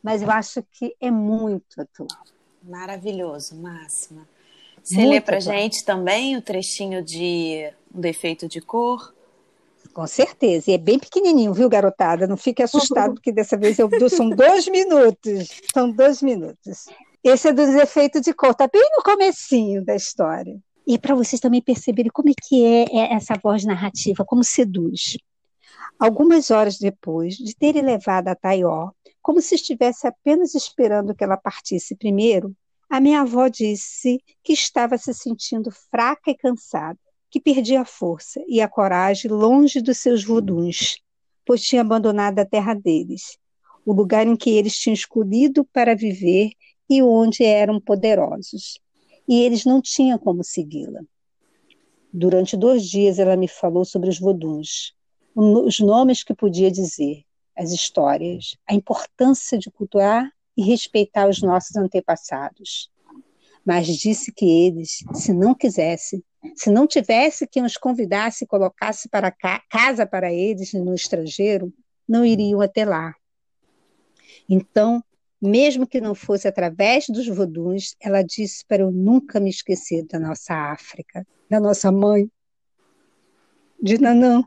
mas 0.01 0.21
eu 0.21 0.29
acho 0.29 0.61
que 0.71 0.95
é 0.99 1.09
muito 1.09 1.79
atual. 1.79 2.32
Maravilhoso, 2.63 3.55
Máxima. 3.55 4.27
Você 4.81 4.95
Muito 4.95 5.09
lê 5.09 5.21
para 5.21 5.39
gente 5.39 5.83
também 5.83 6.35
o 6.35 6.41
trechinho 6.41 7.03
de 7.03 7.71
Um 7.93 8.01
Defeito 8.01 8.47
de 8.47 8.61
Cor? 8.61 9.13
Com 9.93 10.07
certeza. 10.07 10.71
E 10.71 10.73
é 10.73 10.77
bem 10.77 10.97
pequenininho, 10.97 11.53
viu, 11.53 11.69
garotada? 11.69 12.25
Não 12.25 12.37
fique 12.37 12.63
assustado, 12.63 13.13
porque 13.15 13.31
dessa 13.31 13.55
vez 13.55 13.77
eu 13.79 13.89
são 14.09 14.29
dois 14.29 14.67
minutos. 14.67 15.61
São 15.73 15.91
dois 15.91 16.21
minutos. 16.21 16.85
Esse 17.23 17.49
é 17.49 17.53
do 17.53 17.65
defeito 17.65 18.19
de 18.19 18.33
cor, 18.33 18.51
está 18.51 18.67
bem 18.67 18.85
no 18.97 19.03
comecinho 19.03 19.83
da 19.83 19.95
história. 19.95 20.59
E 20.85 20.97
para 20.97 21.15
vocês 21.15 21.39
também 21.39 21.61
perceberem 21.61 22.11
como 22.11 22.29
é 22.29 22.33
que 22.37 22.65
é, 22.65 22.83
é 22.97 23.13
essa 23.13 23.35
voz 23.41 23.63
narrativa, 23.63 24.25
como 24.25 24.43
seduz. 24.43 25.17
Algumas 25.97 26.51
horas 26.51 26.77
depois 26.77 27.35
de 27.35 27.55
ter 27.55 27.81
levado 27.81 28.27
a 28.27 28.35
Taió 28.35 28.89
como 29.23 29.41
se 29.41 29.55
estivesse 29.55 30.05
apenas 30.05 30.53
esperando 30.53 31.15
que 31.15 31.23
ela 31.23 31.37
partisse 31.37 31.95
primeiro, 31.95 32.53
a 32.89 32.99
minha 32.99 33.21
avó 33.21 33.47
disse 33.47 34.21
que 34.43 34.51
estava 34.51 34.97
se 34.97 35.13
sentindo 35.13 35.71
fraca 35.89 36.29
e 36.29 36.35
cansada, 36.35 36.99
que 37.31 37.39
perdia 37.39 37.81
a 37.81 37.85
força 37.85 38.43
e 38.47 38.61
a 38.61 38.67
coragem 38.67 39.31
longe 39.31 39.81
dos 39.81 39.97
seus 39.97 40.23
voduns, 40.23 41.01
pois 41.45 41.63
tinha 41.63 41.81
abandonado 41.81 42.37
a 42.37 42.45
terra 42.45 42.73
deles, 42.73 43.37
o 43.85 43.93
lugar 43.93 44.27
em 44.27 44.35
que 44.35 44.51
eles 44.51 44.77
tinham 44.77 44.93
escolhido 44.93 45.65
para 45.73 45.95
viver 45.95 46.51
e 46.89 47.01
onde 47.01 47.43
eram 47.43 47.79
poderosos. 47.79 48.79
E 49.27 49.41
eles 49.41 49.63
não 49.63 49.81
tinham 49.81 50.19
como 50.19 50.43
segui-la. 50.43 50.99
Durante 52.11 52.57
dois 52.57 52.83
dias 52.83 53.17
ela 53.17 53.37
me 53.37 53.47
falou 53.47 53.85
sobre 53.85 54.09
os 54.09 54.19
voduns, 54.19 54.93
os 55.33 55.79
nomes 55.79 56.23
que 56.23 56.35
podia 56.35 56.69
dizer, 56.69 57.23
as 57.57 57.71
histórias, 57.71 58.55
a 58.67 58.73
importância 58.73 59.57
de 59.57 59.69
cultuar 59.71 60.31
e 60.57 60.63
respeitar 60.63 61.27
os 61.27 61.41
nossos 61.41 61.75
antepassados. 61.75 62.91
Mas 63.65 63.87
disse 63.87 64.31
que 64.31 64.45
eles, 64.45 65.03
se 65.13 65.33
não 65.33 65.55
quisesse, 65.55 66.23
se 66.55 66.69
não 66.69 66.85
tivesse 66.85 67.47
quem 67.47 67.63
os 67.63 67.77
convidasse 67.77 68.43
e 68.43 68.47
colocasse 68.47 69.07
para 69.07 69.31
casa 69.69 70.05
para 70.05 70.31
eles 70.33 70.73
no 70.73 70.93
estrangeiro, 70.93 71.73
não 72.07 72.25
iriam 72.25 72.59
até 72.59 72.83
lá. 72.83 73.13
Então, 74.49 75.01
mesmo 75.41 75.87
que 75.87 76.01
não 76.01 76.13
fosse 76.13 76.47
através 76.47 77.05
dos 77.07 77.27
voduns, 77.27 77.95
ela 77.99 78.21
disse 78.21 78.65
para 78.65 78.83
eu 78.83 78.91
nunca 78.91 79.39
me 79.39 79.49
esquecer 79.49 80.05
da 80.05 80.19
nossa 80.19 80.53
África, 80.53 81.25
da 81.49 81.59
nossa 81.59 81.91
mãe, 81.91 82.29
de 83.81 83.97
Nanã, 83.97 84.43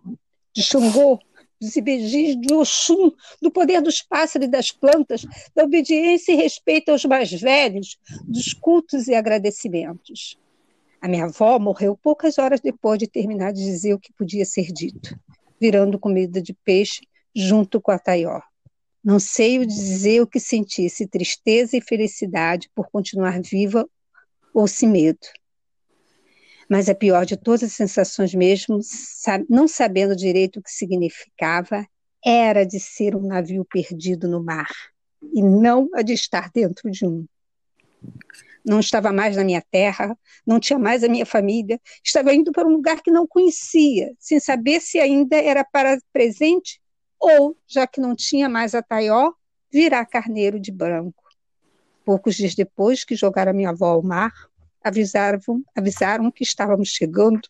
de 0.54 0.62
Xangô, 0.62 1.18
dos 1.60 1.76
ibejis, 1.76 2.38
de 2.40 2.52
Oxum, 2.54 3.12
do 3.40 3.50
poder 3.50 3.80
dos 3.80 4.02
pássaros 4.02 4.46
e 4.46 4.50
das 4.50 4.70
plantas, 4.70 5.22
da 5.54 5.64
obediência 5.64 6.32
e 6.32 6.36
respeito 6.36 6.90
aos 6.90 7.04
mais 7.04 7.30
velhos, 7.32 7.98
dos 8.24 8.52
cultos 8.52 9.08
e 9.08 9.14
agradecimentos. 9.14 10.38
A 11.00 11.08
minha 11.08 11.24
avó 11.24 11.58
morreu 11.58 11.96
poucas 11.96 12.38
horas 12.38 12.60
depois 12.60 12.98
de 12.98 13.06
terminar 13.06 13.52
de 13.52 13.62
dizer 13.62 13.94
o 13.94 13.98
que 13.98 14.12
podia 14.12 14.44
ser 14.44 14.72
dito, 14.72 15.18
virando 15.60 15.98
comida 15.98 16.40
de 16.40 16.52
peixe 16.52 17.02
junto 17.34 17.80
com 17.80 17.90
a 17.90 17.98
Taió. 17.98 18.40
Não 19.04 19.20
sei 19.20 19.64
dizer 19.64 20.20
o 20.20 20.26
que 20.26 20.40
sentisse, 20.40 21.06
tristeza 21.06 21.76
e 21.76 21.80
felicidade 21.80 22.68
por 22.74 22.90
continuar 22.90 23.40
viva 23.40 23.88
ou 24.52 24.66
se 24.66 24.86
medo 24.86 25.26
mas 26.68 26.88
a 26.88 26.94
pior 26.94 27.24
de 27.24 27.36
todas 27.36 27.62
as 27.62 27.72
sensações 27.72 28.34
mesmo, 28.34 28.80
não 29.48 29.68
sabendo 29.68 30.16
direito 30.16 30.58
o 30.58 30.62
que 30.62 30.70
significava, 30.70 31.86
era 32.24 32.64
de 32.64 32.80
ser 32.80 33.14
um 33.14 33.26
navio 33.26 33.64
perdido 33.64 34.28
no 34.28 34.42
mar, 34.42 34.70
e 35.32 35.42
não 35.42 35.88
a 35.94 36.02
de 36.02 36.12
estar 36.12 36.50
dentro 36.50 36.90
de 36.90 37.06
um. 37.06 37.24
Não 38.64 38.80
estava 38.80 39.12
mais 39.12 39.36
na 39.36 39.44
minha 39.44 39.62
terra, 39.70 40.18
não 40.44 40.58
tinha 40.58 40.78
mais 40.78 41.04
a 41.04 41.08
minha 41.08 41.24
família, 41.24 41.80
estava 42.04 42.34
indo 42.34 42.50
para 42.50 42.66
um 42.66 42.72
lugar 42.72 43.00
que 43.00 43.12
não 43.12 43.26
conhecia, 43.26 44.12
sem 44.18 44.40
saber 44.40 44.80
se 44.80 44.98
ainda 44.98 45.36
era 45.36 45.64
para 45.64 46.00
presente 46.12 46.80
ou, 47.18 47.56
já 47.66 47.86
que 47.86 48.00
não 48.00 48.14
tinha 48.14 48.48
mais 48.48 48.74
a 48.74 48.82
Taió, 48.82 49.32
virar 49.70 50.04
carneiro 50.04 50.58
de 50.58 50.72
branco. 50.72 51.22
Poucos 52.04 52.34
dias 52.34 52.54
depois 52.54 53.04
que 53.04 53.14
jogaram 53.14 53.50
a 53.50 53.54
minha 53.54 53.70
avó 53.70 53.86
ao 53.86 54.02
mar, 54.02 54.32
avisaram, 54.86 55.40
avisaram 55.74 56.30
que 56.30 56.44
estávamos 56.44 56.88
chegando 56.88 57.40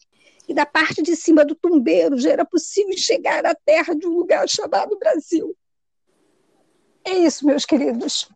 e 0.48 0.54
da 0.54 0.64
parte 0.64 1.02
de 1.02 1.14
cima 1.14 1.44
do 1.44 1.54
tumbeiro 1.54 2.18
já 2.18 2.30
era 2.30 2.44
possível 2.44 2.96
chegar 2.96 3.44
à 3.44 3.54
terra 3.54 3.94
de 3.94 4.06
um 4.06 4.16
lugar 4.16 4.48
chamado 4.48 4.98
Brasil. 4.98 5.54
É 7.04 7.12
isso, 7.12 7.44
meus 7.44 7.64
queridos. 7.64 8.30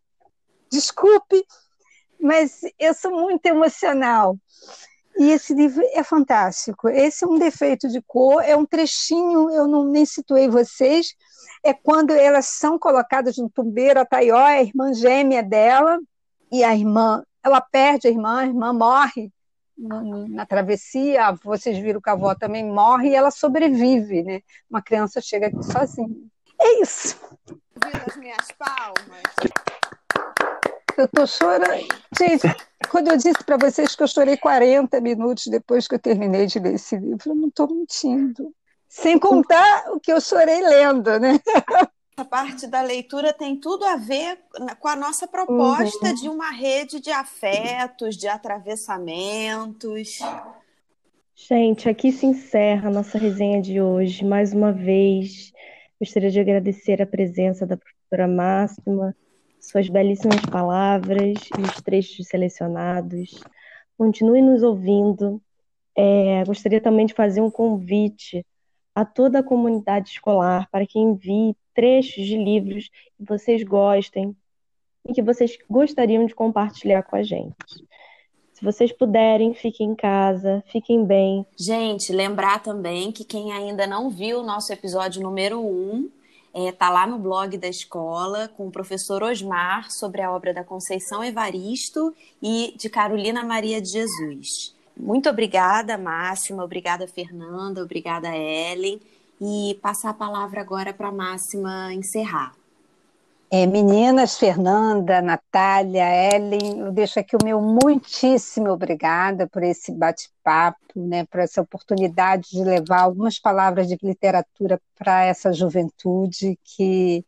Desculpe, 0.71 1.45
mas 2.21 2.61
eu 2.79 2.93
sou 2.95 3.13
muito 3.13 3.47
emocional. 3.47 4.37
E 5.19 5.31
esse 5.31 5.55
livro 5.55 5.83
é 5.93 6.03
fantástico. 6.03 6.89
Esse 6.89 7.25
é 7.25 7.29
um 7.29 7.39
defeito 7.39 7.89
de 7.89 8.03
cor, 8.03 8.43
é 8.43 8.57
um 8.57 8.67
trechinho, 8.67 9.51
eu 9.51 9.67
não 9.67 9.85
nem 9.85 10.05
situei 10.05 10.49
vocês, 10.49 11.15
é 11.65 11.73
quando 11.73 12.13
elas 12.13 12.47
são 12.47 12.79
colocadas 12.79 13.37
no 13.37 13.49
tumbeiro, 13.51 14.01
a 14.01 14.05
Taió 14.05 14.39
é 14.39 14.59
a 14.59 14.63
irmã 14.63 14.93
gêmea 14.93 15.43
dela, 15.43 15.99
e 16.51 16.65
a 16.65 16.75
irmã, 16.75 17.25
ela 17.43 17.61
perde 17.61 18.09
a 18.09 18.11
irmã, 18.11 18.41
a 18.41 18.47
irmã 18.47 18.73
morre 18.73 19.33
na 20.29 20.45
travessia, 20.45 21.33
vocês 21.43 21.79
viram 21.79 22.01
que 22.01 22.11
a 22.11 22.13
avó 22.13 22.35
também 22.35 22.65
morre 22.65 23.11
e 23.11 23.15
ela 23.15 23.31
sobrevive, 23.31 24.23
né? 24.23 24.43
Uma 24.69 24.83
criança 24.83 25.21
chega 25.21 25.47
aqui 25.47 25.63
sozinha. 25.63 26.17
É 26.61 26.83
isso. 26.83 27.19
Viu 27.47 28.03
as 28.07 28.17
minhas 28.17 28.47
palmas? 28.59 29.23
Eu 30.99 31.09
tô 31.09 31.27
chorando. 31.27 31.89
Gente, 32.19 32.47
quando 32.91 33.09
eu 33.09 33.17
disse 33.17 33.43
para 33.43 33.57
vocês 33.57 33.97
que 33.97 34.03
eu 34.03 34.09
chorei 34.09 34.37
40 34.37 35.01
minutos 35.01 35.47
depois 35.47 35.89
que 35.89 35.95
eu 35.95 35.99
terminei 35.99 36.47
de 36.47 36.59
ler 36.59 36.75
esse 36.75 36.97
livro, 36.97 37.31
eu 37.31 37.35
não 37.35 37.49
estou 37.49 37.67
mentindo. 37.69 38.55
Sem 38.87 39.19
contar 39.19 39.91
o 39.93 40.01
que 40.01 40.13
eu 40.13 40.21
chorei 40.21 40.61
lendo, 40.61 41.19
né? 41.19 41.41
A 42.21 42.25
parte 42.25 42.67
da 42.67 42.83
leitura 42.83 43.33
tem 43.33 43.57
tudo 43.57 43.83
a 43.83 43.97
ver 43.97 44.39
com 44.79 44.89
a 44.89 44.95
nossa 44.95 45.27
proposta 45.27 46.09
uhum. 46.09 46.15
de 46.15 46.29
uma 46.29 46.51
rede 46.51 47.01
de 47.01 47.11
afetos, 47.11 48.15
de 48.15 48.29
atravessamentos. 48.29 50.19
Gente, 51.35 51.89
aqui 51.89 52.13
se 52.13 52.27
encerra 52.27 52.91
a 52.91 52.93
nossa 52.93 53.17
resenha 53.17 53.63
de 53.63 53.81
hoje. 53.81 54.23
Mais 54.23 54.53
uma 54.53 54.71
vez, 54.71 55.51
gostaria 55.99 56.31
de 56.31 56.39
agradecer 56.39 57.01
a 57.01 57.07
presença 57.07 57.67
da 57.67 57.79
professora 57.79 58.29
Máxima, 58.29 59.17
suas 59.59 59.89
belíssimas 59.89 60.43
palavras 60.43 61.39
e 61.59 61.63
os 61.63 61.81
trechos 61.81 62.27
selecionados. 62.29 63.43
Continue 63.97 64.43
nos 64.43 64.63
ouvindo. 64.63 65.41
É, 65.97 66.45
gostaria 66.45 66.83
também 66.83 67.07
de 67.07 67.15
fazer 67.15 67.41
um 67.41 67.51
convite 67.51 68.45
a 68.95 69.07
toda 69.07 69.39
a 69.39 69.43
comunidade 69.43 70.11
escolar 70.11 70.69
para 70.71 70.87
que 70.87 70.99
envie 70.99 71.57
trechos 71.81 72.27
de 72.27 72.37
livros 72.37 72.91
que 73.17 73.25
vocês 73.25 73.63
gostem 73.63 74.37
e 75.09 75.15
que 75.15 75.23
vocês 75.23 75.57
gostariam 75.69 76.27
de 76.27 76.35
compartilhar 76.35 77.03
com 77.05 77.17
a 77.17 77.23
gente. 77.23 77.57
Se 78.53 78.63
vocês 78.63 78.93
puderem, 78.93 79.55
fiquem 79.55 79.93
em 79.93 79.95
casa, 79.95 80.63
fiquem 80.67 81.07
bem. 81.07 81.47
Gente, 81.59 82.13
lembrar 82.13 82.63
também 82.63 83.11
que 83.11 83.25
quem 83.25 83.51
ainda 83.51 83.87
não 83.87 84.11
viu 84.11 84.41
o 84.41 84.43
nosso 84.43 84.71
episódio 84.71 85.23
número 85.23 85.59
1, 85.59 85.65
um, 85.65 86.11
é, 86.53 86.71
tá 86.71 86.91
lá 86.91 87.07
no 87.07 87.19
blog 87.19 87.57
da 87.57 87.69
escola 87.69 88.49
com 88.49 88.69
o 88.69 88.71
professor 88.71 89.23
Osmar 89.23 89.91
sobre 89.91 90.21
a 90.21 90.31
obra 90.31 90.53
da 90.53 90.63
Conceição 90.63 91.25
Evaristo 91.25 92.15
e 92.43 92.75
de 92.77 92.91
Carolina 92.91 93.43
Maria 93.43 93.81
de 93.81 93.89
Jesus. 93.89 94.77
Muito 94.95 95.31
obrigada, 95.31 95.97
Máxima, 95.97 96.63
obrigada, 96.63 97.09
Fernanda, 97.09 97.83
obrigada, 97.83 98.37
Ellen. 98.37 99.01
E 99.41 99.79
passar 99.83 100.11
a 100.11 100.15
palavra 100.15 100.61
agora 100.61 100.93
para 100.93 101.09
a 101.09 101.13
Máxima 101.13 101.95
encerrar. 101.95 102.55
É, 103.53 103.67
meninas, 103.67 104.39
Fernanda, 104.39 105.21
Natália, 105.21 106.05
Ellen, 106.37 106.79
eu 106.79 106.93
deixo 106.93 107.19
aqui 107.19 107.35
o 107.35 107.45
meu 107.45 107.61
muitíssimo 107.61 108.71
obrigada 108.71 109.49
por 109.49 109.65
esse 109.65 109.91
bate-papo, 109.91 110.40
né, 110.97 111.25
por 111.27 111.41
essa 111.41 111.61
oportunidade 111.61 112.51
de 112.51 112.65
levar 112.65 113.03
algumas 113.03 113.39
palavras 113.39 113.87
de 113.87 113.97
literatura 114.03 114.81
para 114.97 115.25
essa 115.25 115.53
juventude, 115.53 116.59
que 116.63 117.25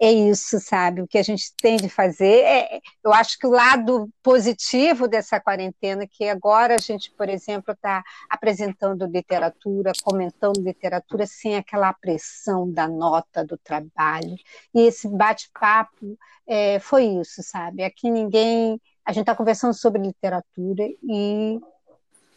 é 0.00 0.12
isso, 0.12 0.60
sabe? 0.60 1.02
O 1.02 1.08
que 1.08 1.18
a 1.18 1.22
gente 1.22 1.52
tem 1.60 1.76
de 1.76 1.88
fazer. 1.88 2.44
É, 2.44 2.80
eu 3.04 3.12
acho 3.12 3.38
que 3.38 3.46
o 3.46 3.50
lado 3.50 4.08
positivo 4.22 5.08
dessa 5.08 5.40
quarentena, 5.40 6.06
que 6.06 6.28
agora 6.28 6.76
a 6.76 6.78
gente, 6.78 7.10
por 7.12 7.28
exemplo, 7.28 7.72
está 7.72 8.04
apresentando 8.30 9.06
literatura, 9.06 9.92
comentando 10.04 10.60
literatura, 10.60 11.26
sem 11.26 11.56
aquela 11.56 11.92
pressão 11.92 12.70
da 12.70 12.86
nota, 12.86 13.44
do 13.44 13.58
trabalho. 13.58 14.36
E 14.74 14.82
esse 14.82 15.08
bate-papo 15.08 16.16
é, 16.46 16.78
foi 16.78 17.06
isso, 17.06 17.42
sabe? 17.42 17.82
Aqui 17.82 18.10
ninguém. 18.10 18.80
A 19.04 19.12
gente 19.12 19.22
está 19.22 19.34
conversando 19.34 19.74
sobre 19.74 20.02
literatura 20.02 20.84
e, 21.02 21.60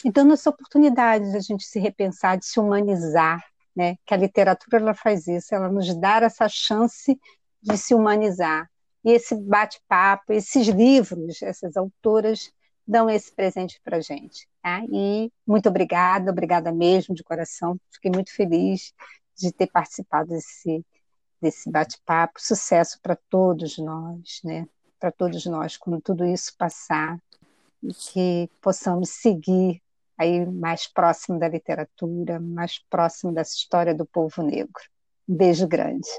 e 0.04 0.12
dando 0.12 0.34
essa 0.34 0.50
oportunidade 0.50 1.32
de 1.32 1.38
a 1.38 1.42
gente 1.42 1.66
se 1.66 1.80
repensar, 1.80 2.38
de 2.38 2.46
se 2.46 2.60
humanizar, 2.60 3.44
né? 3.76 3.98
Que 4.06 4.14
a 4.14 4.18
literatura 4.18 4.78
ela 4.78 4.94
faz 4.94 5.28
isso, 5.28 5.54
ela 5.54 5.70
nos 5.70 5.94
dá 5.96 6.18
essa 6.22 6.48
chance 6.48 7.20
de 7.62 7.78
se 7.78 7.94
humanizar. 7.94 8.70
E 9.04 9.12
esse 9.12 9.36
bate-papo, 9.36 10.34
esses 10.34 10.68
livros, 10.68 11.42
essas 11.42 11.78
autoras 11.78 12.52
dão 12.86 13.10
esse 13.10 13.32
presente 13.32 13.80
para 13.84 13.98
a 13.98 14.02
gente. 14.02 14.48
Tá? 14.62 14.82
E 14.92 15.32
muito 15.46 15.70
obrigada, 15.70 16.32
obrigada 16.32 16.72
mesmo, 16.72 17.16
de 17.16 17.24
coração. 17.24 17.80
Fiquei 17.92 18.12
muito 18.12 18.34
feliz 18.34 18.94
de 19.38 19.52
ter 19.52 19.68
participado 19.68 20.30
desse, 20.30 20.86
desse 21.42 21.70
bate-papo. 21.70 22.42
Sucesso 22.42 23.00
para 23.02 23.16
todos 23.30 23.78
nós, 23.78 24.42
né? 24.44 24.68
para 25.00 25.12
todos 25.12 25.46
nós, 25.46 25.78
quando 25.78 26.02
tudo 26.02 26.26
isso 26.26 26.54
passar, 26.58 27.18
e 27.82 27.94
que 27.94 28.50
possamos 28.62 29.10
seguir 29.10 29.82
aí 30.20 30.46
mais 30.46 30.86
próximo 30.86 31.40
da 31.40 31.48
literatura, 31.48 32.40
mais 32.40 32.78
próximo 32.90 33.34
dessa 33.34 33.56
história 33.56 33.96
do 33.96 34.06
povo 34.06 34.44
negro. 34.44 34.84
Um 35.28 35.36
beijo 35.36 35.68
grande. 35.68 36.10